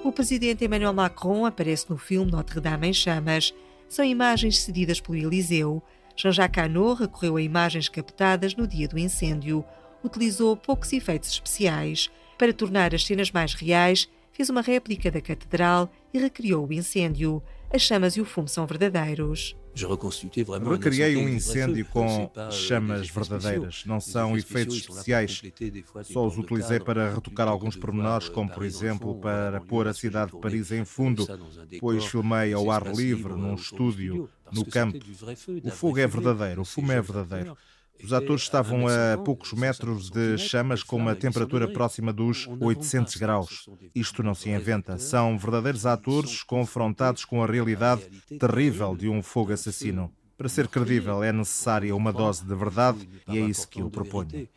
O 0.03 0.11
presidente 0.11 0.61
Emmanuel 0.61 0.93
Macron 0.93 1.45
aparece 1.45 1.89
no 1.89 1.97
filme 1.97 2.31
Notre-Dame 2.31 2.87
em 2.87 2.93
Chamas. 2.93 3.53
São 3.89 4.05
imagens 4.05 4.59
cedidas 4.59 5.01
pelo 5.01 5.17
Eliseu. 5.17 5.81
Jean-Jacques 6.15 6.63
Hano 6.63 6.93
recorreu 6.93 7.35
a 7.35 7.41
imagens 7.41 7.89
captadas 7.89 8.55
no 8.55 8.67
dia 8.67 8.87
do 8.87 8.97
incêndio. 8.97 9.65
Utilizou 10.03 10.55
poucos 10.55 10.93
efeitos 10.93 11.29
especiais. 11.29 12.09
Para 12.37 12.53
tornar 12.53 12.93
as 12.93 13.05
cenas 13.05 13.31
mais 13.31 13.53
reais, 13.53 14.07
fez 14.31 14.49
uma 14.49 14.61
réplica 14.61 15.11
da 15.11 15.21
catedral 15.21 15.89
e 16.13 16.19
recriou 16.19 16.67
o 16.67 16.73
incêndio. 16.73 17.41
As 17.75 17.81
chamas 17.81 18.15
e 18.15 18.21
o 18.21 18.25
fumo 18.25 18.47
são 18.47 18.65
verdadeiros. 18.65 19.53
Recriei 20.71 21.17
um 21.17 21.27
incêndio 21.27 21.85
com 21.87 22.31
chamas 22.49 23.09
verdadeiras, 23.09 23.83
não 23.85 23.99
são 23.99 24.37
efeitos 24.37 24.77
especiais. 24.77 25.41
Só 26.03 26.25
os 26.25 26.37
utilizei 26.37 26.79
para 26.79 27.13
retocar 27.13 27.49
alguns 27.49 27.75
pormenores, 27.75 28.29
como 28.29 28.49
por 28.49 28.63
exemplo 28.63 29.19
para 29.19 29.59
pôr 29.59 29.89
a 29.89 29.93
cidade 29.93 30.31
de 30.31 30.39
Paris 30.39 30.71
em 30.71 30.85
fundo, 30.85 31.27
pois 31.81 32.05
filmei 32.05 32.53
ao 32.53 32.71
ar 32.71 32.95
livre, 32.95 33.33
num 33.33 33.55
estúdio, 33.55 34.29
no 34.53 34.65
campo. 34.65 34.97
O 35.61 35.69
fogo 35.69 35.99
é 35.99 36.07
verdadeiro, 36.07 36.61
o 36.61 36.65
fumo 36.65 36.93
é 36.93 37.01
verdadeiro. 37.01 37.57
Os 38.03 38.13
atores 38.13 38.43
estavam 38.43 38.85
a 38.87 39.17
poucos 39.17 39.53
metros 39.53 40.09
de 40.09 40.37
chamas 40.37 40.83
com 40.83 40.97
uma 40.97 41.15
temperatura 41.15 41.67
próxima 41.67 42.13
dos 42.13 42.47
800 42.59 43.15
graus. 43.15 43.69
Isto 43.93 44.21
não 44.21 44.35
se 44.35 44.49
inventa. 44.49 44.97
São 44.97 45.37
verdadeiros 45.37 45.85
atores 45.85 46.43
confrontados 46.43 47.25
com 47.25 47.43
a 47.43 47.47
realidade 47.47 48.03
terrível 48.39 48.95
de 48.95 49.09
um 49.09 49.21
fogo 49.21 49.53
assassino. 49.53 50.11
Para 50.37 50.49
ser 50.49 50.67
credível 50.67 51.23
é 51.23 51.31
necessária 51.31 51.95
uma 51.95 52.11
dose 52.11 52.43
de 52.45 52.53
verdade 52.53 53.07
e 53.27 53.37
é 53.37 53.41
isso 53.41 53.67
que 53.67 53.81
eu 53.81 53.89
proponho. 53.89 54.47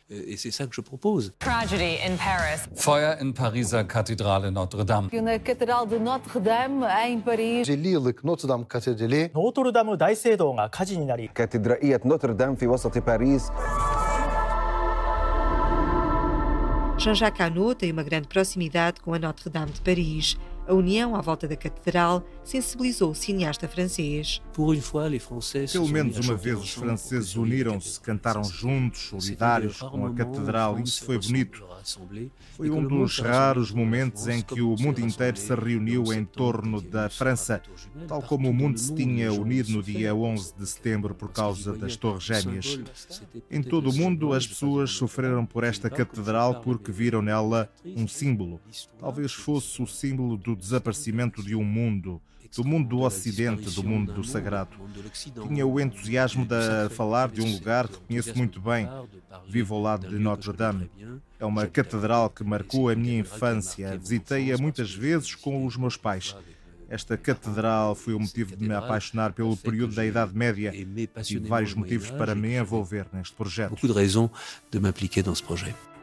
Feuer 2.75 3.23
em 3.23 3.31
Paris, 3.31 3.73
a 3.73 3.83
Catedral 3.85 4.41
de 4.41 4.51
Notre-Dame. 4.51 5.09
Na 5.21 5.39
Catedral 5.39 5.85
de 5.85 5.99
Notre-Dame, 5.99 6.85
em 7.07 7.21
Paris. 7.21 7.67
Notre-Dame 9.33 9.97
대聖堂が 9.97 10.69
火事になり 10.69 11.29
كاتدرائية 11.29 12.01
نوتردام 12.05 12.55
في 12.55 12.67
وسط 12.67 12.97
Paris. 12.97 13.51
Jean-Jacques 16.97 17.39
Annaud 17.39 17.75
tem 17.75 17.91
uma 17.91 18.03
grande 18.03 18.27
proximidade 18.27 18.99
com 18.99 19.13
a 19.13 19.19
Notre-Dame 19.19 19.71
de 19.71 19.81
Paris. 19.81 20.37
A 20.69 20.73
união 20.75 21.15
à 21.15 21.21
volta 21.21 21.47
da 21.47 21.55
catedral 21.55 22.23
sensibilizou 22.43 23.09
o 23.09 23.15
cineasta 23.15 23.67
francês. 23.67 24.39
Pelo 24.53 25.87
menos 25.87 26.19
uma 26.19 26.35
vez 26.35 26.59
os 26.59 26.73
franceses 26.75 27.35
uniram-se, 27.35 27.99
cantaram 27.99 28.43
juntos, 28.43 29.09
solidários 29.09 29.79
com 29.79 30.05
a 30.05 30.13
catedral, 30.13 30.77
e 30.77 30.83
isso 30.83 31.03
foi 31.03 31.17
bonito. 31.17 31.65
Foi 32.55 32.69
um 32.69 32.85
dos 32.85 33.17
raros 33.17 33.71
momentos 33.71 34.27
em 34.27 34.43
que 34.43 34.61
o 34.61 34.75
mundo 34.79 34.99
inteiro 34.99 35.37
se 35.37 35.55
reuniu 35.55 36.13
em 36.13 36.23
torno 36.23 36.79
da 36.79 37.09
França, 37.09 37.63
tal 38.07 38.21
como 38.21 38.47
o 38.47 38.53
mundo 38.53 38.77
se 38.77 38.93
tinha 38.93 39.33
unido 39.33 39.71
no 39.71 39.81
dia 39.81 40.13
11 40.13 40.53
de 40.55 40.67
setembro 40.67 41.15
por 41.15 41.31
causa 41.31 41.73
das 41.73 41.95
Torres 41.95 42.23
Gêmeas. 42.23 42.79
Em 43.49 43.63
todo 43.63 43.89
o 43.89 43.93
mundo, 43.95 44.33
as 44.33 44.45
pessoas 44.45 44.91
sofreram 44.91 45.47
por 45.47 45.63
esta 45.63 45.89
catedral 45.89 46.61
porque 46.61 46.91
viram 46.91 47.23
nela 47.23 47.71
um 47.83 48.07
símbolo. 48.07 48.61
Talvez 48.99 49.33
fosse 49.33 49.81
o 49.81 49.87
símbolo 49.87 50.37
do 50.37 50.58
desaparecimento 50.59 51.41
de 51.43 51.55
um 51.55 51.63
mundo, 51.63 52.21
do 52.55 52.63
mundo 52.63 52.89
do 52.89 53.01
Ocidente, 53.01 53.69
do 53.69 53.83
mundo 53.83 54.13
do 54.13 54.23
sagrado. 54.23 54.71
Tinha 55.47 55.65
o 55.65 55.79
entusiasmo 55.79 56.45
de 56.45 56.93
falar 56.95 57.29
de 57.29 57.41
um 57.41 57.53
lugar 57.53 57.87
que 57.87 57.97
conheço 57.99 58.35
muito 58.37 58.59
bem. 58.59 58.87
Vivo 59.47 59.75
ao 59.75 59.81
lado 59.81 60.07
de 60.07 60.17
Notre-Dame. 60.17 60.89
É 61.39 61.45
uma 61.45 61.67
catedral 61.67 62.29
que 62.29 62.43
marcou 62.43 62.89
a 62.89 62.95
minha 62.95 63.19
infância. 63.19 63.97
Visitei-a 63.97 64.57
muitas 64.57 64.93
vezes 64.93 65.35
com 65.35 65.65
os 65.65 65.77
meus 65.77 65.95
pais. 65.95 66.35
Esta 66.89 67.15
catedral 67.15 67.93
foi 67.93 68.15
o 68.15 68.19
motivo 68.19 68.55
de 68.55 68.67
me 68.67 68.73
apaixonar 68.73 69.31
pelo 69.33 69.55
período 69.55 69.93
da 69.93 70.03
Idade 70.03 70.35
Média. 70.35 70.71
Tive 71.23 71.47
vários 71.47 71.75
motivos 71.75 72.09
para 72.09 72.33
me 72.33 72.55
envolver 72.57 73.05
neste 73.13 73.35
projeto. 73.35 73.69
De. 75.75 75.98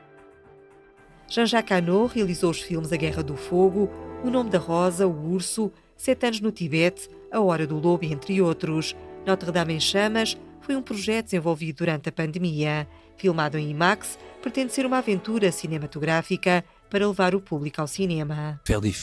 Jean-Jacques 1.28 1.76
Hano 1.76 2.06
realizou 2.06 2.50
os 2.50 2.60
filmes 2.60 2.92
A 2.92 2.96
Guerra 2.96 3.22
do 3.22 3.36
Fogo, 3.36 3.90
O 4.22 4.30
Nome 4.30 4.48
da 4.48 4.58
Rosa, 4.58 5.06
O 5.06 5.32
Urso, 5.32 5.72
Sete 5.96 6.26
Anos 6.26 6.40
no 6.40 6.52
Tibete, 6.52 7.08
A 7.32 7.40
Hora 7.40 7.66
do 7.66 7.78
Lobo, 7.78 8.04
entre 8.04 8.40
outros. 8.40 8.94
Notre-Dame 9.26 9.74
em 9.74 9.80
Chamas 9.80 10.36
foi 10.60 10.76
um 10.76 10.82
projeto 10.82 11.26
desenvolvido 11.26 11.78
durante 11.78 12.08
a 12.08 12.12
pandemia. 12.12 12.88
Filmado 13.16 13.58
em 13.58 13.70
IMAX, 13.70 14.18
pretende 14.40 14.72
ser 14.72 14.86
uma 14.86 14.98
aventura 14.98 15.50
cinematográfica 15.50 16.64
para 16.88 17.06
levar 17.06 17.34
o 17.34 17.40
público 17.40 17.80
ao 17.80 17.86
cinema. 17.86 18.60
Faire 18.64 18.80
des 18.80 18.96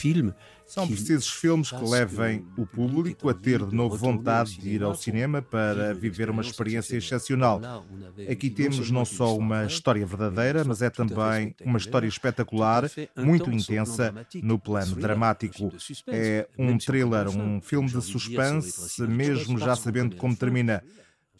São 0.66 0.86
precisos 0.86 1.28
filmes 1.28 1.70
que 1.70 1.84
levem 1.84 2.44
o 2.56 2.66
público 2.66 3.28
a 3.28 3.34
ter 3.34 3.64
de 3.64 3.74
novo 3.74 3.96
vontade 3.96 4.58
de 4.58 4.70
ir 4.70 4.82
ao 4.82 4.94
cinema 4.94 5.42
para 5.42 5.94
viver 5.94 6.30
uma 6.30 6.42
experiência 6.42 6.96
excepcional. 6.96 7.60
Aqui 8.30 8.50
temos 8.50 8.90
não 8.90 9.04
só 9.04 9.36
uma 9.36 9.66
história 9.66 10.04
verdadeira, 10.06 10.64
mas 10.64 10.82
é 10.82 10.90
também 10.90 11.54
uma 11.64 11.78
história 11.78 12.08
espetacular, 12.08 12.90
muito 13.16 13.50
intensa 13.52 14.14
no 14.42 14.58
plano 14.58 14.96
dramático. 14.96 15.72
É 16.08 16.48
um 16.58 16.78
thriller, 16.78 17.28
um 17.28 17.60
filme 17.60 17.88
de 17.88 18.00
suspense, 18.00 19.02
mesmo 19.02 19.58
já 19.58 19.76
sabendo 19.76 20.16
como 20.16 20.34
termina. 20.34 20.82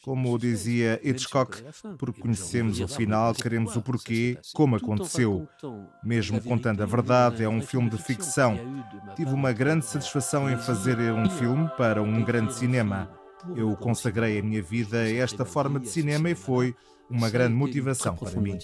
Como 0.05 0.39
dizia 0.39 1.01
Hitchcock, 1.03 1.65
porque 1.97 2.21
conhecemos 2.21 2.79
o 2.79 2.87
final, 2.87 3.33
queremos 3.35 3.75
o 3.75 3.81
porquê, 3.81 4.37
como 4.53 4.77
aconteceu. 4.77 5.49
Mesmo 6.05 6.43
contando 6.43 6.83
a 6.83 6.87
verdade, 6.87 7.43
é 7.43 7.49
um 7.49 7.63
filme 7.63 7.89
de 7.89 7.97
ficção. 7.97 8.55
Tive 9.17 9.33
uma 9.33 9.51
grande 9.51 9.87
satisfação 9.87 10.51
em 10.51 10.59
fazer 10.59 10.99
um 10.99 11.31
filme 11.31 11.71
para 11.79 12.03
um 12.03 12.23
grande 12.23 12.53
cinema. 12.53 13.11
Eu 13.57 13.75
consagrei 13.77 14.39
a 14.39 14.43
minha 14.43 14.63
vida 14.63 14.99
a 14.99 15.11
esta 15.11 15.47
forma 15.47 15.81
de 15.81 15.89
cinema 15.89 16.29
e 16.29 16.35
foi 16.35 16.77
uma 17.09 17.31
grande 17.31 17.55
motivação 17.55 18.15
para 18.15 18.39
mim. 18.39 18.59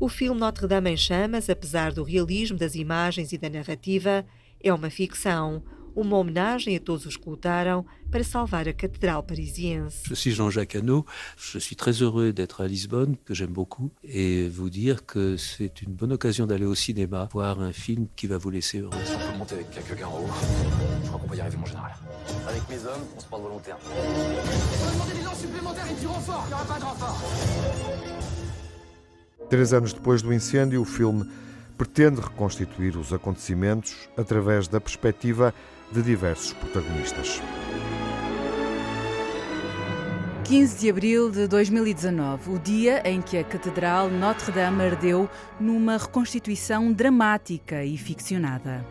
O 0.00 0.08
filme 0.08 0.40
Notre-Dame 0.40 0.90
em 0.90 0.96
Chamas, 0.96 1.48
apesar 1.48 1.92
do 1.92 2.02
realismo 2.02 2.58
das 2.58 2.74
imagens 2.74 3.32
e 3.32 3.38
da 3.38 3.48
narrativa, 3.48 4.26
é 4.60 4.74
uma 4.74 4.90
ficção, 4.90 5.62
uma 5.94 6.16
homenagem 6.16 6.76
a 6.76 6.80
todos 6.80 7.06
os 7.06 7.16
que 7.16 7.28
lutaram 7.28 7.84
para 8.10 8.22
salvar 8.24 8.68
a 8.68 8.72
catedral 8.72 9.22
parisiense. 9.22 10.02
Je 10.06 10.14
suis 10.14 10.32
Jean-Jacques 10.32 10.76
Hano, 10.76 11.04
je 11.36 11.58
suis 11.58 11.76
très 11.76 11.92
heureux 12.02 12.32
d'être 12.32 12.60
à 12.60 12.66
Lisbonne, 12.66 13.16
que 13.24 13.34
j'aime 13.34 13.52
beaucoup, 13.52 13.90
et 14.02 14.48
vous 14.48 14.70
dire 14.70 15.04
que 15.06 15.36
c'est 15.36 15.82
une 15.82 15.92
bonne 15.92 16.12
occasion 16.12 16.46
d'aller 16.46 16.66
au 16.66 16.74
cinéma, 16.74 17.28
voir 17.32 17.60
un 17.60 17.72
film 17.72 18.06
qui 18.16 18.26
va 18.26 18.38
vous 18.38 18.50
laisser 18.50 18.80
heureux. 18.80 18.92
On 18.92 19.32
peut 19.32 19.38
monter 19.38 19.54
avec 19.56 19.70
quelqu'un 19.70 20.06
en 20.06 20.18
haut. 20.20 20.28
Je 21.02 21.08
crois 21.08 21.20
qu'on 21.20 21.28
va 21.28 21.36
y 21.36 21.40
arriver, 21.40 21.56
mon 21.56 21.66
général. 21.66 21.92
Avec 22.48 22.68
mes 22.68 22.78
hommes, 22.86 23.04
on 23.16 23.20
se 23.20 23.26
porte 23.26 23.42
volontaire. 23.42 23.76
On 23.84 24.84
va 24.84 24.92
demander 24.92 25.14
des 25.14 25.24
lances 25.24 25.40
supplémentaires 25.40 25.86
et 25.90 26.00
du 26.00 26.06
renfort 26.06 26.44
Il 26.46 26.48
n'y 26.48 26.54
aura 26.54 26.64
pas 26.64 26.78
de 26.78 26.84
renfort 26.84 27.20
Três 29.50 29.74
anos 29.74 29.92
depois 29.94 30.16
do 30.16 30.32
incêndio, 30.32 30.80
o 30.80 30.84
filme 30.84 31.28
pretende 31.76 32.20
reconstituir 32.20 32.96
os 32.96 33.12
acontecimentos 33.12 34.08
através 34.16 34.68
da 34.68 34.80
perspectiva 34.80 35.52
de 35.92 36.02
diversos 36.02 36.52
protagonistas. 36.52 37.40
15 40.44 40.78
de 40.78 40.90
abril 40.90 41.30
de 41.30 41.48
2019, 41.48 42.50
o 42.50 42.58
dia 42.58 43.00
em 43.08 43.22
que 43.22 43.38
a 43.38 43.42
Catedral 43.42 44.10
Notre-Dame 44.10 44.82
ardeu 44.82 45.28
numa 45.58 45.96
reconstituição 45.96 46.92
dramática 46.92 47.82
e 47.82 47.96
ficcionada. 47.96 48.84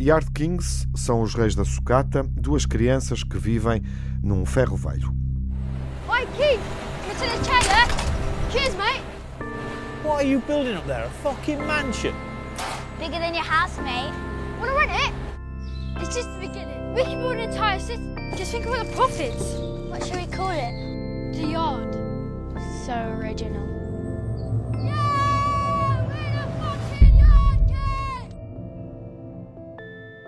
Yard 0.00 0.30
Kings 0.32 0.86
são 0.96 1.22
os 1.22 1.34
reis 1.34 1.54
da 1.54 1.64
sucata, 1.64 2.24
duas 2.24 2.66
crianças 2.66 3.22
que 3.22 3.38
vivem 3.38 3.82
num 4.22 4.44
ferro 4.44 4.76
velho. 4.76 5.14
Oi, 6.08 6.26
Keith! 6.36 6.87
In 7.20 7.28
the 7.30 7.48
there? 7.48 7.88
Cheers, 8.52 8.76
mate! 8.76 9.02
What 10.04 10.22
are 10.22 10.28
you 10.28 10.38
building 10.38 10.76
up 10.76 10.86
there? 10.86 11.02
A 11.02 11.10
fucking 11.10 11.58
mansion? 11.66 12.14
Bigger 13.00 13.18
than 13.18 13.34
your 13.34 13.42
house, 13.42 13.76
mate. 13.78 14.14
Wanna 14.60 14.74
rent 14.74 14.92
it? 14.92 15.12
It's 15.96 16.14
just 16.14 16.30
the 16.34 16.46
beginning. 16.46 16.94
We 16.94 17.02
can 17.02 17.18
build 17.18 17.34
an 17.34 17.50
entire 17.50 17.80
city. 17.80 18.14
Just 18.36 18.52
think 18.52 18.66
about 18.66 18.86
the 18.86 18.92
profits. 18.92 19.56
What 19.90 20.06
should 20.06 20.14
we 20.14 20.26
call 20.26 20.50
it? 20.50 21.32
The 21.34 21.44
Yard. 21.48 21.92
So 22.86 22.94
original. 23.18 23.66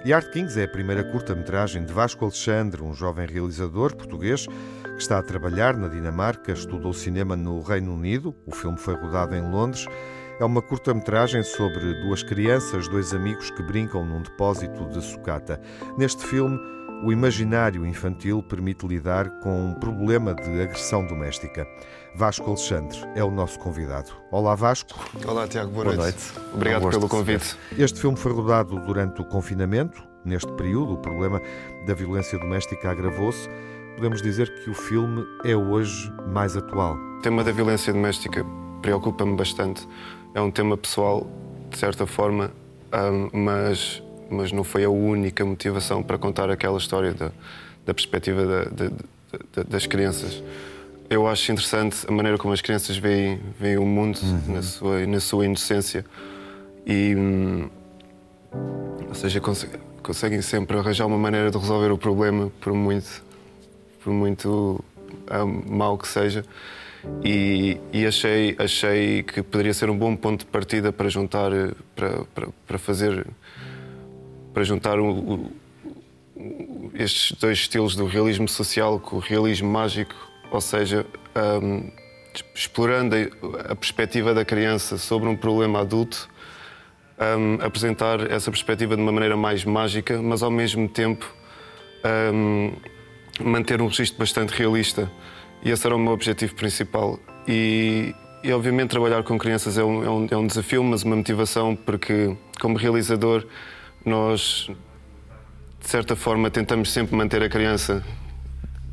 Yard 0.05 0.31
Kings 0.33 0.57
é 0.57 0.65
a 0.65 0.69
primeira 0.69 1.05
curta-metragem 1.05 1.85
de 1.85 1.93
Vasco 1.93 2.25
Alexandre, 2.25 2.83
um 2.83 2.95
jovem 2.95 3.27
realizador 3.27 3.95
português 3.95 4.47
que 5.01 5.05
está 5.05 5.19
a 5.19 5.23
trabalhar 5.23 5.79
na 5.79 5.89
Dinamarca, 5.89 6.53
estudou 6.53 6.93
cinema 6.93 7.35
no 7.35 7.63
Reino 7.63 7.95
Unido. 7.95 8.37
O 8.45 8.55
filme 8.55 8.77
foi 8.77 8.95
rodado 8.95 9.35
em 9.35 9.41
Londres. 9.41 9.87
É 10.39 10.45
uma 10.45 10.61
curta-metragem 10.61 11.43
sobre 11.43 12.03
duas 12.03 12.23
crianças, 12.23 12.87
dois 12.87 13.15
amigos 13.15 13.51
que 13.51 13.63
brincam 13.63 14.05
num 14.05 14.21
depósito 14.21 14.87
de 14.91 15.03
sucata. 15.03 15.59
Neste 15.97 16.23
filme, 16.27 16.59
o 17.03 17.11
imaginário 17.11 17.87
infantil 17.87 18.43
permite 18.43 18.87
lidar 18.87 19.31
com 19.41 19.71
um 19.71 19.75
problema 19.75 20.35
de 20.35 20.61
agressão 20.61 21.07
doméstica. 21.07 21.67
Vasco 22.15 22.47
Alexandre 22.47 22.99
é 23.15 23.25
o 23.25 23.31
nosso 23.31 23.59
convidado. 23.59 24.13
Olá, 24.31 24.55
Vasco. 24.55 25.01
Olá, 25.27 25.49
Tiago. 25.49 25.71
Boa, 25.71 25.85
Boa 25.87 25.97
noite. 25.97 26.35
noite. 26.35 26.53
Obrigado 26.53 26.91
pelo 26.91 27.09
convite. 27.09 27.57
Este 27.79 27.99
filme 27.99 28.19
foi 28.19 28.33
rodado 28.33 28.79
durante 28.81 29.23
o 29.23 29.25
confinamento. 29.25 30.07
Neste 30.27 30.53
período, 30.53 30.93
o 30.93 30.99
problema 30.99 31.41
da 31.87 31.95
violência 31.95 32.39
doméstica 32.39 32.91
agravou-se. 32.91 33.49
Podemos 33.97 34.23
dizer 34.23 34.49
que 34.63 34.71
o 34.71 34.75
filme 34.75 35.27
é 35.45 35.55
hoje 35.55 36.11
mais 36.33 36.57
atual. 36.57 36.97
O 37.19 37.23
tema 37.23 37.45
da 37.45 37.53
violência 37.53 37.93
doméstica 37.93 38.45
preocupa-me 38.81 39.37
bastante. 39.37 39.87
É 40.35 40.41
um 40.41 40.51
tema 40.51 40.77
pessoal, 40.77 41.27
de 41.71 41.77
certa 41.79 42.07
forma, 42.07 42.51
mas, 43.33 44.03
mas 44.31 44.53
não 44.53 44.65
foi 44.65 44.85
a 44.85 44.91
única 44.91 45.45
motivação 45.45 46.03
para 46.03 46.17
contar 46.17 46.51
aquela 46.51 46.79
história 46.79 47.13
da, 47.13 47.31
da 47.85 47.93
perspectiva 47.93 48.45
da- 48.47 48.65
da- 48.65 48.91
da- 49.55 49.63
das 49.69 49.87
crianças. 49.87 50.43
Eu 51.11 51.27
acho 51.27 51.51
interessante 51.53 52.07
a 52.09 52.13
maneira 52.13 52.39
como 52.39 52.55
as 52.55 52.61
crianças 52.61 52.97
veem, 52.97 53.41
veem 53.59 53.77
o 53.79 53.85
mundo 53.85 54.19
na, 54.47 54.63
sua, 54.63 55.07
na 55.07 55.21
sua 55.21 55.45
inocência 55.45 56.05
E, 56.87 57.15
hum, 57.15 57.69
ou 59.09 59.15
seja, 59.15 59.41
conseguem 60.03 60.41
sempre 60.41 60.79
arranjar 60.79 61.07
uma 61.07 61.19
maneira 61.19 61.51
de 61.51 61.59
resolver 61.59 61.91
o 61.93 61.99
problema, 61.99 62.51
por 62.61 62.73
muito, 62.73 63.23
por 64.03 64.13
muito 64.13 64.83
um, 65.31 65.77
mau 65.77 65.99
que 65.99 66.09
seja. 66.09 66.45
E, 67.25 67.79
e, 67.93 68.07
achei, 68.07 68.55
achei 68.59 69.23
que 69.23 69.43
poderia 69.43 69.73
ser 69.73 69.89
um 69.89 69.97
bom 69.97 70.15
ponto 70.15 70.41
de 70.41 70.47
partida 70.47 70.93
para 70.93 71.09
juntar, 71.09 71.51
para, 71.97 72.25
para, 72.35 72.49
para 72.67 72.79
fazer, 72.79 73.27
para 74.53 74.65
juntar 74.65 74.99
o, 74.99 75.11
o, 75.11 75.51
estes 76.95 77.33
dois 77.39 77.59
estilos 77.59 77.97
do 77.97 78.07
realismo 78.07 78.49
social 78.49 79.01
com 79.01 79.17
o 79.17 79.19
realismo 79.19 79.71
mágico, 79.71 80.15
ou 80.51 80.61
seja, 80.61 81.07
um, 81.63 81.91
explorando 82.55 83.17
a, 83.17 83.73
a 83.73 83.77
perspectiva 83.77 84.35
da 84.35 84.45
criança 84.45 84.99
sobre 84.99 85.29
um 85.29 85.37
problema 85.37 85.81
adulto 85.81 86.29
um, 87.21 87.59
apresentar 87.65 88.31
essa 88.31 88.51
perspectiva 88.51 88.97
de 88.97 89.03
uma 89.03 89.13
maneira 89.13 89.37
mais 89.37 89.65
mágica, 89.65 90.21
mas 90.23 90.43
ao 90.43 90.51
mesmo 90.51 90.89
tempo 90.89 91.33
um, 92.33 92.73
manter 93.45 93.81
um 93.81 93.87
registro 93.87 94.19
bastante 94.19 94.51
realista. 94.51 95.11
E 95.63 95.71
esse 95.71 95.87
era 95.87 95.95
o 95.95 95.99
meu 95.99 96.13
objetivo 96.13 96.55
principal. 96.55 97.19
E, 97.47 98.15
e 98.43 98.53
obviamente, 98.53 98.91
trabalhar 98.91 99.23
com 99.23 99.39
crianças 99.39 99.77
é 99.77 99.85
um, 99.85 100.05
é, 100.05 100.11
um, 100.11 100.27
é 100.31 100.37
um 100.37 100.47
desafio, 100.47 100.83
mas 100.83 101.03
uma 101.03 101.17
motivação, 101.17 101.77
porque, 101.77 102.37
como 102.61 102.79
realizador, 102.79 103.47
nós, 104.05 104.71
de 105.81 105.89
certa 105.89 106.17
forma, 106.17 106.51
tentamos 106.51 106.91
sempre 106.91 107.15
manter 107.15 107.43
a 107.43 107.49
criança 107.49 108.03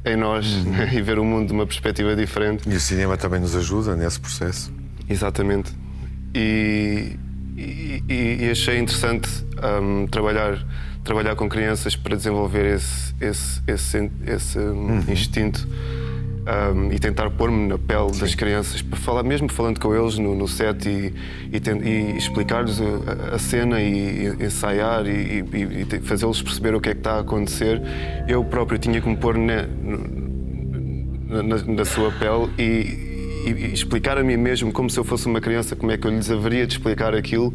em 0.06 0.16
nós 0.16 0.45
uhum. 0.54 0.72
né? 0.72 0.89
e 0.95 1.02
ver 1.02 1.20
o 1.20 1.26
mundo 1.26 1.48
de 1.48 1.54
uma 1.54 1.66
perspectiva 1.66 2.16
diferente. 2.16 2.70
E 2.70 2.76
o 2.76 2.80
cinema 2.80 3.18
também 3.18 3.39
nos 3.39 3.56
ajuda 3.56 3.95
nesse 3.95 4.20
processo. 4.20 4.74
Exatamente. 5.10 5.72
E, 6.34 7.18
e, 7.58 8.04
e, 8.10 8.50
achei 8.52 8.78
interessante 8.78 9.30
um, 9.82 10.06
trabalhar, 10.08 10.66
trabalhar 11.08 11.36
com 11.36 11.47
crianças 11.47 11.95
para 11.95 12.16
desenvolver 12.16 12.76
esse, 12.76 13.16
esse, 13.20 13.62
esse, 13.66 14.12
esse 14.28 14.60
hum, 14.60 15.01
uhum. 15.08 15.12
instinto 15.12 15.68
um, 16.76 16.91
e 16.91 16.99
tentar 16.99 17.30
pôr-me 17.32 17.68
na 17.68 17.78
pele 17.78 18.14
Sim. 18.14 18.20
das 18.20 18.36
crianças, 18.36 18.82
para 18.82 18.99
falar, 18.99 19.24
mesmo 19.24 19.49
falando 19.49 19.80
com 19.80 19.95
eles 19.95 20.18
no, 20.18 20.36
no 20.36 20.47
set 20.47 20.88
e, 20.88 21.14
e, 21.51 21.88
e 21.88 22.18
explicar-lhes 22.18 22.80
a, 22.82 23.36
a, 23.36 23.39
cena 23.39 23.82
e, 23.82 24.28
ensaiar 24.39 25.08
e, 25.08 25.39
e 25.41 25.99
fazê-los 26.01 26.41
perceber 26.41 26.76
o 26.76 26.82
que 26.82 26.89
é 26.89 26.93
que 26.93 26.99
está 26.99 27.16
a 27.16 27.20
acontecer, 27.22 27.82
eu 28.28 28.43
próprio 28.43 28.78
tinha 28.78 28.99
que 29.01 29.08
me 29.08 29.18
pôr 29.18 29.38
na, 29.38 29.66
na, 31.41 31.58
na 31.64 31.86
sua 31.86 32.12
pele 32.12 32.51
e 32.60 33.08
e, 33.45 33.74
explicar 33.74 34.18
a 34.18 34.24
mim 34.24 34.38
mesmo, 34.38 34.72
como 34.72 34.89
se 34.89 34.99
eu 34.99 35.03
fosse 35.03 35.26
uma 35.28 35.39
criança, 35.39 35.76
como 35.76 35.91
é 35.91 35.97
que 35.97 36.05
eu 36.05 36.12
lhes 36.12 36.30
haveria 36.30 36.68
de 36.68 36.74
explicar 36.74 37.16
aquilo, 37.16 37.53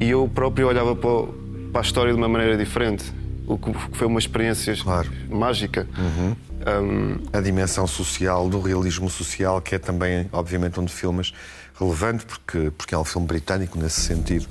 e 0.00 0.10
eu 0.10 0.28
próprio 0.32 0.66
olhava 0.66 0.96
para, 0.96 1.28
para 1.72 1.80
a 1.80 1.84
história 1.84 2.12
de 2.12 2.18
uma 2.18 2.28
maneira 2.28 2.56
diferente. 2.56 3.12
O 3.46 3.56
que 3.56 3.72
foi 3.92 4.06
uma 4.06 4.18
experiência 4.18 4.76
claro. 4.76 5.10
mágica. 5.28 5.88
Uhum. 5.96 6.36
Um... 6.66 7.18
A 7.32 7.40
dimensão 7.40 7.86
social, 7.86 8.48
do 8.48 8.60
realismo 8.60 9.08
social, 9.08 9.60
que 9.60 9.74
é 9.74 9.78
também, 9.78 10.28
obviamente, 10.32 10.78
um 10.78 10.84
de 10.84 10.92
filmes 10.92 11.32
relevante, 11.78 12.26
porque, 12.26 12.70
porque 12.76 12.94
é 12.94 12.98
um 12.98 13.04
filme 13.04 13.26
britânico 13.26 13.78
nesse 13.78 14.00
sentido, 14.00 14.46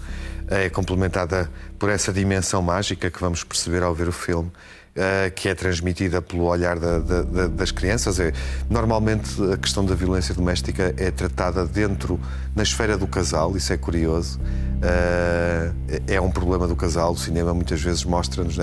é 0.48 0.70
complementada 0.70 1.52
por 1.78 1.90
essa 1.90 2.12
dimensão 2.12 2.62
mágica 2.62 3.12
que 3.12 3.20
vamos 3.20 3.44
perceber 3.44 3.84
ao 3.84 3.94
ver 3.94 4.08
o 4.08 4.14
filme 4.14 4.50
uh, 4.98 5.32
que 5.34 5.48
é 5.48 5.56
transmitida 5.56 6.22
pelo 6.22 6.46
olhar 6.46 6.80
da, 6.80 7.00
da, 7.00 7.48
das 7.48 7.72
crianças. 7.72 8.20
É, 8.20 8.34
normalmente 8.70 9.30
a 9.54 9.58
questão 9.58 9.86
da 9.86 9.96
violência 9.96 10.34
doméstica 10.34 10.94
é 10.98 11.12
tratada 11.12 11.66
dentro, 11.66 12.20
na 12.56 12.64
esfera 12.64 12.98
do 12.98 13.08
casal, 13.08 13.56
isso 13.56 13.72
é 13.72 13.78
curioso. 13.78 14.40
Uh, 14.78 15.74
é 16.08 16.20
um 16.22 16.30
problema 16.30 16.68
do 16.68 16.76
casal. 16.76 17.14
O 17.14 17.18
cinema 17.18 17.54
muitas 17.54 17.82
vezes 17.82 18.04
mostra-nos 18.04 18.58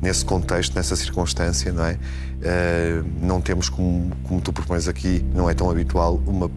nesse 0.00 0.24
contexto, 0.24 0.74
nessa 0.74 0.96
circunstância, 0.96 1.72
não 1.72 1.84
é? 1.84 1.92
Uh, 1.92 3.04
não 3.20 3.40
temos, 3.40 3.68
como, 3.68 4.12
como 4.24 4.40
tu 4.40 4.52
propões 4.52 4.88
aqui, 4.88 5.24
não 5.34 5.48
é 5.48 5.54
tão 5.54 5.70
habitual, 5.70 6.22
uma 6.26 6.50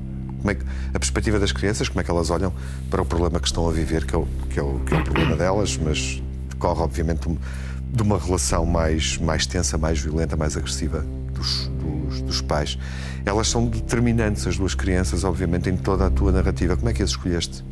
é 0.47 0.53
que, 0.53 0.63
a 0.93 0.99
perspectiva 0.99 1.39
das 1.39 1.51
crianças, 1.51 1.89
como 1.89 2.01
é 2.01 2.03
que 2.03 2.11
elas 2.11 2.29
olham 2.29 2.53
para 2.89 3.01
o 3.01 3.05
problema 3.05 3.39
que 3.39 3.47
estão 3.47 3.67
a 3.67 3.71
viver, 3.71 4.05
que 4.05 4.13
é 4.13 4.17
o, 4.17 4.27
que 4.49 4.59
é 4.59 4.61
o, 4.61 4.79
que 4.79 4.93
é 4.93 4.97
o 4.99 5.03
problema 5.03 5.35
delas, 5.35 5.75
mas 5.77 6.21
decorre, 6.49 6.81
obviamente, 6.81 7.27
de 7.95 8.03
uma 8.03 8.19
relação 8.19 8.65
mais, 8.65 9.17
mais 9.17 9.45
tensa, 9.45 9.77
mais 9.77 9.99
violenta, 9.99 10.35
mais 10.35 10.57
agressiva 10.57 11.05
dos, 11.33 11.67
dos, 11.67 12.21
dos, 12.21 12.41
pais. 12.41 12.77
Elas 13.25 13.47
são 13.47 13.67
determinantes, 13.67 14.45
as 14.45 14.57
duas 14.57 14.75
crianças, 14.75 15.23
obviamente, 15.23 15.69
em 15.69 15.77
toda 15.77 16.05
a 16.05 16.09
tua 16.09 16.31
narrativa. 16.31 16.75
Como 16.75 16.89
é 16.89 16.93
que 16.93 17.01
as 17.01 17.11
escolheste? 17.11 17.63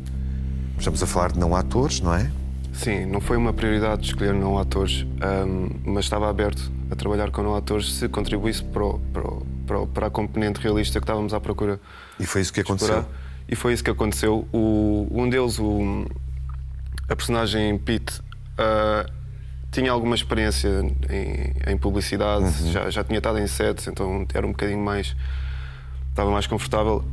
Estamos 0.78 1.02
a 1.02 1.06
falar 1.06 1.32
de 1.32 1.38
não 1.38 1.54
atores, 1.54 2.00
não 2.00 2.14
é? 2.14 2.30
Sim, 2.72 3.06
não 3.06 3.20
foi 3.20 3.36
uma 3.36 3.52
prioridade 3.52 4.06
escolher 4.06 4.34
não 4.34 4.58
atores, 4.58 5.06
um, 5.46 5.68
mas 5.84 6.06
estava 6.06 6.28
aberto 6.28 6.72
a 6.90 6.96
trabalhar 6.96 7.30
com 7.30 7.42
não 7.42 7.54
atores 7.54 7.94
se 7.94 8.08
contribuísse 8.08 8.64
para, 8.64 8.84
o, 8.84 8.98
para, 8.98 9.22
o, 9.22 9.46
para, 9.66 9.78
o, 9.80 9.86
para, 9.86 10.06
a 10.08 10.10
componente 10.10 10.60
realista 10.60 10.98
que 10.98 11.04
estávamos 11.04 11.32
à 11.32 11.40
procura. 11.40 11.80
E 12.18 12.26
foi 12.26 12.40
isso 12.40 12.52
que 12.52 12.60
aconteceu? 12.60 13.04
E 13.48 13.54
foi 13.54 13.74
isso 13.74 13.84
que 13.84 13.90
aconteceu. 13.90 14.48
O, 14.52 15.06
um 15.12 15.28
deles, 15.28 15.58
o, 15.60 16.04
a 17.08 17.14
personagem 17.14 17.78
Pete, 17.78 18.18
uh, 18.18 19.10
tinha 19.74 19.90
alguma 19.90 20.14
experiência 20.14 20.68
em, 21.10 21.72
em 21.72 21.76
publicidade, 21.76 22.44
uhum. 22.44 22.70
já, 22.70 22.90
já 22.90 23.02
tinha 23.02 23.18
estado 23.18 23.38
em 23.38 23.46
sets, 23.46 23.88
então 23.88 24.24
era 24.32 24.46
um 24.46 24.50
bocadinho 24.50 24.78
mais. 24.78 25.16
estava 26.10 26.30
mais 26.30 26.46
confortável. 26.46 27.04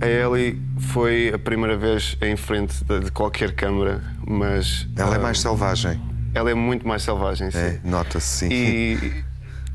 A 0.00 0.06
Ellie 0.06 0.62
foi 0.78 1.32
a 1.34 1.38
primeira 1.38 1.76
vez 1.76 2.16
em 2.20 2.36
frente 2.36 2.84
de, 2.84 3.00
de 3.00 3.10
qualquer 3.10 3.54
câmara, 3.54 4.02
mas. 4.26 4.86
Ela 4.96 5.12
uh, 5.12 5.14
é 5.14 5.18
mais 5.18 5.40
selvagem. 5.40 6.00
Ela 6.34 6.50
é 6.50 6.54
muito 6.54 6.86
mais 6.86 7.02
selvagem, 7.02 7.50
sim. 7.50 7.58
É, 7.58 7.80
nota-se, 7.82 8.46
sim. 8.46 8.48
E, 8.52 9.24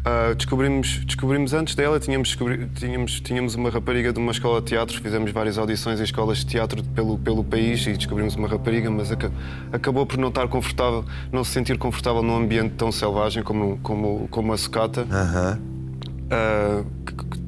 Uh, 0.05 0.35
descobrimos, 0.35 0.99
descobrimos 1.05 1.53
antes 1.53 1.75
dela, 1.75 1.97
tínhamos, 1.97 2.37
tínhamos, 2.75 3.21
tínhamos 3.21 3.55
uma 3.55 3.69
rapariga 3.69 4.11
de 4.11 4.19
uma 4.19 4.33
escola 4.33 4.59
de 4.59 4.67
teatro, 4.67 5.01
fizemos 5.01 5.31
várias 5.31 5.57
audições 5.57 6.01
em 6.01 6.03
escolas 6.03 6.39
de 6.39 6.45
teatro 6.45 6.83
pelo, 6.83 7.17
pelo 7.17 7.41
país 7.41 7.87
e 7.87 7.93
descobrimos 7.93 8.35
uma 8.35 8.49
rapariga, 8.49 8.91
mas 8.91 9.13
ac 9.13 9.31
acabou 9.71 10.05
por 10.05 10.17
não 10.17 10.27
estar 10.27 10.45
confortável, 10.49 11.05
não 11.31 11.41
se 11.45 11.51
sentir 11.51 11.77
confortável 11.77 12.21
num 12.21 12.35
ambiente 12.35 12.73
tão 12.75 12.91
selvagem 12.91 13.43
como, 13.43 13.79
como, 13.81 14.27
como 14.29 14.51
a 14.51 14.57
sucata. 14.57 15.03
Uh 15.03 15.07
-huh. 15.07 15.57
uh, 15.57 16.85
que, 17.05 17.15
que 17.15 17.39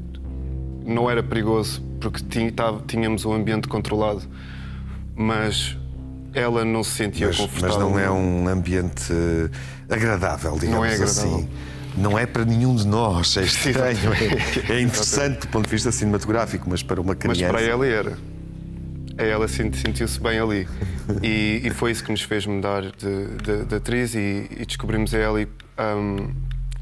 não 0.85 1.11
era 1.11 1.21
perigoso 1.21 1.83
porque 1.99 2.23
tínhamos 2.87 3.25
um 3.25 3.33
ambiente 3.33 3.67
controlado, 3.67 4.21
mas 5.13 5.77
ela 6.33 6.63
não 6.63 6.85
se 6.85 6.91
sentia 6.91 7.27
mas, 7.27 7.35
confortável. 7.35 7.79
Mas 7.79 7.91
não 7.91 7.99
é 7.99 8.09
um 8.09 8.47
ambiente 8.47 9.11
agradável, 9.89 10.53
digamos 10.53 10.77
não 10.77 10.85
é 10.85 10.93
agradável. 10.93 11.35
assim 11.35 11.49
não 11.97 12.17
é 12.17 12.25
para 12.25 12.45
nenhum 12.45 12.75
de 12.75 12.87
nós, 12.87 13.37
é 13.37 13.43
estranho. 13.45 14.13
É, 14.69 14.73
é 14.73 14.81
interessante 14.81 15.41
do 15.41 15.47
ponto 15.47 15.65
de 15.65 15.71
vista 15.71 15.91
cinematográfico, 15.91 16.69
mas 16.69 16.83
para 16.83 16.99
uma 16.99 17.15
criança. 17.15 17.41
Mas 17.41 17.51
para 17.51 17.61
ela 17.61 17.85
era. 17.85 18.17
Ela 19.17 19.47
sentiu-se 19.47 20.19
bem 20.19 20.39
ali. 20.39 20.67
E, 21.23 21.61
e, 21.63 21.69
foi 21.69 21.91
isso 21.91 22.03
que 22.03 22.11
nos 22.11 22.21
fez 22.21 22.45
mudar 22.45 22.81
de, 22.81 23.27
de, 23.43 23.65
de 23.65 23.75
atriz 23.75 24.13
e, 24.13 24.47
e, 24.51 24.65
descobrimos 24.65 25.13
a 25.13 25.19
Ellie 25.19 25.47
um, 25.79 26.33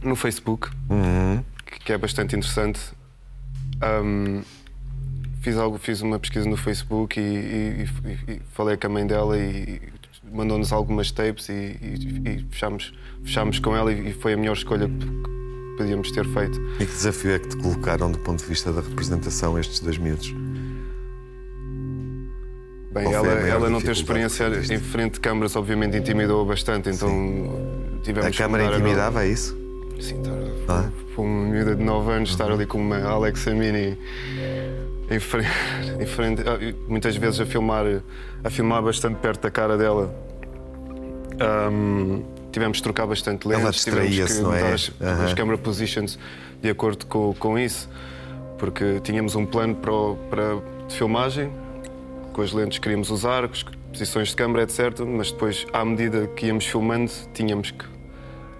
no 0.01 0.15
Facebook, 0.15 0.69
uhum. 0.89 1.43
que, 1.85 1.93
é 1.93 1.97
bastante 1.97 2.35
interessante. 2.35 2.79
Um, 3.83 4.41
fiz, 5.41 5.57
algo, 5.57 5.77
fiz 5.77 6.01
uma 6.01 6.17
pesquisa 6.17 6.49
no 6.49 6.57
Facebook 6.57 7.19
e, 7.19 7.85
e 8.27 8.41
falei 8.51 8.77
com 8.77 8.87
a 8.87 8.89
mãe 8.89 9.05
dela 9.05 9.37
e 9.37 9.79
mandou-nos 10.31 10.71
algumas 10.71 11.11
tapes 11.11 11.49
e, 11.49 11.77
e, 11.81 12.45
fechámos, 12.49 12.93
fechámos 13.23 13.59
com 13.59 13.75
ela 13.75 13.91
e 13.91 14.13
foi 14.13 14.33
a 14.33 14.37
melhor 14.37 14.53
escolha 14.53 14.87
que 14.87 15.77
podíamos 15.77 16.11
ter 16.11 16.25
feito. 16.25 16.59
E 16.79 16.85
que 16.85 16.91
desafio 16.91 17.31
é 17.31 17.39
que 17.39 17.49
te 17.49 17.57
colocaram 17.57 18.11
do 18.11 18.19
ponto 18.19 18.39
de 18.39 18.45
vista 18.45 18.71
da 18.71 18.81
representação 18.81 19.57
estes 19.57 19.79
dois 19.79 19.97
miúdos? 19.97 20.33
Bem, 22.91 23.11
ela, 23.11 23.27
ela 23.27 23.69
não 23.69 23.81
ter 23.81 23.91
experiência 23.91 24.45
em 24.71 24.77
frente 24.77 25.13
de 25.13 25.19
câmaras, 25.19 25.55
obviamente, 25.55 25.97
intimidou 25.97 26.45
bastante, 26.45 26.89
então 26.89 27.09
Sim. 27.09 27.99
tivemos 28.03 28.27
A 28.27 28.31
câmara 28.31 28.65
intimidava, 28.65 29.25
é 29.25 29.29
isso? 29.29 29.57
Sim, 29.99 30.21
tá, 30.21 30.31
ah. 30.67 30.89
foi 31.15 31.25
uma 31.25 31.45
miúda 31.45 31.75
de 31.75 31.83
9 31.83 32.11
anos, 32.11 32.29
estar 32.29 32.51
ali 32.51 32.67
com 32.67 32.77
uma 32.77 33.01
Alexa 33.03 33.51
Mini 33.51 33.97
em 35.09 35.19
frente, 35.19 35.49
em 35.99 36.05
frente, 36.05 36.41
ah, 36.41 36.57
muitas 36.87 37.15
vezes 37.15 37.39
a 37.39 37.45
filmar, 37.45 37.85
a 38.43 38.49
filmar 38.49 38.81
bastante 38.81 39.15
perto 39.17 39.41
da 39.41 39.51
cara 39.51 39.77
dela. 39.77 40.13
Um, 41.71 42.23
tivemos 42.51 42.77
de 42.77 42.83
trocar 42.83 43.07
bastante 43.07 43.47
lentes, 43.47 43.83
tivemos 43.83 44.33
que 44.33 44.41
mudar 44.41 44.57
é? 44.57 44.73
as, 44.73 44.87
uhum. 44.89 45.25
as 45.25 45.33
camera 45.33 45.57
positions 45.57 46.19
de 46.61 46.69
acordo 46.69 47.05
com, 47.07 47.33
com 47.33 47.57
isso, 47.57 47.89
porque 48.57 48.99
tínhamos 49.03 49.35
um 49.35 49.45
plano 49.45 49.75
para, 49.75 49.91
para 50.29 50.61
de 50.87 50.95
filmagem, 50.95 51.51
com 52.31 52.41
as 52.41 52.53
lentes 52.53 52.77
que 52.77 52.83
queríamos 52.83 53.09
usar, 53.09 53.47
com 53.47 53.53
as 53.53 53.63
posições 53.91 54.29
de 54.29 54.35
câmera, 54.35 54.63
etc. 54.63 54.99
Mas 55.05 55.31
depois, 55.31 55.65
à 55.73 55.83
medida 55.83 56.27
que 56.27 56.47
íamos 56.47 56.65
filmando, 56.65 57.11
tínhamos 57.33 57.71
que, 57.71 57.85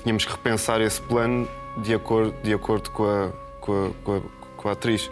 tínhamos 0.04 0.26
que 0.26 0.32
repensar 0.32 0.82
esse 0.82 1.02
plano 1.02 1.48
de 1.78 1.94
acordo, 1.94 2.36
de 2.44 2.54
acordo 2.54 2.90
com, 2.92 3.06
a, 3.06 3.32
com, 3.62 3.86
a, 3.86 3.90
com, 4.04 4.16
a, 4.18 4.22
com 4.58 4.70
a 4.70 4.72
atriz. 4.72 5.10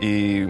E 0.00 0.46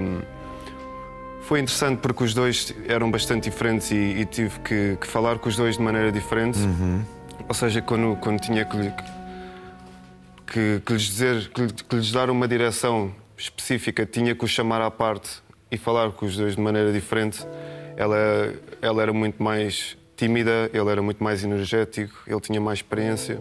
foi 1.46 1.60
interessante 1.60 2.00
porque 2.00 2.24
os 2.24 2.34
dois 2.34 2.74
eram 2.88 3.08
bastante 3.08 3.48
diferentes 3.48 3.92
e, 3.92 3.94
e 3.94 4.24
tive 4.24 4.58
que, 4.60 4.98
que, 5.00 5.06
falar 5.06 5.38
com 5.38 5.48
os 5.48 5.56
dois 5.56 5.76
de 5.76 5.82
maneira 5.82 6.10
diferente. 6.10 6.58
Uhum. 6.58 7.04
Ou 7.48 7.54
seja, 7.54 7.80
quando, 7.80 8.16
quando 8.16 8.40
tinha 8.40 8.64
que, 8.64 8.92
que, 10.46 10.82
que 10.84 10.92
lhes 10.92 11.02
dizer, 11.02 11.48
que, 11.50 11.66
que, 11.68 11.96
lhes 11.96 12.10
dar 12.10 12.30
uma 12.30 12.48
direção 12.48 13.14
específica, 13.38 14.04
tinha 14.04 14.34
que 14.34 14.44
os 14.44 14.50
chamar 14.50 14.80
à 14.80 14.90
parte 14.90 15.40
e 15.70 15.76
falar 15.76 16.10
com 16.10 16.26
os 16.26 16.36
dois 16.36 16.56
de 16.56 16.60
maneira 16.60 16.92
diferente. 16.92 17.46
Ela, 17.96 18.52
ela 18.82 19.02
era 19.02 19.12
muito 19.12 19.40
mais 19.40 19.96
tímida, 20.16 20.68
ele 20.72 20.90
era 20.90 21.00
muito 21.00 21.22
mais 21.22 21.44
energético, 21.44 22.14
ele 22.26 22.40
tinha 22.40 22.60
mais 22.60 22.80
experiência. 22.80 23.40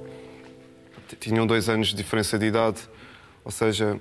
Tinham 1.20 1.48
dois 1.48 1.70
anos 1.70 1.88
de 1.88 1.96
diferença 1.96 2.38
de 2.38 2.46
idade, 2.46 2.82
ou 3.44 3.52
seja, 3.52 4.00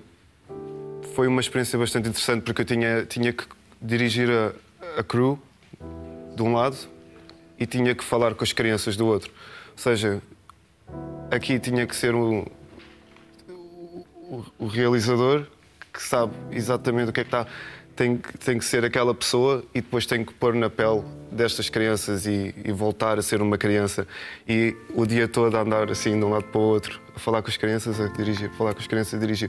foi 1.15 1.29
uma 1.29 1.41
experiência 1.41 1.79
bastante 1.79 2.09
interessante 2.09 2.43
porque 2.43 2.62
eu 2.62 2.67
tinha, 2.67 3.07
tinha 3.07 3.33
que 3.33 3.45
dirigir 3.81 4.29
a, 4.31 4.53
a 4.99 5.05
crew 5.05 5.41
de 6.35 6.43
um 6.43 6.53
lado 6.53 6.77
e 7.59 7.67
tinha 7.67 7.95
que 7.95 8.03
falar 8.03 8.35
com 8.35 8.43
as 8.43 8.53
crianças 8.53 8.97
do 8.97 9.07
outro. 9.07 9.31
Ou 9.73 9.79
seja, 9.79 10.21
aqui 11.31 11.59
tinha 11.61 11.87
que 11.87 11.95
ser 11.95 12.15
um, 12.15 12.45
o, 14.59 14.67
realizador 14.67 15.47
que 15.93 16.03
sabe 16.03 16.35
exatamente 16.51 17.11
o 17.11 17.12
que 17.12 17.21
é 17.21 17.25
que 17.25 17.29
está. 17.29 17.47
Tem, 17.95 18.17
tem 18.17 18.59
que 18.59 18.65
ser 18.65 18.85
aquela 18.85 19.15
pessoa 19.15 19.62
e 19.73 19.81
depois 19.81 20.05
tem 20.05 20.25
que 20.25 20.35
pôr 20.35 20.53
na 20.53 20.69
pele 20.69 21.05
destas 21.31 21.69
crianças 21.69 22.27
e, 22.27 22.53
e, 22.65 22.73
voltar 22.73 23.21
a 23.21 23.23
ser 23.23 23.41
uma 23.41 23.57
criança. 23.57 24.05
E 24.49 24.77
o 24.93 25.07
dia 25.07 25.29
todo 25.29 25.57
a 25.57 25.61
andar 25.61 25.89
assim 25.89 26.19
de 26.19 26.25
um 26.25 26.31
lado 26.31 26.43
para 26.43 26.61
o 26.61 26.65
outro, 26.65 27.01
a 27.15 27.21
falar 27.21 27.41
com 27.41 27.49
as 27.49 27.57
crianças, 27.57 28.01
a 28.01 28.09
dirigir, 28.09 28.51
a 28.51 28.53
falar 28.55 28.75
com 28.75 28.81
as 28.81 28.87
crianças, 28.89 29.15
a 29.15 29.19
dirigir. 29.19 29.49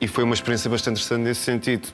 E 0.00 0.08
foi 0.08 0.24
uma 0.24 0.34
experiência 0.34 0.70
bastante 0.70 1.00
interessante 1.00 1.22
nesse 1.22 1.40
sentido. 1.40 1.88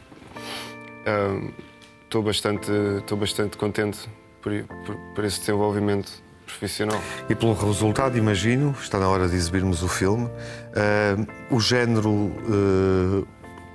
Estou 2.05 2.23
um, 2.23 2.25
bastante, 2.25 2.71
estou 2.99 3.17
bastante 3.17 3.57
contente 3.57 4.09
por, 4.41 4.53
por, 4.85 4.97
por 5.15 5.25
esse 5.25 5.41
desenvolvimento 5.41 6.11
profissional. 6.51 7.01
E 7.29 7.35
pelo 7.35 7.53
resultado, 7.55 8.19
imagino, 8.19 8.75
está 8.81 8.99
na 8.99 9.09
hora 9.09 9.29
de 9.29 9.37
exibirmos 9.37 9.83
o 9.83 9.89
filme, 9.89 10.27
uh, 10.27 11.55
o 11.55 11.61
género 11.61 12.11
uh, 12.11 13.27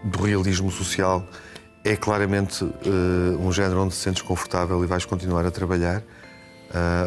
do 0.04 0.24
realismo 0.24 0.70
social 0.72 1.26
é 1.84 1.96
claramente 1.96 2.64
uh, 2.64 3.40
um 3.40 3.52
género 3.52 3.82
onde 3.82 3.94
te 3.94 3.98
sentes 3.98 4.22
confortável 4.22 4.84
e 4.84 4.88
vais 4.88 5.06
continuar 5.06 5.46
a 5.46 5.52
trabalhar 5.52 6.04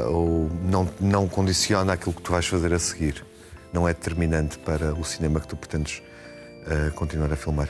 ou 0.08 0.48
não, 0.62 0.88
não 0.98 1.28
condiciona 1.28 1.92
aquilo 1.92 2.14
que 2.14 2.22
tu 2.22 2.32
vais 2.32 2.46
fazer 2.46 2.72
a 2.72 2.78
seguir? 2.78 3.22
Não 3.70 3.86
é 3.86 3.92
determinante 3.92 4.56
para 4.58 4.94
o 4.94 5.04
cinema 5.04 5.40
que 5.40 5.48
tu 5.48 5.56
pretendes 5.56 6.00
continuar 6.94 7.32
a 7.32 7.36
filmar? 7.36 7.68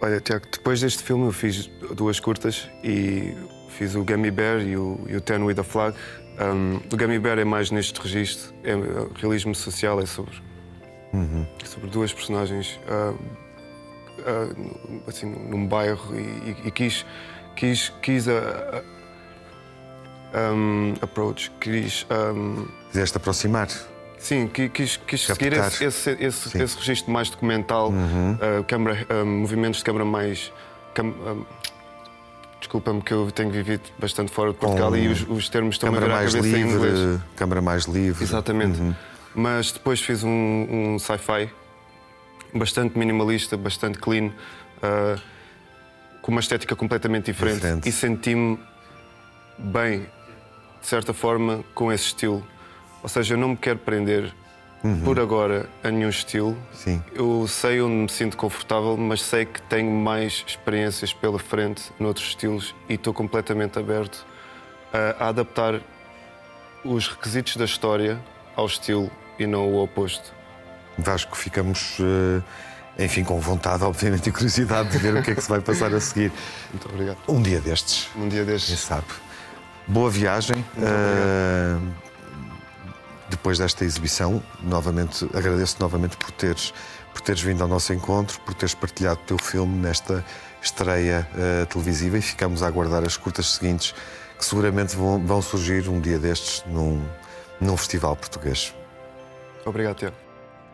Olha, 0.00 0.20
Tiago, 0.20 0.46
depois 0.50 0.80
deste 0.80 1.02
filme 1.02 1.26
eu 1.26 1.32
fiz 1.32 1.68
duas 1.94 2.18
curtas 2.18 2.68
e 2.82 3.34
Fiz 3.72 3.94
o 3.94 4.04
Gummy 4.04 4.30
Bear 4.30 4.60
e 4.60 4.76
o, 4.76 5.00
e 5.08 5.16
o 5.16 5.20
Ten 5.20 5.42
with 5.42 5.58
a 5.58 5.64
Flag. 5.64 5.96
Um, 6.38 6.76
o 6.92 6.96
Gummy 6.96 7.18
Bear 7.18 7.38
é 7.38 7.44
mais 7.44 7.70
neste 7.70 8.00
registro, 8.00 8.54
é, 8.64 8.72
é 8.72 8.76
realismo 9.18 9.54
social, 9.54 10.00
é 10.00 10.06
sobre, 10.06 10.34
uhum. 11.12 11.46
sobre 11.64 11.88
duas 11.90 12.12
personagens 12.12 12.78
uh, 12.86 13.14
uh, 14.20 15.02
assim, 15.06 15.26
num 15.26 15.66
bairro 15.66 16.14
e, 16.14 16.68
e, 16.68 16.70
quis, 16.70 17.06
quis, 17.56 17.88
quis 18.02 18.28
a, 18.28 18.82
a 20.34 20.52
um, 20.52 20.94
approach, 21.00 21.50
quis. 21.60 22.06
Um, 22.10 22.66
Quiseste 22.90 23.16
aproximar? 23.16 23.68
Sim, 24.22 24.48
quis, 24.48 24.96
quis 24.96 25.26
seguir 25.26 25.52
esse, 25.52 25.84
esse, 25.84 26.10
esse, 26.10 26.62
esse, 26.62 26.76
registro 26.76 27.12
mais 27.12 27.28
documental, 27.28 27.90
uhum. 27.90 28.34
uh, 28.34 28.64
câmara, 28.64 29.06
movimentos 29.24 29.78
de 29.78 29.84
câmara 29.84 30.04
mais. 30.04 30.52
Cam, 30.94 31.12
Desculpa-me 32.62 33.02
que 33.02 33.12
eu 33.12 33.28
tenho 33.32 33.50
vivido 33.50 33.82
bastante 33.98 34.30
fora 34.30 34.52
de 34.52 34.58
Portugal 34.58 34.90
Com 34.90 34.96
e 34.96 35.08
os, 35.08 35.28
os 35.28 35.48
termos 35.48 35.74
estão 35.74 35.88
a 35.88 35.92
virar 35.92 36.06
mais 36.06 36.32
a 36.32 36.38
cabeça 36.38 36.56
livre, 36.56 36.70
em 36.70 36.74
inglês. 36.74 37.20
Câmara 37.34 37.60
mais 37.60 37.84
livre. 37.86 38.22
Exatamente. 38.22 38.80
Uhum. 38.80 38.94
Mas 39.34 39.72
depois 39.72 40.00
fiz 40.00 40.22
um, 40.22 40.30
um 40.70 40.98
sci-fi 40.98 41.50
bastante 42.54 42.96
minimalista, 42.96 43.56
bastante 43.56 43.98
clean, 43.98 44.26
uh, 44.26 45.20
com 46.20 46.30
uma 46.30 46.40
estética 46.40 46.76
completamente 46.76 47.32
diferente. 47.32 47.56
diferente. 47.56 47.88
E 47.88 47.92
senti-me 47.92 48.60
bem, 49.58 50.06
de 50.80 50.86
certa 50.86 51.12
forma, 51.12 51.64
com 51.74 51.92
esse 51.92 52.04
estilo. 52.04 52.46
Ou 53.02 53.08
seja, 53.08 53.34
eu 53.34 53.38
não 53.38 53.48
me 53.48 53.56
quero 53.56 53.78
prender 53.78 54.32
uhum. 54.84 55.00
por 55.00 55.18
agora 55.18 55.68
a 55.82 55.90
nenhum 55.90 56.08
estilo. 56.08 56.56
Sim. 56.72 57.02
Eu 57.14 57.46
sei 57.48 57.80
onde 57.80 57.94
me 57.94 58.08
sinto 58.08 58.36
confortável, 58.36 58.96
mas 58.96 59.22
sei 59.22 59.44
que 59.44 59.60
tenho 59.62 59.90
mais 59.90 60.44
experiências 60.46 61.12
pela 61.12 61.38
frente 61.38 61.90
noutros 61.98 62.28
estilos 62.28 62.74
e 62.88 62.94
estou 62.94 63.12
completamente 63.12 63.78
aberto 63.78 64.26
a, 64.92 65.24
a 65.24 65.28
adaptar 65.28 65.80
os 66.84 67.08
requisitos 67.08 67.56
da 67.56 67.64
história 67.64 68.20
ao 68.56 68.66
estilo 68.66 69.10
e 69.38 69.46
não 69.46 69.68
o 69.68 69.82
oposto. 69.82 70.32
Vasco, 70.98 71.36
ficamos, 71.36 71.98
eh, 72.00 73.04
enfim, 73.04 73.24
com 73.24 73.40
vontade, 73.40 73.82
obviamente, 73.82 74.28
e 74.28 74.32
curiosidade 74.32 74.90
de 74.90 74.98
ver 74.98 75.16
o 75.16 75.22
que 75.22 75.30
é 75.30 75.34
que 75.34 75.40
se 75.40 75.48
vai 75.48 75.60
passar 75.60 75.92
a 75.94 76.00
seguir. 76.00 76.30
Muito 76.70 76.88
obrigado. 76.88 77.18
Um 77.28 77.40
dia 77.40 77.60
destes. 77.60 78.10
Um 78.14 78.28
dia 78.28 78.44
destes. 78.44 78.68
Quem 78.68 78.76
sabe. 78.76 79.06
Boa 79.86 80.10
viagem. 80.10 80.56
Uh, 80.76 82.11
depois 83.32 83.58
desta 83.58 83.84
exibição, 83.84 84.42
novamente 84.62 85.28
agradeço 85.34 85.76
novamente 85.80 86.16
por 86.16 86.30
teres, 86.30 86.72
por 87.12 87.20
teres 87.20 87.42
vindo 87.42 87.62
ao 87.62 87.68
nosso 87.68 87.92
encontro, 87.92 88.38
por 88.40 88.54
teres 88.54 88.74
partilhado 88.74 89.20
o 89.20 89.24
teu 89.24 89.38
filme 89.38 89.76
nesta 89.76 90.24
estreia 90.62 91.28
uh, 91.34 91.66
televisiva 91.66 92.18
e 92.18 92.22
ficamos 92.22 92.62
a 92.62 92.66
aguardar 92.66 93.04
as 93.04 93.16
curtas 93.16 93.54
seguintes 93.54 93.94
que 94.38 94.44
seguramente 94.44 94.96
vão, 94.96 95.24
vão 95.24 95.40
surgir 95.42 95.88
um 95.88 96.00
dia 96.00 96.18
destes 96.18 96.62
num, 96.66 97.02
num 97.60 97.76
festival 97.76 98.14
português. 98.16 98.74
Obrigado, 99.64 99.96
Tiago. 99.96 100.21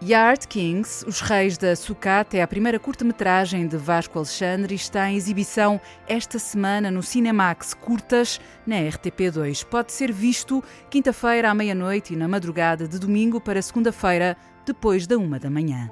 Yard 0.00 0.46
Kings, 0.46 1.04
Os 1.08 1.20
Reis 1.20 1.58
da 1.58 1.74
Sucata, 1.74 2.36
é 2.36 2.42
a 2.42 2.46
primeira 2.46 2.78
curta-metragem 2.78 3.66
de 3.66 3.76
Vasco 3.76 4.16
Alexandre 4.16 4.72
e 4.72 4.76
está 4.76 5.10
em 5.10 5.16
exibição 5.16 5.80
esta 6.06 6.38
semana 6.38 6.88
no 6.88 7.02
Cinemax 7.02 7.74
Curtas, 7.74 8.40
na 8.64 8.76
RTP2. 8.76 9.64
Pode 9.64 9.90
ser 9.90 10.12
visto 10.12 10.62
quinta-feira 10.88 11.50
à 11.50 11.54
meia-noite 11.54 12.14
e 12.14 12.16
na 12.16 12.28
madrugada 12.28 12.86
de 12.86 12.96
domingo 12.96 13.40
para 13.40 13.60
segunda-feira, 13.60 14.36
depois 14.64 15.04
da 15.04 15.18
uma 15.18 15.38
da 15.40 15.50
manhã. 15.50 15.90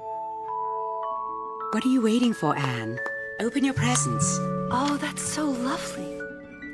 What 1.73 1.85
are 1.85 1.93
you 1.93 2.01
waiting 2.01 2.31
for, 2.31 2.55
Anne? 2.55 2.97
Open 3.45 3.65
your 3.65 3.75
presents. 3.75 4.39
Oh, 4.71 4.97
that's 4.97 5.21
so 5.21 5.43
lovely. 5.43 6.17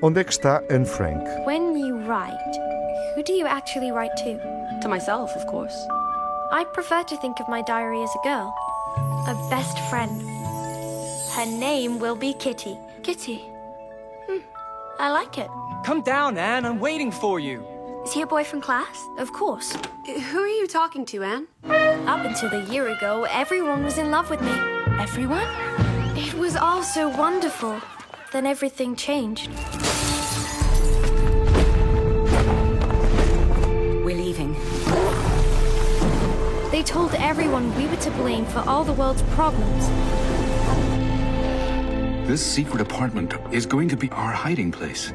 Onde 0.03 0.19
é 0.19 0.23
que 0.23 0.31
está 0.31 0.61
Anne 0.69 0.85
Frank? 0.85 1.23
When 1.47 1.75
you 1.79 1.97
write, 2.05 2.37
who 3.15 3.23
do 3.23 3.33
you 3.33 3.47
actually 3.47 3.91
write 3.91 4.15
to? 4.17 4.37
To 4.81 4.87
myself, 4.87 5.35
of 5.35 5.47
course. 5.47 5.75
I 6.53 6.65
prefer 6.65 7.01
to 7.01 7.17
think 7.17 7.39
of 7.39 7.49
my 7.49 7.63
diary 7.63 8.03
as 8.03 8.13
a 8.13 8.19
girl, 8.23 8.53
a 9.27 9.33
best 9.49 9.79
friend. 9.89 10.21
Her 11.31 11.47
name 11.47 11.97
will 11.97 12.15
be 12.15 12.35
Kitty. 12.35 12.77
Kitty. 13.01 13.37
Hmm, 14.27 14.37
I 14.99 15.09
like 15.09 15.39
it. 15.39 15.49
Come 15.83 16.03
down, 16.03 16.37
Anne. 16.37 16.63
I'm 16.63 16.79
waiting 16.79 17.11
for 17.11 17.39
you. 17.39 17.65
Is 18.05 18.13
he 18.13 18.21
a 18.21 18.27
boy 18.27 18.43
from 18.43 18.61
class? 18.61 19.03
Of 19.17 19.33
course. 19.33 19.75
Who 20.05 20.37
are 20.37 20.47
you 20.47 20.67
talking 20.67 21.07
to, 21.07 21.23
Anne? 21.23 21.47
Up 22.05 22.23
until 22.23 22.53
a 22.53 22.63
year 22.71 22.87
ago, 22.89 23.25
everyone 23.31 23.83
was 23.83 23.97
in 23.97 24.11
love 24.11 24.29
with 24.29 24.41
me. 24.41 24.53
Everyone? 24.99 25.47
It 26.15 26.35
was 26.35 26.55
all 26.55 26.83
so 26.83 27.09
wonderful. 27.09 27.81
Then 28.31 28.45
everything 28.45 28.95
changed. 28.95 29.49
They 36.83 36.91
told 36.91 37.13
everyone 37.15 37.73
we 37.77 37.87
were 37.87 38.01
to 38.01 38.11
blame 38.11 38.45
for 38.45 38.59
all 38.67 38.83
the 38.83 38.91
world's 38.91 39.21
problems. 39.37 39.87
This 42.27 42.45
secret 42.45 42.81
apartment 42.81 43.35
is 43.53 43.65
going 43.65 43.87
to 43.87 43.95
be 43.95 44.09
our 44.11 44.33
hiding 44.33 44.69
place. 44.69 45.13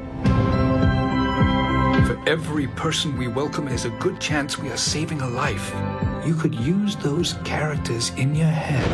For 2.07 2.19
every 2.27 2.69
person 2.69 3.19
we 3.19 3.29
welcome 3.29 3.69
is 3.69 3.85
a 3.85 3.91
good 4.01 4.19
chance 4.19 4.59
we 4.59 4.71
are 4.71 4.79
saving 4.79 5.21
a 5.21 5.29
life. 5.29 5.75
You 6.25 6.35
could 6.35 6.55
use 6.55 6.97
those 6.97 7.35
characters 7.45 8.13
in 8.17 8.35
your 8.35 8.49
head. 8.49 8.89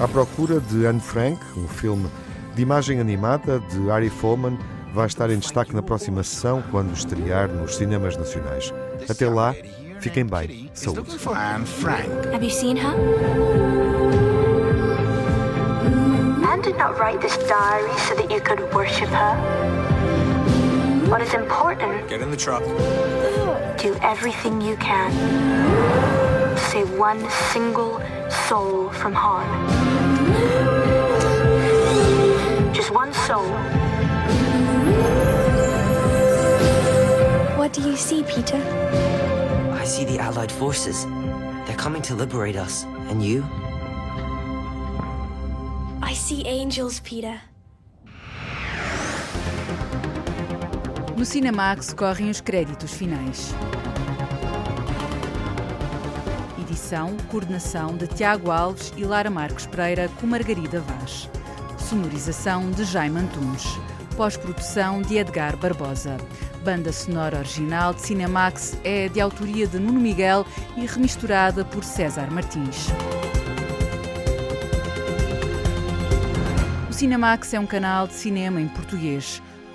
À 0.00 0.08
procura 0.08 0.58
de 0.58 0.88
Anne 0.88 1.00
Frank, 1.00 1.38
um 1.56 1.68
filme 1.68 2.10
de 2.56 2.62
imagem 2.62 2.98
animada 2.98 3.60
de 3.60 3.88
Ari 3.92 4.10
Folman, 4.10 4.58
vai 4.92 5.06
estar 5.06 5.30
em 5.30 5.38
destaque 5.38 5.72
na 5.72 5.82
próxima 5.82 6.24
sessão 6.24 6.64
quando 6.72 6.92
estrear 6.92 7.48
nos 7.48 7.76
cinemas 7.76 8.16
nacionais. 8.16 8.74
Até 9.08 9.28
lá, 9.28 9.54
Fiquem 10.00 10.28
bem. 10.30 10.70
Frank. 11.66 12.24
Have 12.32 12.42
you 12.42 12.50
seen 12.50 12.76
her? 12.76 12.94
Anne 16.46 16.62
did 16.62 16.76
not 16.76 16.98
write 16.98 17.20
this 17.20 17.36
diary 17.48 17.90
so 17.98 18.14
that 18.14 18.30
you 18.30 18.40
could 18.40 18.60
worship 18.72 19.08
her. 19.08 19.34
What 21.08 21.20
is 21.22 21.34
important? 21.34 22.08
Get 22.08 22.20
in 22.20 22.30
the 22.30 22.36
truck. 22.36 22.62
Do 23.78 23.96
everything 24.02 24.60
you 24.60 24.76
can 24.76 25.10
save 26.70 26.90
one 26.98 27.28
single 27.52 28.00
soul 28.48 28.90
from 28.90 29.14
harm. 29.14 29.48
Just 32.74 32.90
one 32.90 33.12
soul. 33.12 33.48
What 37.58 37.72
do 37.72 37.80
you 37.82 37.96
see, 37.96 38.22
Peter? 38.22 39.27
I 39.88 39.90
see 39.90 40.04
the 40.04 40.18
Allied 40.18 40.52
forces. 40.52 41.06
They're 41.64 41.74
coming 41.78 42.02
to 42.02 42.14
liberate 42.14 42.56
us. 42.56 42.84
And 43.08 43.22
you? 43.22 43.42
I 46.02 46.12
see 46.12 46.44
angels, 46.46 47.00
Peter. 47.00 47.40
No 51.16 51.24
Cinemax 51.24 51.94
correm 51.94 52.28
os 52.28 52.42
créditos 52.42 52.92
finais. 52.92 53.54
Edição, 56.60 57.16
coordenação 57.30 57.96
de 57.96 58.06
Tiago 58.08 58.50
Alves 58.50 58.92
e 58.94 59.06
Lara 59.06 59.30
Marques 59.30 59.64
Pereira 59.64 60.10
com 60.20 60.26
Margarida 60.26 60.80
Vaz. 60.80 61.30
Sonorização 61.78 62.70
de 62.72 62.84
Jaime 62.84 63.20
Antunes. 63.20 63.64
Pós-produção 64.18 65.00
de 65.00 65.16
Edgar 65.16 65.56
Barbosa. 65.56 66.16
Banda 66.64 66.92
sonora 66.92 67.38
original 67.38 67.94
de 67.94 68.00
Cinemax 68.00 68.76
é 68.82 69.08
de 69.08 69.20
autoria 69.20 69.64
de 69.64 69.78
Nuno 69.78 70.00
Miguel 70.00 70.44
e 70.76 70.84
remisturada 70.86 71.64
por 71.64 71.84
César 71.84 72.28
Martins. 72.28 72.88
O 76.90 76.92
Cinemax 76.92 77.54
é 77.54 77.60
um 77.60 77.66
canal 77.66 78.08
de 78.08 78.14
cinema 78.14 78.60
em 78.60 78.66
português. 78.66 79.40